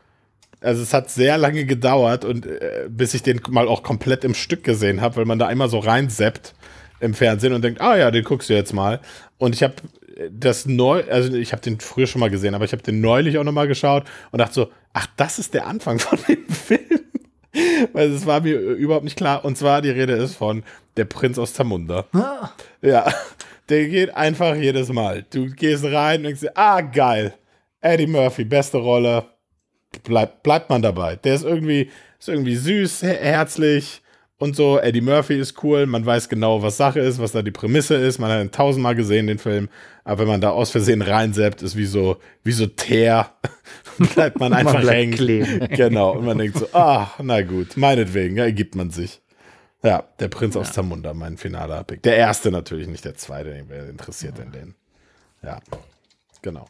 also 0.61 0.83
es 0.83 0.93
hat 0.93 1.09
sehr 1.09 1.39
lange 1.39 1.65
gedauert 1.65 2.23
und 2.23 2.45
äh, 2.45 2.85
bis 2.87 3.15
ich 3.15 3.23
den 3.23 3.41
mal 3.49 3.67
auch 3.67 3.81
komplett 3.81 4.23
im 4.23 4.35
Stück 4.35 4.63
gesehen 4.63 5.01
habe, 5.01 5.15
weil 5.15 5.25
man 5.25 5.39
da 5.39 5.47
einmal 5.47 5.69
so 5.69 5.79
reinseppt 5.79 6.53
im 6.99 7.15
Fernsehen 7.15 7.53
und 7.53 7.63
denkt, 7.63 7.81
ah 7.81 7.97
ja, 7.97 8.11
den 8.11 8.23
guckst 8.23 8.51
du 8.51 8.53
jetzt 8.53 8.73
mal. 8.73 9.01
Und 9.39 9.55
ich 9.55 9.63
habe 9.63 9.73
das 10.29 10.67
neu, 10.67 11.03
also 11.09 11.33
ich 11.33 11.51
habe 11.51 11.63
den 11.63 11.79
früher 11.79 12.05
schon 12.05 12.19
mal 12.19 12.29
gesehen, 12.29 12.53
aber 12.53 12.65
ich 12.65 12.73
habe 12.73 12.83
den 12.83 13.01
neulich 13.01 13.39
auch 13.39 13.43
noch 13.43 13.53
mal 13.53 13.67
geschaut 13.67 14.03
und 14.31 14.37
dachte 14.37 14.53
so, 14.53 14.69
ach, 14.93 15.07
das 15.17 15.39
ist 15.39 15.55
der 15.55 15.65
Anfang 15.65 15.97
von 15.97 16.19
dem 16.27 16.47
Film. 16.49 17.04
Weil 17.93 18.11
es 18.11 18.25
war 18.25 18.41
mir 18.41 18.55
überhaupt 18.57 19.03
nicht 19.05 19.17
klar. 19.17 19.45
Und 19.45 19.57
zwar 19.57 19.81
die 19.81 19.89
Rede 19.89 20.13
ist 20.13 20.35
von 20.35 20.63
Der 20.97 21.05
Prinz 21.05 21.37
aus 21.37 21.53
Zamunda. 21.53 22.05
Ah, 22.13 22.49
Ja, 22.81 23.11
der 23.69 23.87
geht 23.87 24.15
einfach 24.15 24.55
jedes 24.55 24.89
Mal. 24.89 25.25
Du 25.31 25.47
gehst 25.49 25.83
rein 25.85 26.17
und 26.19 26.23
denkst 26.25 26.45
ah, 26.55 26.81
geil. 26.81 27.33
Eddie 27.81 28.07
Murphy, 28.07 28.43
beste 28.45 28.77
Rolle. 28.77 29.25
Bleib, 30.03 30.43
bleibt 30.43 30.69
man 30.69 30.81
dabei. 30.81 31.15
Der 31.15 31.35
ist 31.35 31.43
irgendwie, 31.45 31.89
ist 32.19 32.27
irgendwie 32.29 32.55
süß, 32.55 33.03
her- 33.03 33.19
herzlich 33.21 34.01
und 34.37 34.55
so. 34.55 34.77
Eddie 34.79 35.01
Murphy 35.01 35.39
ist 35.39 35.63
cool. 35.63 35.85
Man 35.85 36.05
weiß 36.05 36.27
genau, 36.27 36.61
was 36.61 36.77
Sache 36.77 36.99
ist, 36.99 37.19
was 37.19 37.31
da 37.31 37.41
die 37.41 37.51
Prämisse 37.51 37.95
ist. 37.95 38.19
Man 38.19 38.29
hat 38.31 38.41
ihn 38.41 38.51
tausendmal 38.51 38.95
gesehen, 38.95 39.27
den 39.27 39.37
Film. 39.39 39.69
Aber 40.03 40.19
wenn 40.21 40.27
man 40.27 40.41
da 40.41 40.49
aus 40.49 40.71
Versehen 40.71 41.01
reinseppt, 41.01 41.61
ist 41.61 41.77
wie 41.77 41.85
so, 41.85 42.17
wie 42.43 42.51
so 42.51 42.65
Teer. 42.67 43.29
bleibt 44.15 44.39
man 44.39 44.53
einfach 44.53 44.81
bleibt 44.81 44.97
hängen. 44.97 45.13
kleben. 45.13 45.67
Genau. 45.69 46.17
Und 46.17 46.25
man 46.25 46.37
denkt 46.37 46.57
so, 46.57 46.67
ah, 46.73 47.11
na 47.21 47.41
gut, 47.41 47.77
meinetwegen, 47.77 48.37
ja, 48.37 48.43
ergibt 48.43 48.75
man 48.75 48.91
sich. 48.91 49.21
Ja, 49.83 50.03
der 50.19 50.29
Prinz 50.29 50.55
aus 50.55 50.73
Zamunda, 50.73 51.13
mein 51.13 51.37
finaler 51.37 51.83
Pick. 51.83 52.01
Der 52.03 52.17
erste 52.17 52.49
natürlich, 52.49 52.87
nicht 52.87 53.05
der 53.05 53.15
zweite. 53.15 53.63
Wer 53.67 53.89
interessiert 53.89 54.37
denn 54.37 54.51
den? 54.51 54.75
Ja, 55.43 55.59
genau. 56.41 56.67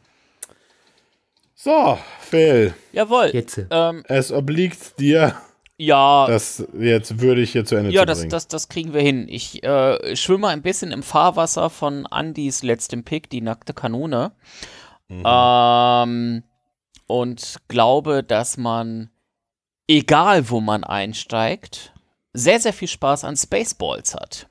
So, 1.53 1.97
Phil, 2.19 2.73
Jawohl. 2.91 3.29
Jetzt. 3.33 3.61
Ähm, 3.69 4.03
es 4.07 4.31
obliegt 4.31 4.99
dir, 4.99 5.35
ja, 5.77 6.27
das 6.27 6.65
jetzt 6.77 7.19
würde 7.19 7.41
ich 7.41 7.51
hier 7.51 7.65
zu 7.65 7.75
Ende 7.75 7.91
ja 7.91 8.01
zu 8.01 8.05
das, 8.05 8.27
das, 8.27 8.47
das 8.47 8.69
kriegen 8.69 8.93
wir 8.93 9.01
hin. 9.01 9.27
Ich 9.27 9.63
äh, 9.63 10.15
schwimme 10.15 10.47
ein 10.49 10.61
bisschen 10.61 10.91
im 10.91 11.03
Fahrwasser 11.03 11.69
von 11.69 12.05
Andys 12.05 12.63
letztem 12.63 13.03
Pick, 13.03 13.29
die 13.29 13.41
nackte 13.41 13.73
Kanone. 13.73 14.31
Ähm, 15.09 16.43
und 17.07 17.57
glaube, 17.67 18.23
dass 18.23 18.57
man, 18.57 19.09
egal 19.87 20.49
wo 20.49 20.61
man 20.61 20.83
einsteigt, 20.83 21.93
sehr, 22.33 22.59
sehr 22.59 22.73
viel 22.73 22.87
Spaß 22.87 23.23
an 23.23 23.37
Spaceballs 23.37 24.15
hat. 24.15 24.47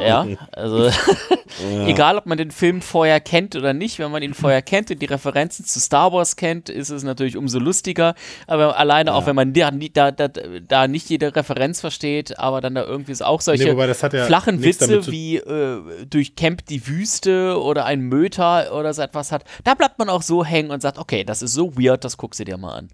Ja, 0.00 0.26
also 0.52 0.90
egal, 1.86 2.18
ob 2.18 2.26
man 2.26 2.38
den 2.38 2.50
Film 2.50 2.82
vorher 2.82 3.20
kennt 3.20 3.56
oder 3.56 3.72
nicht, 3.72 3.98
wenn 3.98 4.10
man 4.10 4.22
ihn 4.22 4.34
vorher 4.34 4.62
kennt 4.62 4.90
und 4.90 5.00
die 5.00 5.06
Referenzen 5.06 5.64
zu 5.64 5.80
Star 5.80 6.12
Wars 6.12 6.36
kennt, 6.36 6.68
ist 6.68 6.90
es 6.90 7.02
natürlich 7.02 7.36
umso 7.36 7.58
lustiger. 7.58 8.14
Aber 8.46 8.78
alleine 8.78 9.14
auch, 9.14 9.26
wenn 9.26 9.36
man 9.36 9.52
da, 9.52 9.70
da, 9.70 10.10
da, 10.10 10.28
da 10.28 10.88
nicht 10.88 11.08
jede 11.08 11.34
Referenz 11.34 11.80
versteht, 11.80 12.38
aber 12.38 12.60
dann 12.60 12.74
da 12.74 12.84
irgendwie 12.84 13.14
so 13.14 13.24
auch 13.24 13.40
solche 13.40 13.64
Nee, 13.64 13.70
ja 13.70 14.26
flachen 14.26 14.62
Witze 14.62 15.06
wie 15.06 15.36
äh, 15.36 16.06
durchkämmt 16.06 16.68
die 16.68 16.86
Wüste 16.86 17.60
oder 17.60 17.84
ein 17.84 18.00
Möter 18.00 18.74
oder 18.74 18.92
so 18.92 19.02
etwas 19.02 19.32
hat, 19.32 19.44
da 19.64 19.74
bleibt 19.74 19.98
man 19.98 20.08
auch 20.08 20.22
so 20.22 20.44
hängen 20.44 20.70
und 20.70 20.82
sagt, 20.82 20.98
okay, 20.98 21.24
das 21.24 21.42
ist 21.42 21.54
so 21.54 21.76
weird, 21.76 22.04
das 22.04 22.16
guckst 22.16 22.40
du 22.40 22.44
dir 22.44 22.56
mal 22.56 22.74
an. 22.74 22.88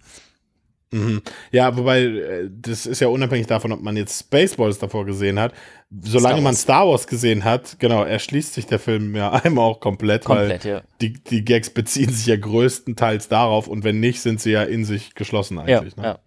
Mhm. 0.92 1.22
Ja, 1.50 1.76
wobei, 1.76 2.02
äh, 2.02 2.50
das 2.50 2.86
ist 2.86 3.00
ja 3.00 3.08
unabhängig 3.08 3.46
davon, 3.46 3.72
ob 3.72 3.82
man 3.82 3.96
jetzt 3.96 4.20
Spaceballs 4.20 4.78
davor 4.78 5.04
gesehen 5.04 5.38
hat. 5.38 5.52
Solange 6.02 6.36
Star 6.36 6.42
man. 6.42 6.54
Star 6.54 6.88
Wars 6.88 7.06
gesehen 7.06 7.44
hat, 7.44 7.78
genau, 7.78 8.04
erschließt 8.04 8.54
sich 8.54 8.66
der 8.66 8.78
Film 8.78 9.14
ja 9.14 9.30
einmal 9.44 9.64
auch 9.64 9.80
komplett, 9.80 10.24
Komplett, 10.24 10.64
weil 10.64 10.70
ja. 10.70 10.80
die, 11.00 11.12
die 11.12 11.44
Gags 11.44 11.70
beziehen 11.70 12.10
sich 12.10 12.26
ja 12.26 12.36
größtenteils 12.36 13.28
darauf 13.28 13.68
und 13.68 13.84
wenn 13.84 14.00
nicht, 14.00 14.20
sind 14.20 14.40
sie 14.40 14.52
ja 14.52 14.62
in 14.62 14.84
sich 14.84 15.14
geschlossen 15.14 15.60
Ja, 15.66 15.78
eigentlich. 15.78 15.96
ne? 15.96 16.04
ja. 16.04 16.18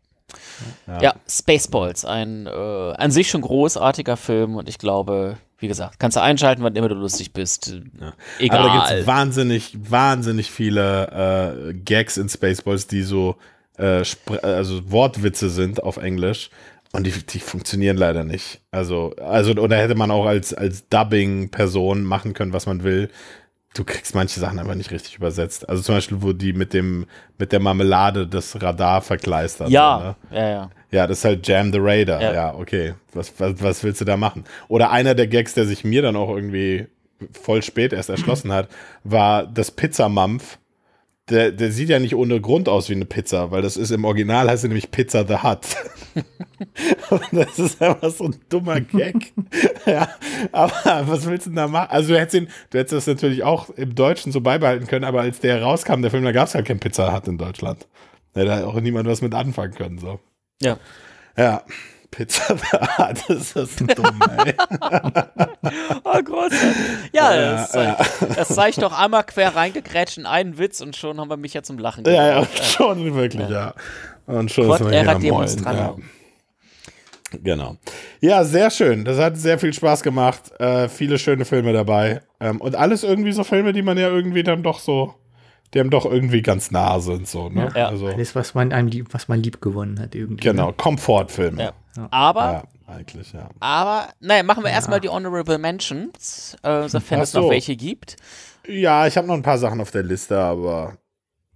Ja. 0.88 1.02
ja, 1.02 1.16
Spaceballs, 1.28 2.06
ein 2.06 2.46
äh, 2.46 2.50
an 2.50 3.10
sich 3.10 3.30
schon 3.30 3.42
großartiger 3.42 4.16
Film 4.16 4.58
und 4.58 4.70
ich 4.70 4.78
glaube, 4.78 5.38
wie 5.58 5.68
gesagt, 5.68 6.00
kannst 6.00 6.18
du 6.18 6.22
einschalten, 6.22 6.64
wann 6.64 6.76
immer 6.76 6.88
du 6.88 6.96
lustig 6.96 7.34
bist. 7.34 7.74
Egal. 8.38 8.60
Aber 8.60 8.68
da 8.68 8.76
gibt 8.76 9.02
es 9.02 9.08
wahnsinnig, 9.08 9.76
wahnsinnig 9.90 10.52
viele 10.52 11.72
äh, 11.72 11.74
Gags 11.74 12.18
in 12.18 12.30
Spaceballs, 12.30 12.86
die 12.86 13.02
so 13.02 13.38
äh, 13.80 14.04
also 14.42 14.92
Wortwitze 14.92 15.50
sind 15.50 15.82
auf 15.84 15.98
Englisch. 15.98 16.50
Und 16.92 17.06
die, 17.06 17.12
die 17.12 17.40
funktionieren 17.40 17.98
leider 17.98 18.24
nicht. 18.24 18.62
Also, 18.72 19.14
also, 19.18 19.52
oder 19.52 19.78
hätte 19.78 19.94
man 19.94 20.10
auch 20.10 20.26
als, 20.26 20.56
als 20.56 20.88
Dubbing-Person 20.90 22.04
machen 22.04 22.34
können, 22.34 22.52
was 22.52 22.66
man 22.66 22.84
will. 22.84 23.10
Du 23.76 23.84
kriegst 23.84 24.16
manche 24.16 24.40
Sachen 24.40 24.58
einfach 24.58 24.74
nicht 24.74 24.90
richtig 24.90 25.16
übersetzt. 25.16 25.70
Also 25.70 25.84
zum 25.84 25.94
Beispiel, 25.94 26.24
wo 26.24 26.34
die 26.34 26.54
mit 26.54 26.74
dem, 26.74 27.06
mit 27.38 27.52
der 27.52 27.60
Marmelade 27.60 28.26
das 28.26 28.60
Radar 28.60 29.04
verkleistern. 29.04 29.70
ja, 29.70 30.16
So, 30.32 30.36
ne? 30.36 30.42
ja, 30.42 30.50
ja. 30.50 30.70
Ja, 30.92 31.06
das 31.06 31.20
ist 31.20 31.26
halt 31.26 31.48
Jam 31.48 31.72
the 31.72 31.78
Raider. 31.80 32.20
Ja. 32.20 32.34
Ja, 32.34 32.56
okay. 32.56 32.96
Was, 33.14 33.32
was, 33.38 33.62
was 33.62 33.84
willst 33.84 34.02
du 34.02 34.06
da 34.06 34.18
machen? 34.18 34.44
Oder 34.68 34.90
einer 34.90 35.14
der 35.14 35.28
Gags, 35.28 35.54
der 35.54 35.66
sich 35.66 35.84
mir 35.84 36.02
dann 36.02 36.16
auch 36.16 36.30
irgendwie 36.30 36.88
voll 37.40 37.62
spät 37.62 37.94
erst 37.94 38.10
erschlossen 38.10 38.52
hat, 38.52 38.70
war 39.04 39.46
das 39.46 39.70
Pizzamampf. 39.70 40.58
Der, 41.30 41.52
der 41.52 41.72
sieht 41.72 41.90
ja 41.90 42.00
nicht 42.00 42.16
ohne 42.16 42.42
Grund 42.42 42.68
aus 42.68 42.90
wie 42.90 42.94
eine 42.94 43.06
Pizza, 43.06 43.52
weil 43.52 43.62
das 43.62 43.78
ist 43.78 43.92
im 43.92 44.04
Original 44.06 44.50
heißt 44.50 44.64
er 44.64 44.70
nämlich 44.70 44.92
Pizza 44.92 45.26
the 45.28 45.38
Hut. 45.38 45.62
Das 47.32 47.58
ist 47.58 47.82
einfach 47.82 48.10
so 48.12 48.26
ein 48.26 48.36
dummer 48.50 48.82
Gag. 48.82 49.32
ja, 49.86 50.10
aber 50.52 51.08
was 51.08 51.26
willst 51.26 51.46
du 51.46 51.52
denn 51.52 51.56
da 51.56 51.68
machen? 51.68 51.90
Also 51.92 52.14
du 52.14 52.20
hättest, 52.20 52.36
ihn, 52.36 52.50
du 52.70 52.78
hättest 52.78 52.94
das 52.94 53.08
natürlich 53.08 53.44
auch 53.44 53.70
im 53.70 53.96
Deutschen 53.96 54.32
so 54.32 54.42
beibehalten 54.42 54.88
können, 54.88 55.06
aber 55.06 55.22
als 55.22 55.40
der 55.40 55.62
rauskam, 55.62 56.02
der 56.02 56.12
Film, 56.12 56.24
da 56.26 56.34
gab 56.34 56.48
es 56.48 56.56
halt 56.56 56.66
kein 56.66 56.80
Pizza 56.80 57.16
Hut 57.16 57.28
in 57.28 57.38
Deutschland. 57.38 57.88
Da 58.34 58.42
hätte 58.42 58.68
auch 58.68 58.80
niemand 58.82 59.08
was 59.08 59.22
mit 59.22 59.34
anfangen 59.34 59.74
können. 59.74 60.00
So. 60.00 60.20
Ja. 60.62 60.78
Ja, 61.38 61.64
Pizza 62.12 62.56
da, 62.72 63.14
das 63.28 63.52
ist 63.56 63.82
dumm, 63.82 64.20
ey. 64.44 64.54
Oh, 66.04 66.24
großartig. 66.24 66.78
Ja, 67.14 67.36
Ja, 67.36 67.52
das, 67.52 67.72
zeigt, 67.72 68.38
das 68.38 68.48
zeigt 68.50 68.82
doch 68.82 68.98
einmal 68.98 69.24
quer 69.24 69.56
reingekrätscht 69.56 70.18
in 70.18 70.26
einen 70.26 70.58
Witz 70.58 70.82
und 70.82 70.96
schon 70.96 71.20
haben 71.20 71.30
wir 71.30 71.38
mich 71.38 71.54
ja 71.54 71.62
zum 71.64 71.78
Lachen 71.78 72.06
Ja, 72.06 72.28
ja, 72.28 72.40
gebracht. 72.42 72.66
schon 72.78 73.16
wirklich, 73.16 73.48
ja. 73.50 73.74
Und 74.26 74.52
schon 74.52 74.66
Quod 74.66 74.82
ist 74.82 74.84
man 74.86 74.94
hier 74.94 75.16
demonstrandum. 75.16 76.00
ja. 76.00 77.40
Genau. 77.44 77.78
Ja, 78.22 78.44
sehr 78.44 78.72
schön. 78.72 79.06
Das 79.06 79.20
hat 79.20 79.38
sehr 79.38 79.60
viel 79.60 79.72
Spaß 79.72 80.02
gemacht. 80.02 80.52
Äh, 80.60 80.90
viele 80.90 81.20
schöne 81.20 81.46
Filme 81.46 81.74
dabei. 81.74 82.22
Ähm, 82.40 82.60
und 82.60 82.76
alles 82.76 83.04
irgendwie 83.04 83.34
so 83.34 83.44
Filme, 83.44 83.72
die 83.72 83.84
man 83.84 84.00
ja 84.00 84.10
irgendwie 84.10 84.42
dann 84.42 84.64
doch 84.64 84.80
so, 84.80 85.14
die 85.74 85.80
einem 85.80 85.90
doch 85.90 86.06
irgendwie 86.06 86.42
ganz 86.42 86.72
nah 86.72 87.00
sind. 87.00 87.28
So, 87.28 87.50
ne? 87.50 87.72
Ja. 87.76 87.90
Also, 87.90 88.08
Alles, 88.08 88.36
was 88.36 88.54
man 88.54 88.72
einem 88.72 88.88
lieb, 88.88 89.08
was 89.12 89.28
man 89.28 89.42
lieb 89.42 89.62
gewonnen 89.62 90.00
hat, 90.00 90.16
irgendwie. 90.16 90.42
genau, 90.44 90.72
Komfortfilme. 90.72 91.64
Ja. 91.64 92.08
Aber, 92.12 92.42
Ja, 92.88 92.94
eigentlich, 92.96 93.34
ja. 93.34 93.50
aber, 93.60 94.10
naja, 94.20 94.44
machen 94.44 94.64
wir 94.64 94.72
erstmal 94.72 95.00
die 95.00 95.10
Honorable 95.10 95.58
Mentions, 95.58 96.56
äh, 96.64 96.88
sofern 96.88 97.22
es 97.22 97.34
noch 97.34 97.44
so. 97.44 97.50
welche 97.50 97.76
gibt. 97.76 98.16
Ja, 98.68 99.08
ich 99.08 99.18
habe 99.18 99.28
noch 99.28 99.34
ein 99.36 99.42
paar 99.42 99.58
Sachen 99.58 99.82
auf 99.82 99.92
der 99.92 100.04
Liste, 100.04 100.38
aber. 100.40 100.98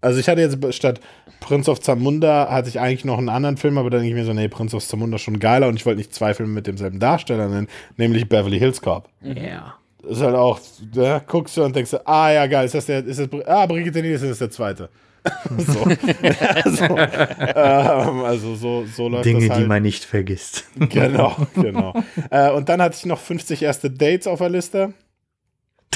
Also 0.01 0.19
ich 0.19 0.27
hatte 0.27 0.41
jetzt 0.41 0.73
statt 0.75 0.99
Prince 1.39 1.71
of 1.71 1.79
Zamunda 1.79 2.49
hatte 2.49 2.67
ich 2.67 2.77
eigentlich 2.79 3.05
noch 3.05 3.17
einen 3.17 3.29
anderen 3.29 3.55
Film, 3.55 3.77
aber 3.77 3.89
dann 3.89 4.01
denke 4.01 4.15
ich 4.15 4.21
mir 4.21 4.25
so, 4.25 4.33
nee, 4.33 4.49
Prince 4.49 4.75
of 4.75 4.85
Zamunda 4.85 5.15
ist 5.15 5.21
schon 5.21 5.39
geiler 5.39 5.69
und 5.69 5.75
ich 5.75 5.85
wollte 5.85 5.99
nicht 5.99 6.13
zwei 6.13 6.33
Filme 6.33 6.51
mit 6.51 6.67
demselben 6.67 6.99
Darsteller 6.99 7.47
nennen, 7.47 7.69
nämlich 7.95 8.27
Beverly 8.27 8.59
Hills 8.59 8.81
Cop. 8.81 9.07
Ja. 9.21 9.75
Ist 10.03 10.21
halt 10.21 10.35
auch, 10.35 10.59
da 10.93 11.19
guckst 11.19 11.57
du 11.57 11.63
und 11.63 11.75
denkst, 11.75 11.91
du, 11.91 12.07
ah 12.07 12.31
ja, 12.31 12.47
geil, 12.47 12.65
ist 12.65 12.75
das 12.75 12.85
der, 12.85 13.05
ist 13.05 13.19
das, 13.19 13.29
ah, 13.47 13.65
Brigitte 13.65 14.01
Nielsen 14.01 14.29
ist 14.29 14.41
der 14.41 14.51
zweite. 14.51 14.89
so. 15.57 15.83
also, 15.83 16.97
ähm, 16.97 18.23
also 18.25 18.55
so, 18.55 18.85
so 18.85 19.07
läuft 19.07 19.25
Dinge, 19.25 19.47
das 19.47 19.51
halt. 19.51 19.63
die 19.63 19.67
man 19.67 19.81
nicht 19.81 20.03
vergisst. 20.03 20.65
genau, 20.75 21.37
genau. 21.55 21.93
äh, 22.29 22.51
und 22.51 22.67
dann 22.67 22.81
hatte 22.81 22.97
ich 22.97 23.05
noch 23.05 23.19
50 23.19 23.61
erste 23.61 23.89
Dates 23.89 24.27
auf 24.27 24.39
der 24.39 24.49
Liste. 24.49 24.93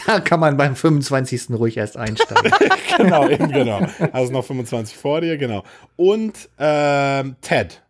Da 0.05 0.21
kann 0.21 0.39
man 0.39 0.55
beim 0.55 0.75
25. 0.75 1.49
ruhig 1.51 1.75
erst 1.75 1.97
einsteigen. 1.97 2.51
genau, 2.97 3.27
eben 3.27 3.51
genau. 3.51 3.85
Also 4.13 4.31
noch 4.31 4.45
25 4.45 4.95
vor 4.95 5.19
dir, 5.21 5.37
genau. 5.37 5.63
Und 5.97 6.49
ähm, 6.57 7.35
Ted. 7.41 7.81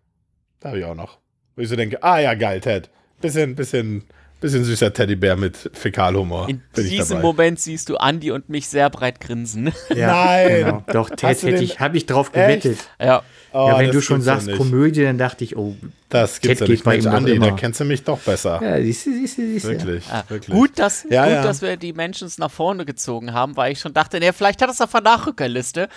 Da 0.59 0.69
habe 0.69 0.79
ich 0.79 0.85
auch 0.85 0.95
noch. 0.95 1.19
Wo 1.55 1.61
ich 1.61 1.69
so 1.69 1.75
denke, 1.75 2.01
ah 2.01 2.19
ja, 2.19 2.33
geil, 2.33 2.61
Ted. 2.61 2.89
Bisschen, 3.21 3.55
bisschen, 3.55 4.05
bisschen 4.39 4.63
süßer 4.63 4.93
Teddybär 4.93 5.35
mit 5.35 5.69
Fäkalhumor. 5.73 6.47
In 6.49 6.61
Bin 6.73 6.85
ich 6.85 6.91
diesem 6.91 7.09
dabei. 7.17 7.21
Moment 7.21 7.59
siehst 7.59 7.89
du 7.89 7.95
Andy 7.95 8.31
und 8.31 8.49
mich 8.49 8.67
sehr 8.67 8.89
breit 8.89 9.19
grinsen. 9.19 9.71
Nein. 9.95 10.47
Genau. 10.65 10.83
Doch, 10.91 11.09
Ted 11.09 11.41
hätte 11.43 11.63
ich, 11.63 11.79
habe 11.79 11.97
ich 11.97 12.05
drauf 12.05 12.27
Echt? 12.33 12.63
gewettet. 12.63 12.89
ja. 13.01 13.21
Oh, 13.53 13.69
ja, 13.69 13.79
wenn 13.79 13.91
du 13.91 14.01
schon 14.01 14.21
sagst 14.21 14.45
nicht. 14.47 14.57
Komödie, 14.57 15.03
dann 15.03 15.17
dachte 15.17 15.43
ich, 15.43 15.55
oh, 15.57 15.75
Das 16.09 16.41
gibt's 16.41 16.59
Ted 16.59 16.59
ja 16.59 16.65
geht 16.67 16.69
nicht. 16.75 16.83
bei 16.83 16.91
Mensch, 16.93 17.05
ihm 17.05 17.11
Andi, 17.13 17.39
da 17.39 17.51
kennst 17.51 17.79
du 17.79 17.85
mich 17.85 18.03
doch 18.03 18.19
besser. 18.19 18.59
ja, 18.61 18.79
siehst 18.83 19.05
du, 19.05 19.11
siehst 19.13 19.37
du, 19.37 19.41
siehst 19.41 19.65
du. 19.65 19.69
Wirklich, 19.69 20.03
Ah, 20.11 20.23
wirklich. 20.27 20.55
Gut, 20.55 20.71
dass, 20.77 21.07
Ja, 21.09 21.23
gut 21.23 21.33
ja. 21.33 21.43
dass 21.43 21.61
wir 21.61 21.77
die 21.77 21.93
Menschen 21.93 22.29
nach 22.37 22.51
vorne 22.51 22.85
gezogen 22.85 23.33
haben, 23.33 23.55
weil 23.55 23.71
ich 23.71 23.79
schon 23.79 23.93
dachte, 23.93 24.19
nee, 24.19 24.31
vielleicht 24.33 24.61
hat 24.61 24.69
es 24.69 24.81
auf 24.81 24.91
der 24.91 25.01
Nachrückerliste 25.01 25.87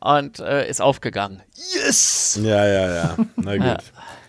und 0.00 0.40
äh, 0.40 0.68
ist 0.68 0.82
aufgegangen. 0.82 1.42
Yes! 1.54 2.38
Ja, 2.42 2.66
ja, 2.66 2.94
ja. 2.94 3.16
Na 3.36 3.56
gut. 3.74 3.84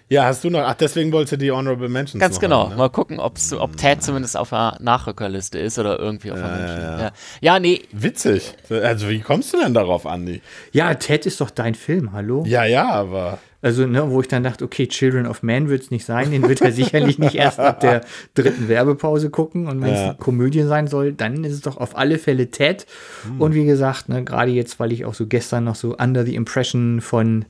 Ja. 0.09 0.25
hast 0.25 0.43
du 0.43 0.49
noch. 0.49 0.59
Ach, 0.61 0.73
deswegen 0.75 1.11
wolltest 1.11 1.33
du 1.33 1.37
die 1.37 1.51
Honorable 1.51 1.89
Mentions 1.89 2.21
Ganz 2.21 2.35
noch 2.35 2.41
genau. 2.41 2.63
haben, 2.65 2.69
ne? 2.71 2.75
Mal 2.77 2.89
gucken, 2.89 3.19
ob's, 3.19 3.53
ob 3.53 3.75
Ted 3.77 4.01
zumindest 4.03 4.37
auf 4.37 4.49
der 4.49 4.77
Nachrückerliste 4.79 5.59
ist 5.59 5.77
oder 5.79 5.99
irgendwie 5.99 6.31
auf 6.31 6.37
der 6.39 6.47
Ja, 6.47 6.55
Menschen. 6.57 6.81
ja, 6.81 6.91
Ja, 6.97 6.99
ja. 7.01 7.11
ja. 7.41 7.59
nee, 7.59 7.81
Witzig. 7.91 8.53
Also, 8.69 9.09
wie 9.09 9.19
kommst 9.19 9.53
du 9.53 9.59
denn 9.61 9.73
darauf, 9.73 10.05
Andi? 10.05 10.41
Ja, 10.71 10.93
Ted 10.93 11.25
ist 11.25 11.41
doch 11.41 11.49
dein 11.49 11.75
Film, 11.75 12.13
hallo? 12.13 12.43
Ja, 12.47 12.63
ja, 12.65 12.89
aber. 12.89 13.39
Also, 13.61 13.87
ne, 13.87 14.09
wo 14.11 14.21
ich 14.21 14.27
dann 14.27 14.43
dachte, 14.43 14.63
okay, 14.63 14.87
Children 14.87 15.25
of 15.25 15.41
Man 15.41 15.67
wird 15.67 15.81
es 15.83 15.89
nicht 15.91 16.05
sein, 16.05 16.29
den 16.29 16.47
wird 16.47 16.61
er 16.61 16.71
sicherlich 16.71 17.17
nicht 17.17 17.33
erst 17.35 17.59
ab 17.59 17.79
der 17.79 18.01
dritten 18.35 18.67
Werbepause 18.67 19.29
gucken. 19.31 19.67
Und 19.67 19.81
wenn 19.81 19.93
es 19.93 19.99
Ja. 19.99 20.05
eine 20.09 20.15
Komödie 20.15 20.61
sein 20.61 20.87
soll, 20.87 21.11
dann 21.13 21.43
ist 21.43 21.53
es 21.53 21.61
doch 21.61 21.77
auf 21.77 21.97
alle 21.97 22.19
Fälle 22.19 22.51
Ted. 22.51 22.85
Hm. 23.23 23.41
Und 23.41 23.53
wie 23.55 23.65
gesagt, 23.65 24.09
ne, 24.09 24.23
gerade 24.23 24.51
jetzt, 24.51 24.79
weil 24.79 24.91
ich 24.91 25.05
auch 25.05 25.15
so 25.15 25.25
gestern 25.25 25.63
noch 25.63 25.75
so 25.75 25.95
under 25.97 26.23
the 26.23 26.35
impression 26.35 27.01
von 27.01 27.45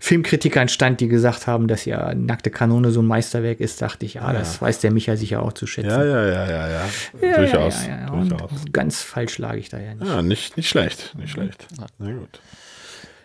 Filmkritikern 0.00 0.68
stand, 0.68 1.00
die 1.00 1.08
gesagt 1.08 1.46
haben, 1.46 1.68
dass 1.68 1.84
ja 1.84 2.12
Nackte 2.14 2.50
Kanone 2.50 2.90
so 2.90 3.00
ein 3.00 3.06
Meisterwerk 3.06 3.60
ist, 3.60 3.80
dachte 3.82 4.04
ich, 4.04 4.14
ja, 4.14 4.32
das 4.32 4.60
weiß 4.60 4.80
der 4.80 4.90
Micha 4.90 5.16
sicher 5.16 5.42
auch 5.42 5.52
zu 5.52 5.66
schätzen. 5.66 5.90
Ja, 5.90 6.04
ja, 6.04 6.24
ja, 6.26 6.50
ja, 6.50 6.68
ja. 6.68 6.84
Ja, 7.22 7.36
Durchaus. 7.36 7.86
Ja, 7.86 7.90
ja, 7.92 8.00
ja. 8.00 8.10
Durchaus. 8.10 8.50
ganz 8.72 9.02
falsch 9.02 9.38
lag 9.38 9.54
ich 9.54 9.68
da 9.68 9.78
ja 9.78 9.94
nicht. 9.94 10.06
Ja, 10.08 10.22
nicht, 10.22 10.56
nicht 10.56 10.68
schlecht. 10.68 11.14
Nicht 11.16 11.30
schlecht. 11.30 11.66
Na 11.98 12.10
gut. 12.12 12.40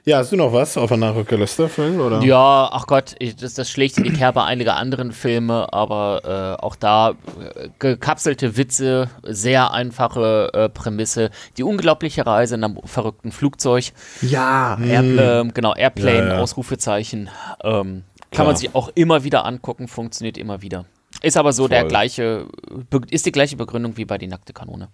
Ja, 0.08 0.20
hast 0.20 0.32
du 0.32 0.38
noch 0.38 0.53
was 0.53 0.78
auf 0.78 0.88
der 0.88 0.95
Nachrückerliste, 0.95 1.68
Phil? 1.68 1.99
Oder? 1.99 2.22
Ja, 2.24 2.70
ach 2.72 2.88
Gott, 2.88 3.16
ich, 3.20 3.36
das, 3.36 3.55
das 3.55 3.70
schlägt 3.70 3.97
in 3.97 4.05
die 4.05 4.14
Kerbe 4.14 4.41
einiger 4.45 4.78
anderen 4.78 5.12
Filme, 5.12 5.68
aber 5.74 6.55
äh, 6.60 6.64
auch 6.64 6.78
da 6.78 7.10
äh, 7.55 7.68
gekapselte 7.78 8.55
Witze, 8.55 9.10
sehr 9.24 9.72
einfache 9.74 10.49
äh, 10.53 10.70
Prämisse, 10.70 11.30
die 11.58 11.64
unglaubliche 11.64 12.26
Reise 12.26 12.55
in 12.55 12.64
einem 12.64 12.80
verrückten 12.86 13.34
Flugzeug, 13.34 13.91
Ja, 14.22 14.78
Hm. 14.80 14.89
er, 14.89 15.41
ähm, 15.41 15.53
genau, 15.53 15.76
Airplane, 15.76 16.28
Ja, 16.30 16.34
ja. 16.36 16.39
Ausrufezeichen, 16.39 17.28
ähm, 17.62 18.03
Klar. 18.16 18.30
kann 18.32 18.45
man 18.45 18.55
sich 18.55 18.74
auch 18.76 18.89
immer 18.95 19.26
wieder 19.26 19.43
angucken, 19.45 19.89
funktioniert 19.89 20.38
immer 20.38 20.62
wieder. 20.62 20.86
Ist 21.22 21.36
aber 21.36 21.51
so 21.51 21.68
der 21.68 21.82
Voll. 21.82 21.89
gleiche, 21.89 22.45
be- 22.89 23.01
ist 23.10 23.26
die 23.26 23.34
gleiche 23.34 23.58
Begründung 23.58 23.97
wie 23.97 24.05
bei 24.05 24.18
die 24.18 24.28
nackte 24.28 24.53
Kanone. 24.53 24.88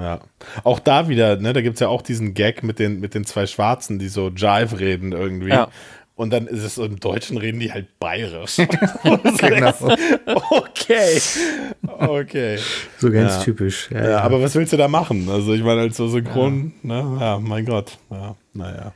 Ja. 0.00 0.20
Auch 0.64 0.78
da 0.78 1.08
wieder, 1.08 1.36
ne, 1.36 1.52
da 1.52 1.60
gibt 1.62 1.74
es 1.74 1.80
ja 1.80 1.88
auch 1.88 2.02
diesen 2.02 2.34
Gag 2.34 2.62
mit 2.62 2.78
den, 2.78 3.00
mit 3.00 3.14
den 3.14 3.24
zwei 3.24 3.46
Schwarzen, 3.46 3.98
die 3.98 4.08
so 4.08 4.28
Jive 4.28 4.78
reden 4.78 5.12
irgendwie. 5.12 5.48
Ja. 5.50 5.68
Und 6.14 6.30
dann 6.32 6.46
ist 6.46 6.62
es 6.62 6.76
so, 6.76 6.84
im 6.84 6.98
Deutschen 6.98 7.36
reden 7.36 7.60
die 7.60 7.70
halt 7.72 7.98
bayerisch. 7.98 8.56
genau. 9.38 9.74
okay. 10.50 11.20
Okay. 11.84 12.58
so 12.98 13.10
ganz 13.10 13.34
Ja. 13.34 13.42
typisch. 13.42 13.90
Ja, 13.90 14.02
Ja, 14.02 14.10
ja. 14.10 14.20
aber 14.20 14.40
was 14.40 14.54
willst 14.54 14.72
du 14.72 14.78
da 14.78 14.88
machen? 14.88 15.28
Also 15.28 15.52
ich 15.52 15.62
meine, 15.62 15.82
als 15.82 15.96
so 15.98 16.08
synchron, 16.08 16.72
ne? 16.82 17.18
Ja, 17.20 17.38
mein 17.38 17.66
Gott. 17.66 17.98
Ja, 18.10 18.34
naja. 18.54 18.92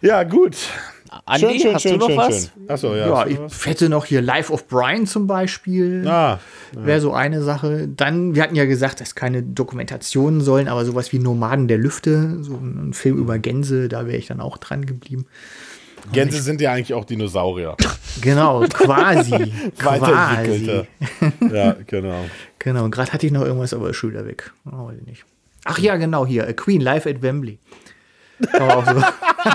Ja, 0.00 0.22
gut. 0.24 0.56
Andi, 1.26 1.58
hast 1.72 1.84
du 1.84 1.96
noch 1.96 2.16
was? 2.16 2.50
Achso, 2.68 2.94
ja. 2.94 3.08
Ja, 3.08 3.26
ich 3.26 3.38
was? 3.38 3.66
hätte 3.66 3.88
noch 3.88 4.04
hier 4.04 4.22
Life 4.22 4.52
of 4.52 4.66
Brian 4.68 5.06
zum 5.06 5.26
Beispiel. 5.26 6.06
Ah, 6.06 6.40
Wäre 6.72 7.00
so 7.00 7.12
eine 7.12 7.42
Sache. 7.42 7.88
Dann, 7.88 8.34
wir 8.34 8.42
hatten 8.42 8.56
ja 8.56 8.64
gesagt, 8.64 9.00
dass 9.00 9.14
keine 9.14 9.42
Dokumentationen 9.42 10.40
sollen, 10.40 10.68
aber 10.68 10.84
sowas 10.84 11.12
wie 11.12 11.18
Nomaden 11.18 11.68
der 11.68 11.78
Lüfte, 11.78 12.42
so 12.42 12.54
ein 12.54 12.92
Film 12.92 13.18
über 13.18 13.38
Gänse, 13.38 13.88
da 13.88 14.06
wäre 14.06 14.16
ich 14.16 14.26
dann 14.26 14.40
auch 14.40 14.58
dran 14.58 14.86
geblieben. 14.86 15.26
Gänse 16.12 16.42
sind 16.42 16.60
ja 16.60 16.72
eigentlich 16.72 16.94
auch 16.94 17.04
Dinosaurier. 17.04 17.76
Genau, 18.20 18.60
quasi. 18.68 19.30
quasi. 19.78 20.00
Weiterentwickelte. 20.02 20.86
ja, 21.52 21.76
genau. 21.86 22.24
Genau, 22.58 22.84
und 22.84 22.90
gerade 22.90 23.12
hatte 23.12 23.26
ich 23.26 23.32
noch 23.32 23.42
irgendwas, 23.42 23.72
aber 23.72 23.90
ist 23.90 23.96
schon 23.96 24.10
wieder 24.10 24.26
weg. 24.26 24.52
Oh, 24.66 24.88
weiß 24.88 24.98
ich 25.00 25.06
nicht. 25.06 25.24
Ach 25.64 25.78
ja, 25.78 25.96
genau, 25.96 26.26
hier, 26.26 26.46
A 26.46 26.52
Queen 26.52 26.80
Live 26.80 27.06
at 27.06 27.22
Wembley. 27.22 27.58
Kann 28.50 28.66
man 28.66 28.70
auch 28.70 28.86
so 28.86 29.00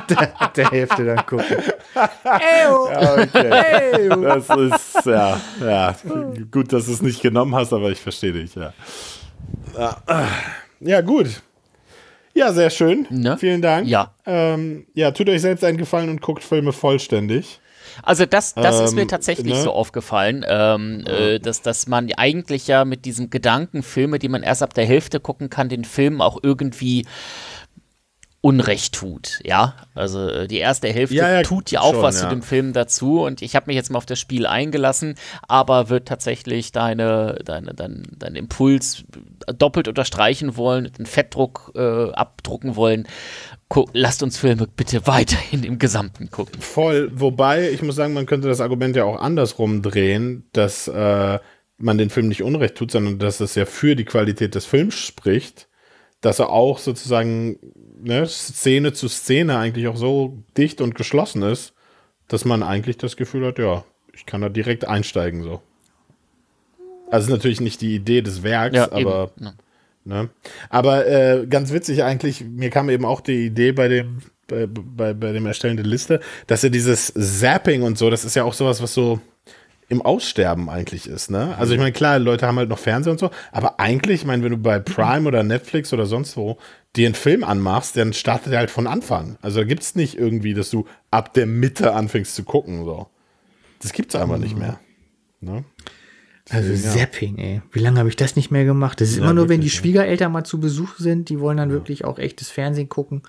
der, 0.15 0.41
ab 0.41 0.53
der 0.53 0.71
Hälfte 0.71 1.05
dann 1.05 1.25
gucken. 1.25 1.57
Ja, 1.95 3.13
okay. 3.13 4.09
Das 4.21 4.49
ist, 4.49 5.05
ja, 5.05 5.39
ja. 5.61 5.95
Gut, 6.51 6.71
dass 6.71 6.85
du 6.85 6.93
es 6.93 7.01
nicht 7.01 7.21
genommen 7.21 7.55
hast, 7.55 7.73
aber 7.73 7.89
ich 7.89 7.99
verstehe 7.99 8.33
dich, 8.33 8.55
ja. 8.55 8.73
Ja, 10.79 11.01
gut. 11.01 11.41
Ja, 12.33 12.53
sehr 12.53 12.69
schön. 12.69 13.05
Ne? 13.09 13.37
Vielen 13.37 13.61
Dank. 13.61 13.87
Ja. 13.87 14.13
Ähm, 14.25 14.85
ja, 14.93 15.11
tut 15.11 15.29
euch 15.29 15.41
selbst 15.41 15.63
einen 15.63 15.77
Gefallen 15.77 16.09
und 16.09 16.21
guckt 16.21 16.43
Filme 16.43 16.71
vollständig. 16.71 17.59
Also 18.03 18.25
das, 18.25 18.53
das 18.53 18.79
ist 18.79 18.95
mir 18.95 19.01
Ähm, 19.01 19.07
tatsächlich 19.07 19.55
ne? 19.55 19.61
so 19.61 19.71
aufgefallen, 19.71 20.45
ähm, 20.47 21.03
äh, 21.05 21.39
dass, 21.39 21.61
dass 21.61 21.87
man 21.87 22.09
eigentlich 22.15 22.67
ja 22.67 22.85
mit 22.85 23.03
diesem 23.05 23.29
Gedanken, 23.29 23.83
Filme, 23.83 24.19
die 24.19 24.29
man 24.29 24.43
erst 24.43 24.63
ab 24.63 24.73
der 24.73 24.85
Hälfte 24.85 25.19
gucken 25.19 25.49
kann, 25.49 25.67
den 25.69 25.83
Film 25.83 26.21
auch 26.21 26.37
irgendwie 26.41 27.05
Unrecht 28.41 28.95
tut, 28.95 29.39
ja. 29.43 29.75
Also 29.95 30.29
äh, 30.29 30.47
die 30.47 30.59
erste 30.59 30.87
Hälfte 30.87 31.15
Ja, 31.15 31.29
ja, 31.29 31.41
tut 31.41 31.71
ja 31.71 31.81
auch 31.81 31.93
schon, 31.93 32.01
was 32.01 32.21
ja. 32.21 32.23
zu 32.23 32.29
dem 32.29 32.41
Film 32.41 32.71
dazu 32.71 33.21
und 33.21 33.41
ich 33.41 33.55
habe 33.55 33.65
mich 33.67 33.75
jetzt 33.75 33.91
mal 33.91 33.97
auf 33.97 34.05
das 34.05 34.19
Spiel 34.19 34.45
eingelassen, 34.45 35.15
aber 35.47 35.89
wird 35.89 36.07
tatsächlich 36.07 36.71
deine, 36.71 37.39
deine, 37.43 37.73
dein, 37.73 38.03
dein 38.17 38.35
Impuls 38.35 39.03
doppelt 39.57 39.89
unterstreichen 39.89 40.55
wollen, 40.55 40.89
den 40.97 41.05
Fettdruck 41.05 41.73
äh, 41.75 42.11
abdrucken 42.11 42.77
wollen. 42.77 43.07
Gu 43.67 43.85
lasst 43.93 44.23
uns 44.23 44.37
Filme 44.37 44.67
bitte 44.73 45.05
weiterhin 45.05 45.63
im 45.63 45.77
Gesamten 45.77 46.31
gucken. 46.31 46.61
Voll. 46.61 47.11
Wobei, 47.13 47.69
ich 47.69 47.81
muss 47.81 47.95
sagen, 47.95 48.13
man 48.13 48.25
könnte 48.25 48.47
das 48.47 48.61
Argument 48.61 48.95
ja 48.95 49.03
auch 49.03 49.19
andersrum 49.19 49.81
drehen, 49.81 50.49
dass 50.53 50.87
äh, 50.87 51.39
man 51.77 51.97
den 51.97 52.09
Film 52.09 52.27
nicht 52.27 52.43
unrecht 52.43 52.75
tut, 52.75 52.91
sondern 52.91 53.19
dass 53.19 53.39
es 53.39 53.55
ja 53.55 53.65
für 53.65 53.95
die 53.95 54.05
Qualität 54.05 54.55
des 54.55 54.65
Films 54.65 54.95
spricht, 54.95 55.68
dass 56.21 56.39
er 56.39 56.49
auch 56.49 56.79
sozusagen 56.79 57.57
ne, 58.01 58.25
Szene 58.27 58.93
zu 58.93 59.07
Szene 59.07 59.57
eigentlich 59.57 59.87
auch 59.87 59.97
so 59.97 60.37
dicht 60.57 60.81
und 60.81 60.95
geschlossen 60.95 61.41
ist, 61.43 61.73
dass 62.27 62.45
man 62.45 62.63
eigentlich 62.63 62.97
das 62.97 63.15
Gefühl 63.15 63.45
hat, 63.45 63.59
ja, 63.59 63.83
ich 64.13 64.25
kann 64.25 64.41
da 64.41 64.49
direkt 64.49 64.85
einsteigen 64.85 65.43
so. 65.43 65.61
Also 67.09 67.27
ist 67.27 67.31
natürlich 67.31 67.61
nicht 67.61 67.81
die 67.81 67.95
Idee 67.95 68.21
des 68.21 68.43
Werks, 68.43 68.75
Ja, 68.75 68.91
aber. 68.91 69.31
Ja. 69.39 69.53
Ne? 70.05 70.29
Aber 70.69 71.07
äh, 71.07 71.45
ganz 71.47 71.73
witzig 71.73 72.03
eigentlich, 72.03 72.43
mir 72.43 72.69
kam 72.69 72.89
eben 72.89 73.05
auch 73.05 73.21
die 73.21 73.45
Idee 73.45 73.73
bei 73.73 73.87
dem 73.87 74.21
bei, 74.49 74.65
bei, 74.67 75.13
bei 75.13 75.31
dem 75.31 75.45
Erstellen 75.45 75.77
der 75.77 75.85
Liste, 75.85 76.19
dass 76.47 76.63
ja 76.63 76.69
dieses 76.69 77.13
Zapping 77.13 77.83
und 77.83 77.97
so, 77.97 78.09
das 78.09 78.25
ist 78.25 78.35
ja 78.35 78.43
auch 78.43 78.53
sowas, 78.53 78.81
was 78.81 78.93
so 78.93 79.21
im 79.89 80.01
Aussterben 80.03 80.69
eigentlich 80.69 81.07
ist, 81.07 81.31
ne? 81.31 81.55
Also 81.57 81.73
ich 81.73 81.79
meine, 81.79 81.91
klar, 81.91 82.19
Leute 82.19 82.45
haben 82.47 82.57
halt 82.57 82.69
noch 82.69 82.77
Fernseher 82.79 83.11
und 83.11 83.19
so, 83.19 83.31
aber 83.51 83.79
eigentlich, 83.79 84.21
ich 84.21 84.27
meine, 84.27 84.43
wenn 84.43 84.51
du 84.51 84.57
bei 84.57 84.79
Prime 84.79 85.27
oder 85.27 85.43
Netflix 85.43 85.91
oder 85.91 86.05
sonst 86.05 86.37
wo 86.37 86.57
dir 86.95 87.07
einen 87.07 87.15
Film 87.15 87.43
anmachst, 87.43 87.97
dann 87.97 88.13
startet 88.13 88.53
er 88.53 88.59
halt 88.59 88.71
von 88.71 88.87
Anfang. 88.87 89.37
Also 89.41 89.59
da 89.59 89.65
gibt 89.65 89.83
es 89.83 89.95
nicht 89.95 90.17
irgendwie, 90.17 90.53
dass 90.53 90.69
du 90.69 90.85
ab 91.11 91.33
der 91.33 91.45
Mitte 91.47 91.93
anfängst 91.93 92.35
zu 92.35 92.43
gucken, 92.43 92.85
so. 92.85 93.07
Das 93.81 93.93
gibt's 93.93 94.15
einfach 94.15 94.37
nicht 94.37 94.57
mehr. 94.57 94.79
Ne? 95.41 95.63
Also 96.49 96.71
ja. 96.71 96.77
Zapping, 96.77 97.37
ey. 97.37 97.61
Wie 97.71 97.79
lange 97.79 97.99
habe 97.99 98.09
ich 98.09 98.15
das 98.15 98.35
nicht 98.35 98.51
mehr 98.51 98.65
gemacht? 98.65 98.99
Das 99.01 99.09
ist 99.09 99.17
Ja, 99.17 99.23
immer 99.23 99.33
nur, 99.33 99.49
wenn 99.49 99.61
die 99.61 99.67
ja. 99.67 99.73
Schwiegereltern 99.73 100.31
mal 100.31 100.43
zu 100.43 100.59
Besuch 100.59 100.95
sind, 100.97 101.29
die 101.29 101.39
wollen 101.39 101.57
dann 101.57 101.71
wirklich 101.71 102.05
auch 102.05 102.17
echtes 102.17 102.49
Fernsehen 102.49 102.89
gucken. 102.89 103.21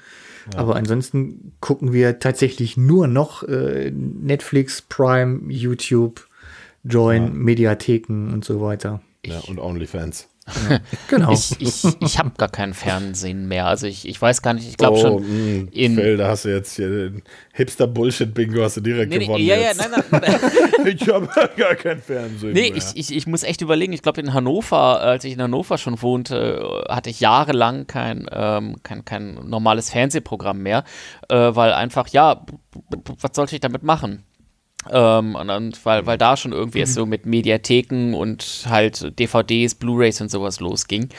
Aber 0.56 0.74
ansonsten 0.76 1.52
gucken 1.60 1.92
wir 1.92 2.18
tatsächlich 2.18 2.76
nur 2.76 3.06
noch 3.06 3.42
äh, 3.44 3.90
Netflix, 3.94 4.82
Prime, 4.82 5.40
YouTube, 5.52 6.26
Join, 6.84 7.34
Mediatheken 7.36 8.32
und 8.32 8.44
so 8.44 8.60
weiter. 8.60 9.00
Ja, 9.24 9.38
und 9.48 9.58
OnlyFans. 9.58 10.28
Genau. 11.08 11.32
Ich, 11.32 11.60
ich, 11.60 11.84
ich 12.00 12.18
habe 12.18 12.30
gar 12.36 12.48
kein 12.48 12.74
Fernsehen 12.74 13.46
mehr. 13.46 13.66
Also 13.66 13.86
ich, 13.86 14.08
ich 14.08 14.20
weiß 14.20 14.42
gar 14.42 14.52
nicht, 14.54 14.68
ich 14.68 14.76
glaube 14.76 14.98
oh, 14.98 15.00
schon. 15.00 15.22
mh, 15.64 15.68
in- 15.70 15.94
Phil, 15.94 16.16
da 16.16 16.28
hast 16.28 16.44
du 16.44 16.48
jetzt 16.48 16.74
hier 16.74 16.88
den 16.88 17.22
Hipster-Bullshit-Bingo 17.52 18.60
hast 18.62 18.78
du 18.78 18.80
direkt 18.80 19.10
Nee, 19.10 19.18
nee, 19.18 19.26
gewonnen. 19.26 19.44
ja, 19.44 19.54
ja, 19.54 19.60
jetzt. 19.68 19.78
nein, 19.78 20.02
nein, 20.10 20.22
nein. 20.26 20.40
Ich 20.98 21.08
habe 21.08 21.28
gar 21.56 21.74
kein 21.76 22.00
Fernsehen 22.00 22.52
Nee, 22.52 22.70
mehr. 22.70 22.76
ich, 22.78 22.84
ich, 22.94 23.14
ich 23.14 23.26
muss 23.28 23.44
echt 23.44 23.60
überlegen. 23.60 23.92
Ich 23.92 24.02
glaube, 24.02 24.20
in 24.22 24.32
Hannover, 24.32 25.00
als 25.00 25.22
ich 25.24 25.34
in 25.34 25.42
Hannover 25.42 25.78
schon 25.78 26.00
wohnte, 26.02 26.84
hatte 26.88 27.10
ich 27.10 27.20
jahrelang 27.20 27.86
kein, 27.86 28.26
ähm, 28.32 28.76
kein, 28.82 29.04
kein 29.04 29.34
normales 29.48 29.90
Fernsehprogramm 29.90 30.62
mehr, 30.62 30.82
äh, 31.28 31.36
weil 31.54 31.72
einfach, 31.74 32.08
ja, 32.08 32.44
was 33.20 33.30
sollte 33.34 33.54
ich 33.54 33.60
damit 33.60 33.84
machen? 33.84 34.24
Ähm, 34.88 35.34
und 35.34 35.48
dann, 35.48 35.72
weil, 35.84 36.06
weil 36.06 36.16
da 36.16 36.36
schon 36.38 36.52
irgendwie 36.52 36.80
es 36.80 36.94
so 36.94 37.04
mit 37.04 37.26
Mediatheken 37.26 38.14
und 38.14 38.64
halt 38.66 39.18
DVDs, 39.18 39.74
Blu-Rays 39.74 40.22
und 40.22 40.30
sowas 40.30 40.60
losging. 40.60 41.10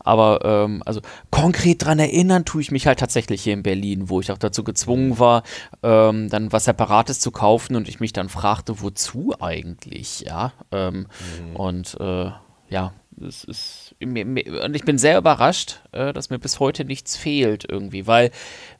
Aber 0.00 0.40
ähm, 0.44 0.82
also 0.84 1.00
konkret 1.30 1.84
dran 1.84 2.00
erinnern 2.00 2.44
tue 2.44 2.60
ich 2.60 2.72
mich 2.72 2.88
halt 2.88 2.98
tatsächlich 2.98 3.42
hier 3.42 3.54
in 3.54 3.62
Berlin, 3.62 4.08
wo 4.08 4.20
ich 4.20 4.32
auch 4.32 4.38
dazu 4.38 4.64
gezwungen 4.64 5.18
war, 5.20 5.44
ähm, 5.82 6.28
dann 6.28 6.52
was 6.52 6.64
Separates 6.64 7.20
zu 7.20 7.30
kaufen 7.30 7.76
und 7.76 7.88
ich 7.88 8.00
mich 8.00 8.12
dann 8.12 8.28
fragte, 8.28 8.82
wozu 8.82 9.32
eigentlich, 9.38 10.20
ja. 10.20 10.52
Ähm, 10.72 11.06
Und 11.54 11.96
äh, 12.00 12.30
ja, 12.68 12.92
es 13.20 13.44
ist 13.44 13.83
und 14.04 14.76
ich 14.76 14.84
bin 14.84 14.98
sehr 14.98 15.18
überrascht, 15.18 15.80
äh, 15.92 16.12
dass 16.12 16.30
mir 16.30 16.38
bis 16.38 16.60
heute 16.60 16.84
nichts 16.84 17.16
fehlt 17.16 17.64
irgendwie, 17.68 18.06
weil 18.06 18.30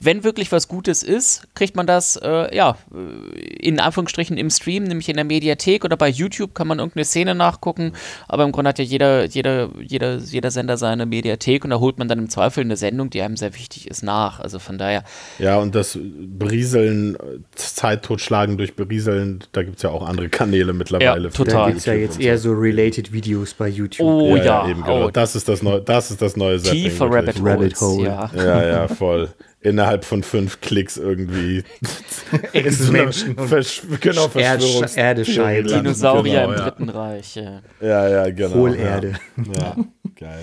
wenn 0.00 0.24
wirklich 0.24 0.52
was 0.52 0.68
Gutes 0.68 1.02
ist, 1.02 1.48
kriegt 1.54 1.76
man 1.76 1.86
das 1.86 2.16
äh, 2.16 2.54
ja 2.54 2.76
äh, 2.94 3.56
in 3.56 3.80
Anführungsstrichen 3.80 4.36
im 4.36 4.50
Stream, 4.50 4.84
nämlich 4.84 5.08
in 5.08 5.16
der 5.16 5.24
Mediathek 5.24 5.84
oder 5.84 5.96
bei 5.96 6.08
YouTube 6.08 6.54
kann 6.54 6.68
man 6.68 6.78
irgendeine 6.78 7.04
Szene 7.04 7.34
nachgucken, 7.34 7.92
aber 8.28 8.44
im 8.44 8.52
Grunde 8.52 8.68
hat 8.70 8.78
ja 8.78 8.84
jeder 8.84 9.24
jeder 9.26 9.70
jeder 9.80 10.18
jeder 10.18 10.50
Sender 10.50 10.76
seine 10.76 11.06
Mediathek 11.06 11.64
und 11.64 11.70
da 11.70 11.80
holt 11.80 11.98
man 11.98 12.08
dann 12.08 12.18
im 12.18 12.28
Zweifel 12.28 12.62
eine 12.62 12.76
Sendung, 12.76 13.10
die 13.10 13.22
einem 13.22 13.36
sehr 13.36 13.54
wichtig 13.54 13.88
ist 13.88 14.02
nach. 14.02 14.40
Also 14.40 14.58
von 14.58 14.78
daher 14.78 15.04
Ja, 15.38 15.58
und 15.58 15.74
das 15.74 15.98
Berieseln, 16.00 17.16
Zeit 17.54 18.04
totschlagen 18.04 18.56
durch 18.56 18.74
Berieseln, 18.74 19.44
da 19.52 19.62
gibt 19.62 19.76
es 19.76 19.82
ja 19.82 19.90
auch 19.90 20.06
andere 20.06 20.28
Kanäle 20.28 20.72
mittlerweile. 20.72 21.28
Ja, 21.28 21.30
für 21.30 21.44
da 21.44 21.50
total. 21.50 21.66
gibt 21.68 21.78
es 21.78 21.86
ja 21.86 21.94
jetzt 21.94 22.20
eher 22.20 22.38
so. 22.38 22.50
so 22.50 22.60
related 22.60 23.12
Videos 23.12 23.54
bei 23.54 23.68
YouTube. 23.68 24.06
oh 24.06 24.36
ja, 24.36 24.44
ja, 24.44 24.68
eben, 24.68 24.82
genau. 24.82 25.06
oh, 25.06 25.10
das, 25.16 25.34
ist 25.36 25.48
das, 25.48 25.62
neue, 25.62 25.80
das 25.80 26.10
ist 26.10 26.20
das 26.20 26.36
neue 26.36 26.58
Zapping, 26.60 26.82
tiefer 26.84 27.10
wirklich. 27.10 27.36
Rabbit, 27.36 27.46
Rabbit 27.46 27.80
Hole. 27.80 28.06
ja. 28.06 28.30
Ja, 28.36 28.66
ja, 28.66 28.88
voll. 28.94 29.30
Innerhalb 29.60 30.04
von 30.04 30.22
fünf 30.22 30.60
Klicks 30.60 30.98
irgendwie. 30.98 31.64
Ex-Menschen 32.52 33.36
Versch 33.38 33.82
genau, 34.00 34.26
Verschwörungs- 34.26 34.96
Erdescheide. 34.96 35.22
Theorien 35.24 35.66
landen. 35.66 35.84
Dinosaurier 35.84 36.40
genau, 36.40 36.44
im 36.52 36.58
ja. 36.58 36.64
Dritten 36.64 36.88
Reich. 36.90 37.36
Ja, 37.36 37.60
Ja, 37.80 38.08
ja, 38.08 38.30
genau. 38.30 38.54
Hohlerde. 38.56 39.14
Ja, 39.38 39.52
ja 39.54 39.76
geil. 40.20 40.42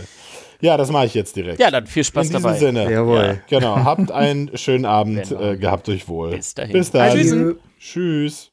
Ja, 0.59 0.77
das 0.77 0.91
mache 0.91 1.05
ich 1.07 1.13
jetzt 1.15 1.35
direkt. 1.35 1.59
ja 1.59 1.71
dann 1.71 1.87
viel 1.87 2.03
Spaß 2.03 2.27
In 2.27 2.33
diesem 2.33 2.43
dabei. 2.43 2.57
Sinne. 2.57 2.91
Jawohl. 2.91 3.41
Genau. 3.49 3.75
Habt 3.83 4.11
einen 4.11 4.55
schönen 4.57 4.85
Abend. 4.85 5.29
Genau. 5.29 5.41
Äh, 5.41 5.57
gehabt 5.57 5.89
euch 5.89 6.07
wohl. 6.07 6.35
Bis 6.35 6.53
dahin. 6.53 6.73
Bis 6.73 6.91
dann. 6.91 7.09
Adieu. 7.11 7.53
Tschüss. 7.79 8.50